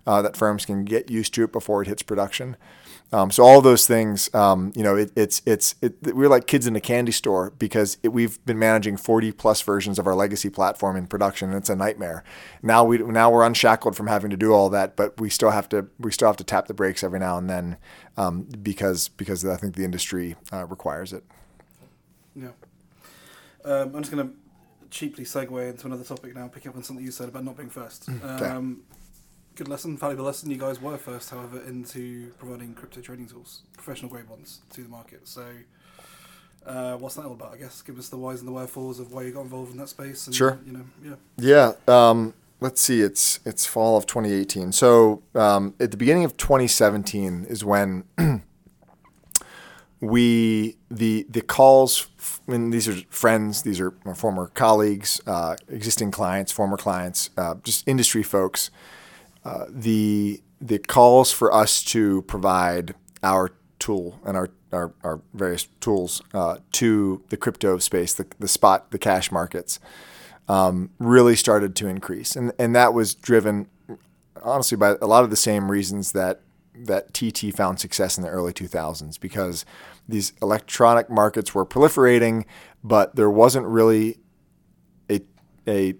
uh, 0.07 0.21
that 0.21 0.37
firms 0.37 0.67
can 0.67 0.85
get 0.85 1.11
used 1.11 1.33
to 1.35 1.45
it 1.45 1.53
before 1.53 1.83
it 1.83 1.89
hits 1.89 2.03
production. 2.03 2.57
Um, 3.13 3.31
so 3.33 3.43
all 3.43 3.61
those 3.61 3.87
things, 3.87 4.33
um, 4.35 4.73
you 4.77 4.85
know, 4.85 4.95
it, 4.95 5.11
it's 5.17 5.43
it's 5.45 5.75
it, 5.83 5.97
we're 6.15 6.29
like 6.29 6.47
kids 6.47 6.67
in 6.67 6.77
a 6.77 6.81
candy 6.81 7.11
store 7.11 7.51
because 7.59 7.99
it, 8.05 8.09
we've 8.09 8.45
been 8.47 8.59
managing 8.59 8.97
40 8.97 9.33
plus 9.33 9.63
versions 9.63 9.99
of 9.99 10.07
our 10.07 10.15
legacy 10.15 10.49
platform 10.49 10.97
in 10.97 11.09
production, 11.09 11.49
and 11.49 11.59
it's 11.59 11.69
a 11.69 11.75
nightmare. 11.75 12.23
Now 12.63 12.85
we 12.85 12.99
now 12.99 13.31
we're 13.31 13.45
unshackled 13.45 13.97
from 13.97 14.07
having 14.07 14.31
to 14.31 14.37
do 14.37 14.53
all 14.53 14.71
that, 14.71 14.95
but 14.95 15.21
we 15.21 15.29
still 15.29 15.51
have 15.51 15.69
to 15.71 15.89
we 15.99 16.13
still 16.13 16.29
have 16.29 16.37
to 16.37 16.45
tap 16.45 16.69
the 16.69 16.75
brakes 16.75 17.03
every 17.03 17.19
now 17.19 17.37
and 17.37 17.51
then 17.51 17.79
um, 18.17 18.43
because 18.63 19.09
because 19.09 19.45
I 19.45 19.57
think 19.57 19.75
the 19.75 19.85
industry 19.85 20.37
uh, 20.53 20.67
requires 20.67 21.13
it. 21.13 21.25
Yeah, 22.37 22.51
um, 23.65 23.97
I'm 23.97 24.03
just 24.03 24.13
going 24.13 24.29
to 24.29 24.35
cheaply 24.91 25.25
segue 25.25 25.69
into 25.69 25.87
another 25.87 26.05
topic 26.05 26.35
now, 26.35 26.47
pick 26.49 26.67
up 26.67 26.77
on 26.77 26.85
something 26.85 27.05
you 27.05 27.11
said 27.11 27.29
about 27.29 27.45
not 27.45 27.57
being 27.57 27.71
first. 27.71 28.09
Okay. 28.09 28.47
Good 29.61 29.69
lesson, 29.69 29.99
valuable 29.99 30.25
lesson. 30.25 30.51
You 30.51 30.57
guys 30.57 30.81
were 30.81 30.97
first, 30.97 31.29
however, 31.29 31.61
into 31.61 32.33
providing 32.39 32.73
crypto 32.73 33.03
trading 33.03 33.27
tools, 33.27 33.61
professional 33.75 34.11
grade 34.11 34.27
ones, 34.27 34.61
to 34.71 34.83
the 34.83 34.89
market. 34.89 35.29
So, 35.29 35.47
uh, 36.65 36.97
what's 36.97 37.17
that 37.17 37.27
all 37.27 37.33
about? 37.33 37.53
I 37.53 37.59
guess 37.59 37.83
give 37.83 37.99
us 37.99 38.09
the 38.09 38.17
whys 38.17 38.39
and 38.39 38.49
the 38.49 38.53
wherefores 38.53 38.99
of 39.01 39.13
why 39.13 39.25
you 39.25 39.33
got 39.33 39.43
involved 39.43 39.73
in 39.73 39.77
that 39.77 39.91
space. 39.91 40.27
And, 40.27 40.35
sure. 40.35 40.59
You 40.65 40.73
know, 40.73 40.85
yeah. 41.05 41.75
Yeah. 41.87 42.09
Um, 42.09 42.33
let's 42.61 42.81
see. 42.81 43.03
It's 43.03 43.41
it's 43.45 43.67
fall 43.67 43.99
of 43.99 44.07
2018. 44.07 44.73
So 44.73 45.23
um, 45.35 45.75
at 45.79 45.91
the 45.91 45.99
beginning 45.99 46.25
of 46.25 46.39
2017 46.39 47.45
is 47.47 47.63
when. 47.63 48.05
we 50.01 50.79
the 50.91 51.27
the 51.29 51.43
calls 51.43 52.09
and 52.47 52.73
these 52.73 52.89
are 52.89 52.97
friends 53.11 53.61
these 53.61 53.79
are 53.79 53.91
former 54.15 54.47
colleagues 54.55 55.21
uh, 55.27 55.55
existing 55.69 56.11
clients 56.11 56.51
former 56.51 56.79
clients 56.79 57.29
uh, 57.37 57.55
just 57.63 57.87
industry 57.87 58.23
folks 58.23 58.71
uh, 59.45 59.65
the 59.69 60.43
the 60.61 60.79
calls 60.79 61.33
for 61.33 61.53
us 61.53 61.83
to 61.83 62.23
provide 62.23 62.95
our 63.23 63.53
tool 63.79 64.21
and 64.25 64.37
our 64.37 64.51
our, 64.73 64.93
our 65.03 65.21
various 65.35 65.67
tools 65.81 66.23
uh, 66.33 66.59
to 66.73 67.25
the 67.29 67.37
crypto 67.37 67.79
space, 67.79 68.15
the, 68.15 68.27
the 68.39 68.47
spot, 68.47 68.93
the 68.93 68.99
cash 68.99 69.33
markets, 69.33 69.81
um, 70.49 70.91
really 70.99 71.35
started 71.35 71.75
to 71.77 71.89
increase, 71.89 72.37
and 72.37 72.53
and 72.59 72.75
that 72.75 72.95
was 72.95 73.15
driven 73.15 73.69
honestly 74.43 74.77
by 74.77 74.95
a 75.01 75.07
lot 75.07 75.25
of 75.25 75.31
the 75.31 75.37
same 75.37 75.71
reasons 75.71 76.13
that 76.13 76.41
that 76.75 77.13
TT 77.13 77.55
found 77.55 77.79
success 77.79 78.17
in 78.17 78.23
the 78.23 78.31
early 78.31 78.53
2000s 78.53 79.21
because 79.21 79.65
these 80.09 80.33
electronic 80.41 81.11
markets 81.11 81.55
were 81.55 81.67
proliferating, 81.67 82.45
but 82.83 83.17
there 83.17 83.31
wasn't 83.31 83.67
really 83.67 84.19
a 85.11 85.21
a 85.69 85.95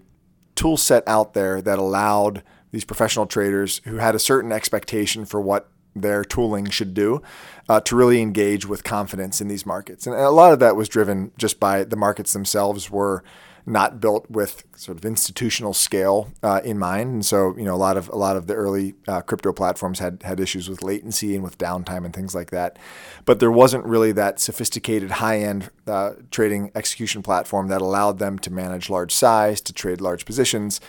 tool 0.55 0.77
set 0.77 1.03
out 1.07 1.33
there 1.33 1.61
that 1.61 1.79
allowed 1.79 2.43
these 2.71 2.85
professional 2.85 3.25
traders 3.25 3.81
who 3.85 3.97
had 3.97 4.15
a 4.15 4.19
certain 4.19 4.51
expectation 4.51 5.25
for 5.25 5.39
what 5.39 5.69
their 5.95 6.23
tooling 6.23 6.69
should 6.69 6.93
do 6.93 7.21
uh, 7.67 7.79
to 7.81 7.95
really 7.95 8.21
engage 8.21 8.65
with 8.65 8.83
confidence 8.83 9.41
in 9.41 9.47
these 9.47 9.65
markets. 9.65 10.07
And 10.07 10.15
a 10.15 10.29
lot 10.29 10.53
of 10.53 10.59
that 10.59 10.75
was 10.75 10.87
driven 10.87 11.31
just 11.37 11.59
by 11.59 11.83
the 11.83 11.97
markets 11.97 12.33
themselves 12.33 12.89
were 12.89 13.23
not 13.65 13.99
built 13.99 14.29
with 14.29 14.63
sort 14.75 14.97
of 14.97 15.05
institutional 15.05 15.73
scale 15.73 16.31
uh, 16.41 16.61
in 16.63 16.79
mind, 16.79 17.13
and 17.13 17.25
so 17.25 17.55
you 17.57 17.63
know 17.63 17.75
a 17.75 17.77
lot 17.77 17.95
of 17.95 18.09
a 18.09 18.15
lot 18.15 18.35
of 18.35 18.47
the 18.47 18.55
early 18.55 18.95
uh, 19.07 19.21
crypto 19.21 19.53
platforms 19.53 19.99
had 19.99 20.23
had 20.23 20.39
issues 20.39 20.67
with 20.67 20.81
latency 20.81 21.35
and 21.35 21.43
with 21.43 21.57
downtime 21.59 22.03
and 22.03 22.13
things 22.13 22.33
like 22.33 22.49
that. 22.49 22.77
But 23.25 23.39
there 23.39 23.51
wasn't 23.51 23.85
really 23.85 24.11
that 24.13 24.39
sophisticated 24.39 25.11
high 25.11 25.39
end 25.39 25.69
uh, 25.85 26.13
trading 26.31 26.71
execution 26.73 27.21
platform 27.21 27.67
that 27.67 27.81
allowed 27.81 28.17
them 28.17 28.39
to 28.39 28.51
manage 28.51 28.89
large 28.89 29.13
size, 29.13 29.61
to 29.61 29.73
trade 29.73 30.01
large 30.01 30.25
positions 30.25 30.81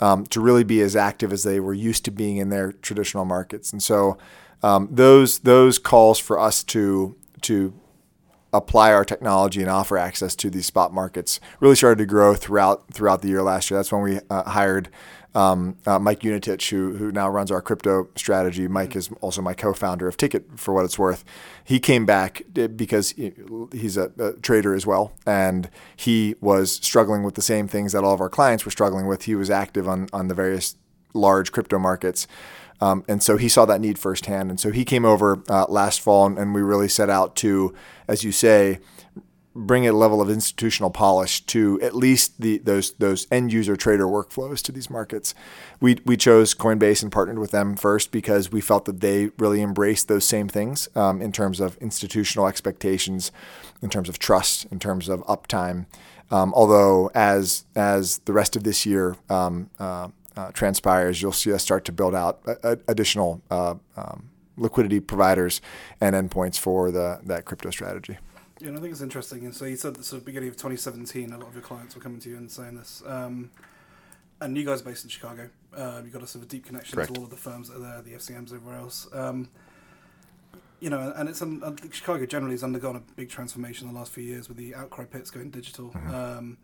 um, 0.00 0.26
to 0.26 0.40
really 0.40 0.64
be 0.64 0.80
as 0.80 0.96
active 0.96 1.32
as 1.32 1.42
they 1.42 1.60
were 1.60 1.74
used 1.74 2.04
to 2.04 2.10
being 2.10 2.36
in 2.36 2.50
their 2.50 2.72
traditional 2.72 3.24
markets. 3.24 3.72
And 3.72 3.82
so 3.82 4.18
um, 4.62 4.88
those 4.90 5.40
those 5.40 5.78
calls 5.78 6.18
for 6.18 6.38
us 6.38 6.62
to 6.64 7.16
to 7.42 7.74
apply 8.52 8.92
our 8.92 9.04
technology 9.04 9.60
and 9.60 9.70
offer 9.70 9.98
access 9.98 10.34
to 10.36 10.48
these 10.48 10.66
spot 10.66 10.92
markets 10.92 11.40
really 11.60 11.74
started 11.74 11.98
to 11.98 12.06
grow 12.06 12.34
throughout 12.34 12.92
throughout 12.92 13.22
the 13.22 13.28
year 13.28 13.42
last 13.42 13.70
year. 13.70 13.78
That's 13.78 13.92
when 13.92 14.02
we 14.02 14.20
uh, 14.30 14.50
hired 14.50 14.88
um, 15.36 15.76
uh, 15.84 15.98
Mike 15.98 16.20
Unetich, 16.20 16.70
who 16.70 16.96
who 16.96 17.12
now 17.12 17.28
runs 17.28 17.50
our 17.50 17.60
crypto 17.60 18.08
strategy. 18.16 18.66
Mike 18.66 18.96
is 18.96 19.10
also 19.20 19.42
my 19.42 19.52
co-founder 19.52 20.08
of 20.08 20.16
Ticket, 20.16 20.58
for 20.58 20.72
what 20.72 20.86
it's 20.86 20.98
worth. 20.98 21.24
He 21.62 21.78
came 21.78 22.06
back 22.06 22.42
because 22.54 23.10
he's 23.72 23.98
a, 23.98 24.10
a, 24.18 24.32
trader 24.40 24.74
as 24.74 24.86
well, 24.86 25.12
and 25.26 25.68
he 25.94 26.36
was 26.40 26.72
struggling 26.72 27.22
with 27.22 27.34
the 27.34 27.42
same 27.42 27.68
things 27.68 27.92
that 27.92 28.02
all 28.02 28.14
of 28.14 28.20
our 28.22 28.30
clients 28.30 28.64
were 28.64 28.70
struggling 28.70 29.06
with. 29.06 29.24
He 29.24 29.34
was 29.34 29.50
active 29.50 29.86
on 29.86 30.08
on 30.10 30.28
the 30.28 30.34
various 30.34 30.76
large 31.12 31.52
crypto 31.52 31.78
markets. 31.78 32.26
Um, 32.80 33.04
and 33.08 33.22
so 33.22 33.36
he 33.36 33.48
saw 33.48 33.64
that 33.66 33.80
need 33.80 33.98
firsthand. 33.98 34.50
And 34.50 34.60
so 34.60 34.70
he 34.70 34.84
came 34.84 35.06
over 35.06 35.42
uh, 35.48 35.64
last 35.68 36.00
fall, 36.00 36.26
and, 36.26 36.38
and, 36.38 36.54
we 36.54 36.60
really 36.60 36.88
set 36.88 37.08
out 37.08 37.34
to, 37.36 37.74
as 38.06 38.22
you 38.22 38.32
say, 38.32 38.80
bring 39.56 39.86
a 39.86 39.92
level 39.92 40.20
of 40.20 40.28
institutional 40.28 40.90
polish 40.90 41.40
to 41.46 41.80
at 41.80 41.94
least 41.94 42.40
the 42.40 42.58
those 42.58 42.92
those 42.94 43.26
end 43.30 43.52
user 43.52 43.76
trader 43.76 44.04
workflows 44.04 44.62
to 44.62 44.72
these 44.72 44.90
markets. 44.90 45.34
We 45.80 45.98
we 46.04 46.16
chose 46.16 46.54
Coinbase 46.54 47.02
and 47.02 47.10
partnered 47.10 47.38
with 47.38 47.50
them 47.50 47.76
first 47.76 48.12
because 48.12 48.52
we 48.52 48.60
felt 48.60 48.84
that 48.84 49.00
they 49.00 49.30
really 49.38 49.62
embraced 49.62 50.08
those 50.08 50.24
same 50.24 50.48
things 50.48 50.88
um, 50.94 51.22
in 51.22 51.32
terms 51.32 51.60
of 51.60 51.76
institutional 51.78 52.46
expectations, 52.46 53.32
in 53.82 53.90
terms 53.90 54.08
of 54.08 54.18
trust, 54.18 54.66
in 54.70 54.78
terms 54.78 55.08
of 55.08 55.20
uptime. 55.26 55.86
Um, 56.30 56.52
although 56.54 57.10
as 57.14 57.64
as 57.74 58.18
the 58.18 58.32
rest 58.32 58.56
of 58.56 58.64
this 58.64 58.84
year 58.84 59.16
um, 59.30 59.70
uh, 59.78 60.08
uh, 60.36 60.50
transpires, 60.52 61.22
you'll 61.22 61.32
see 61.32 61.52
us 61.52 61.62
start 61.62 61.84
to 61.86 61.92
build 61.92 62.14
out 62.14 62.40
a, 62.46 62.72
a 62.72 62.78
additional 62.88 63.40
uh, 63.50 63.74
um, 63.96 64.28
liquidity 64.56 65.00
providers 65.00 65.60
and 66.00 66.14
endpoints 66.14 66.58
for 66.58 66.90
the 66.90 67.20
that 67.24 67.44
crypto 67.44 67.70
strategy. 67.70 68.18
Yeah, 68.60 68.70
I 68.70 68.76
think 68.76 68.92
it's 68.92 69.02
interesting. 69.02 69.44
And 69.44 69.54
so 69.54 69.66
you 69.66 69.76
said 69.76 69.88
at 69.88 69.94
the 69.98 70.04
sort 70.04 70.20
of 70.20 70.26
beginning 70.26 70.48
of 70.48 70.56
2017, 70.56 71.32
a 71.32 71.38
lot 71.38 71.48
of 71.48 71.54
your 71.54 71.62
clients 71.62 71.94
were 71.94 72.00
coming 72.00 72.20
to 72.20 72.28
you 72.28 72.36
and 72.36 72.50
saying 72.50 72.76
this. 72.76 73.02
Um, 73.06 73.50
and 74.40 74.56
you 74.56 74.64
guys 74.64 74.80
are 74.80 74.84
based 74.84 75.04
in 75.04 75.10
Chicago. 75.10 75.48
Uh, 75.76 76.00
you've 76.02 76.12
got 76.12 76.22
a 76.22 76.26
sort 76.26 76.42
of 76.42 76.48
deep 76.48 76.64
connection 76.64 76.96
Correct. 76.96 77.12
to 77.12 77.20
all 77.20 77.24
of 77.24 77.30
the 77.30 77.36
firms 77.36 77.68
that 77.68 77.76
are 77.76 77.80
there, 77.80 78.02
the 78.02 78.12
FCMs 78.12 78.52
everywhere 78.54 78.78
else. 78.78 79.08
Um, 79.12 79.48
you 80.80 80.90
know, 80.90 81.12
and 81.16 81.28
it's 81.28 81.40
um, 81.40 81.76
Chicago 81.90 82.26
generally 82.26 82.54
has 82.54 82.62
undergone 82.62 82.96
a 82.96 83.02
big 83.16 83.30
transformation 83.30 83.88
in 83.88 83.94
the 83.94 83.98
last 83.98 84.12
few 84.12 84.24
years 84.24 84.48
with 84.48 84.58
the 84.58 84.74
outcry 84.74 85.04
pits 85.04 85.30
going 85.30 85.50
digital. 85.50 85.90
Mm-hmm. 85.90 86.14
Um, 86.14 86.58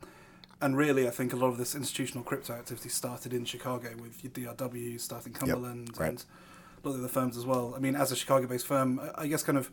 and 0.61 0.77
really, 0.77 1.09
I 1.09 1.11
think 1.11 1.33
a 1.33 1.37
lot 1.37 1.49
of 1.49 1.59
this 1.59 1.75
institutional 1.75 2.23
crypto 2.23 2.53
activity 2.53 2.89
started 2.89 3.33
in 3.33 3.45
Chicago 3.45 3.91
with 4.01 4.23
your 4.23 4.33
DRW 4.33 5.01
starting 5.01 5.33
Cumberland 5.33 5.89
yep, 5.93 5.99
right. 5.99 6.09
and 6.11 6.25
a 6.85 6.89
lot 6.89 6.95
of 6.95 7.03
the 7.03 7.09
firms 7.09 7.37
as 7.37 7.45
well. 7.45 7.75
I 7.75 7.81
mean, 7.81 7.97
as 7.97 8.13
a 8.13 8.17
Chicago-based 8.17 8.67
firm, 8.67 9.01
I 9.17 9.27
guess 9.27 9.43
kind 9.43 9.59
of 9.59 9.71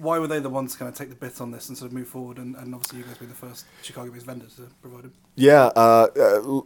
why 0.00 0.18
were 0.18 0.26
they 0.26 0.38
the 0.38 0.48
ones 0.48 0.72
to 0.72 0.78
kind 0.78 0.88
of 0.88 0.94
take 0.94 1.10
the 1.10 1.14
bit 1.14 1.40
on 1.40 1.50
this 1.50 1.68
and 1.68 1.76
sort 1.76 1.90
of 1.90 1.96
move 1.96 2.08
forward? 2.08 2.38
And, 2.38 2.56
and 2.56 2.74
obviously, 2.74 2.98
you 2.98 3.04
guys 3.04 3.18
being 3.18 3.30
the 3.30 3.36
first 3.36 3.66
Chicago-based 3.82 4.26
vendor 4.26 4.46
to 4.56 4.62
provide 4.80 5.06
it. 5.06 5.10
Yeah, 5.36 5.70
uh, 5.76 6.06
uh, 6.16 6.60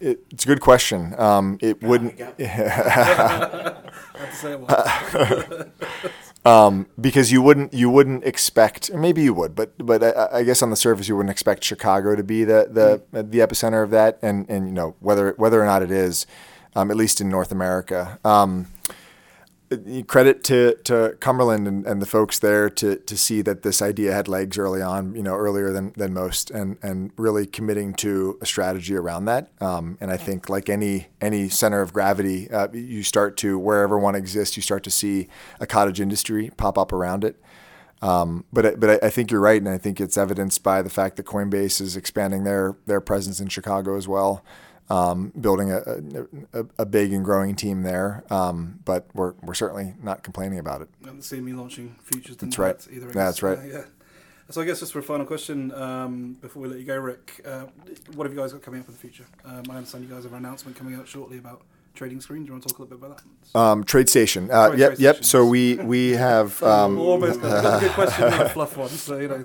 it, 0.00 0.24
it's 0.30 0.44
a 0.44 0.46
good 0.46 0.60
question. 0.60 1.14
Um, 1.18 1.58
it 1.60 1.82
wouldn't. 1.82 2.20
um, 6.44 6.86
because 7.00 7.32
you 7.32 7.42
wouldn't 7.42 7.74
you 7.74 7.90
wouldn't 7.90 8.24
expect 8.24 8.92
maybe 8.92 9.22
you 9.22 9.34
would 9.34 9.54
but 9.54 9.72
but 9.78 10.02
I, 10.02 10.38
I, 10.38 10.42
guess 10.42 10.62
on 10.62 10.70
the 10.70 10.76
surface 10.76 11.08
you 11.08 11.16
wouldn't 11.16 11.30
expect 11.30 11.64
Chicago 11.64 12.16
to 12.16 12.22
be 12.22 12.44
the 12.44 12.68
the, 12.70 13.02
mm. 13.12 13.30
the 13.30 13.38
epicenter 13.38 13.82
of 13.82 13.90
that 13.90 14.18
and 14.22 14.48
and 14.48 14.66
you 14.66 14.72
know 14.72 14.96
whether 15.00 15.34
whether 15.36 15.62
or 15.62 15.66
not 15.66 15.82
it 15.82 15.90
is 15.90 16.26
um, 16.74 16.90
at 16.90 16.96
least 16.96 17.20
in 17.20 17.28
North 17.28 17.52
America 17.52 18.18
um, 18.24 18.66
credit 20.08 20.42
to, 20.44 20.74
to 20.82 21.16
Cumberland 21.20 21.68
and, 21.68 21.86
and 21.86 22.02
the 22.02 22.06
folks 22.06 22.40
there 22.40 22.68
to, 22.70 22.96
to 22.96 23.16
see 23.16 23.40
that 23.42 23.62
this 23.62 23.80
idea 23.80 24.12
had 24.12 24.26
legs 24.26 24.58
early 24.58 24.82
on, 24.82 25.14
you 25.14 25.22
know, 25.22 25.36
earlier 25.36 25.72
than, 25.72 25.92
than 25.96 26.12
most, 26.12 26.50
and, 26.50 26.76
and 26.82 27.12
really 27.16 27.46
committing 27.46 27.94
to 27.94 28.36
a 28.40 28.46
strategy 28.46 28.96
around 28.96 29.26
that. 29.26 29.50
Um, 29.60 29.96
and 30.00 30.10
I 30.10 30.16
think, 30.16 30.48
like 30.48 30.68
any 30.68 31.06
any 31.20 31.48
center 31.48 31.82
of 31.82 31.92
gravity, 31.92 32.50
uh, 32.50 32.68
you 32.72 33.04
start 33.04 33.36
to 33.38 33.58
wherever 33.58 33.96
one 33.96 34.16
exists, 34.16 34.56
you 34.56 34.62
start 34.62 34.82
to 34.84 34.90
see 34.90 35.28
a 35.60 35.66
cottage 35.66 36.00
industry 36.00 36.50
pop 36.56 36.76
up 36.76 36.92
around 36.92 37.22
it. 37.22 37.40
Um, 38.02 38.46
but 38.52 38.80
but 38.80 39.04
I 39.04 39.10
think 39.10 39.30
you're 39.30 39.40
right, 39.40 39.60
and 39.60 39.68
I 39.68 39.78
think 39.78 40.00
it's 40.00 40.18
evidenced 40.18 40.64
by 40.64 40.82
the 40.82 40.90
fact 40.90 41.16
that 41.16 41.26
Coinbase 41.26 41.80
is 41.80 41.96
expanding 41.96 42.42
their 42.42 42.76
their 42.86 43.00
presence 43.00 43.40
in 43.40 43.48
Chicago 43.48 43.96
as 43.96 44.08
well 44.08 44.42
um, 44.90 45.32
building 45.40 45.70
a, 45.70 45.82
a, 46.52 46.66
a, 46.78 46.84
big 46.84 47.12
and 47.12 47.24
growing 47.24 47.54
team 47.54 47.84
there. 47.84 48.24
Um, 48.28 48.80
but 48.84 49.06
we're, 49.14 49.34
we're 49.40 49.54
certainly 49.54 49.94
not 50.02 50.24
complaining 50.24 50.58
about 50.58 50.82
it. 50.82 50.88
And 51.06 51.22
CME 51.22 51.56
launching 51.56 51.94
futures. 52.02 52.36
That's 52.36 52.58
right. 52.58 52.88
Either, 52.90 53.06
That's 53.06 53.42
right. 53.42 53.58
Uh, 53.58 53.62
yeah. 53.62 53.82
So 54.50 54.60
I 54.60 54.64
guess 54.64 54.80
just 54.80 54.92
for 54.92 54.98
a 54.98 55.02
final 55.02 55.24
question 55.24 55.72
um, 55.74 56.36
before 56.40 56.62
we 56.62 56.68
let 56.68 56.80
you 56.80 56.84
go, 56.84 56.96
Rick, 56.96 57.40
uh, 57.46 57.66
what 58.16 58.24
have 58.24 58.34
you 58.34 58.40
guys 58.40 58.52
got 58.52 58.62
coming 58.62 58.80
up 58.80 58.88
in 58.88 58.94
the 58.94 58.98
future? 58.98 59.24
Um, 59.44 59.62
I 59.70 59.76
understand 59.76 60.02
you 60.02 60.12
guys 60.12 60.24
have 60.24 60.32
an 60.32 60.38
announcement 60.38 60.76
coming 60.76 60.96
out 60.96 61.06
shortly 61.06 61.38
about 61.38 61.62
trading 61.94 62.20
screen. 62.20 62.42
Do 62.42 62.48
you 62.48 62.52
want 62.52 62.62
to 62.64 62.68
talk 62.68 62.78
a 62.78 62.82
little 62.82 62.98
bit 62.98 63.06
about 63.06 63.22
that? 63.52 63.58
Um, 63.58 63.84
TradeStation. 63.84 64.50
Uh, 64.50 64.68
Sorry, 64.68 64.78
yep, 64.78 64.88
trade 64.90 65.00
yep. 65.00 65.24
So 65.24 65.46
we 65.46 65.76
we 65.76 66.10
have. 66.12 66.62
Um, 66.70 66.98
Almost 66.98 67.40
a 67.40 67.78
good 67.80 67.92
question, 67.92 68.30
not 68.30 68.46
a 68.46 68.48
fluff 68.50 68.76
one. 68.76 68.88
So 68.88 69.18
you 69.18 69.28
know. 69.28 69.44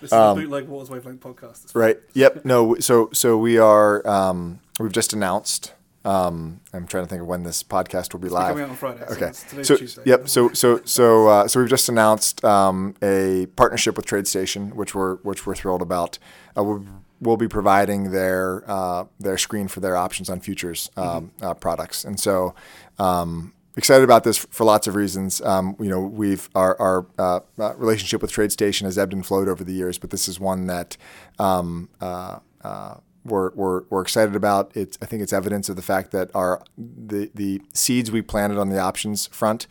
This 0.00 0.08
is 0.08 0.12
um, 0.12 0.38
a 0.38 0.42
bootleg 0.42 0.68
Waters 0.68 0.90
Wavelength 0.90 1.20
podcast. 1.20 1.74
Right. 1.74 1.98
Yep. 2.14 2.44
No. 2.44 2.76
So 2.76 3.10
so 3.12 3.36
we 3.38 3.58
are. 3.58 4.06
Um, 4.06 4.60
we've 4.78 4.92
just 4.92 5.12
announced. 5.12 5.72
Um, 6.04 6.60
I'm 6.72 6.86
trying 6.86 7.02
to 7.04 7.08
think 7.08 7.22
of 7.22 7.26
when 7.26 7.42
this 7.42 7.64
podcast 7.64 8.12
will 8.12 8.20
be 8.20 8.26
it's 8.26 8.34
live. 8.34 8.50
Coming 8.50 8.64
out 8.64 8.70
on 8.70 8.76
Friday. 8.76 9.04
Okay. 9.10 9.32
So, 9.32 9.76
so 9.76 10.02
yep. 10.04 10.28
So 10.28 10.50
so 10.52 10.80
so 10.84 11.28
uh, 11.28 11.48
so 11.48 11.60
we've 11.60 11.68
just 11.68 11.88
announced 11.88 12.44
um, 12.44 12.94
a 13.02 13.46
partnership 13.56 13.96
with 13.96 14.06
TradeStation, 14.06 14.74
which 14.74 14.94
we're 14.94 15.16
which 15.16 15.46
we're 15.46 15.56
thrilled 15.56 15.82
about. 15.82 16.18
Uh, 16.56 16.62
we'll, 16.62 16.86
we'll 17.20 17.36
be 17.36 17.48
providing 17.48 18.10
their 18.10 18.62
uh, 18.70 19.04
their 19.18 19.38
screen 19.38 19.68
for 19.68 19.80
their 19.80 19.96
options 19.96 20.28
on 20.28 20.40
futures 20.40 20.90
um, 20.96 21.04
mm-hmm. 21.04 21.44
Uh, 21.44 21.54
products, 21.54 22.04
and 22.04 22.18
so 22.18 22.54
um, 22.98 23.52
excited 23.76 24.02
about 24.02 24.24
this 24.24 24.38
for 24.38 24.64
lots 24.64 24.86
of 24.86 24.94
reasons. 24.94 25.40
Um, 25.42 25.76
you 25.78 25.88
know, 25.88 26.00
we've 26.00 26.48
our, 26.54 26.80
our 26.80 27.06
uh, 27.18 27.40
uh, 27.58 27.74
relationship 27.76 28.22
with 28.22 28.32
TradeStation 28.32 28.82
has 28.82 28.98
ebbed 28.98 29.12
and 29.12 29.24
flowed 29.24 29.48
over 29.48 29.62
the 29.62 29.72
years, 29.72 29.98
but 29.98 30.10
this 30.10 30.28
is 30.28 30.40
one 30.40 30.66
that 30.66 30.96
um, 31.38 31.88
uh, 32.00 32.38
uh, 32.64 32.96
we're, 33.24 33.50
we're, 33.54 33.82
we're 33.90 34.02
excited 34.02 34.34
about. 34.34 34.70
It's, 34.74 34.98
I 35.02 35.06
think 35.06 35.22
it's 35.22 35.32
evidence 35.32 35.68
of 35.68 35.76
the 35.76 35.82
fact 35.82 36.12
that 36.12 36.30
our 36.34 36.62
the 36.78 37.30
the 37.34 37.60
seeds 37.72 38.10
we 38.10 38.22
planted 38.22 38.58
on 38.58 38.70
the 38.70 38.78
options 38.78 39.26
front 39.26 39.66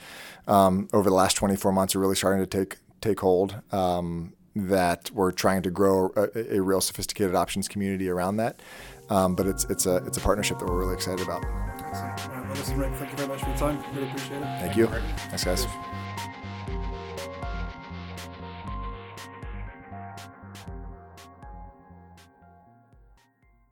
um, 0.47 0.87
over 0.93 1.09
the 1.09 1.15
last 1.15 1.35
24 1.35 1.71
months 1.71 1.95
are 1.95 1.99
really 1.99 2.15
starting 2.15 2.45
to 2.45 2.47
take 2.47 2.77
take 3.01 3.19
hold. 3.19 3.61
Um, 3.71 4.33
that 4.55 5.11
we're 5.11 5.31
trying 5.31 5.61
to 5.63 5.69
grow 5.69 6.11
a, 6.15 6.55
a, 6.57 6.61
real 6.61 6.79
sophisticated 6.79 7.35
options 7.35 7.67
community 7.67 8.09
around 8.09 8.37
that. 8.37 8.61
Um, 9.09 9.35
but 9.35 9.45
it's 9.45 9.65
it's 9.65 9.85
a 9.85 9.97
it's 9.97 10.17
a 10.17 10.21
partnership 10.21 10.59
that 10.59 10.65
we're 10.65 10.79
really 10.79 10.95
excited 10.95 11.21
about. 11.21 11.45
Excellent. 11.79 12.45
Well, 12.47 12.55
listen, 12.55 12.77
Rick, 12.77 12.93
thank 12.95 13.11
you 13.11 13.17
very 13.17 13.29
much 13.29 13.41
for 13.41 13.49
your 13.49 13.57
time. 13.57 13.83
Really 13.93 14.07
appreciate 14.07 14.37
it. 14.37 14.59
Thank 14.59 14.75
you. 14.75 14.87
Thanks, 14.87 15.43
guys. 15.43 15.65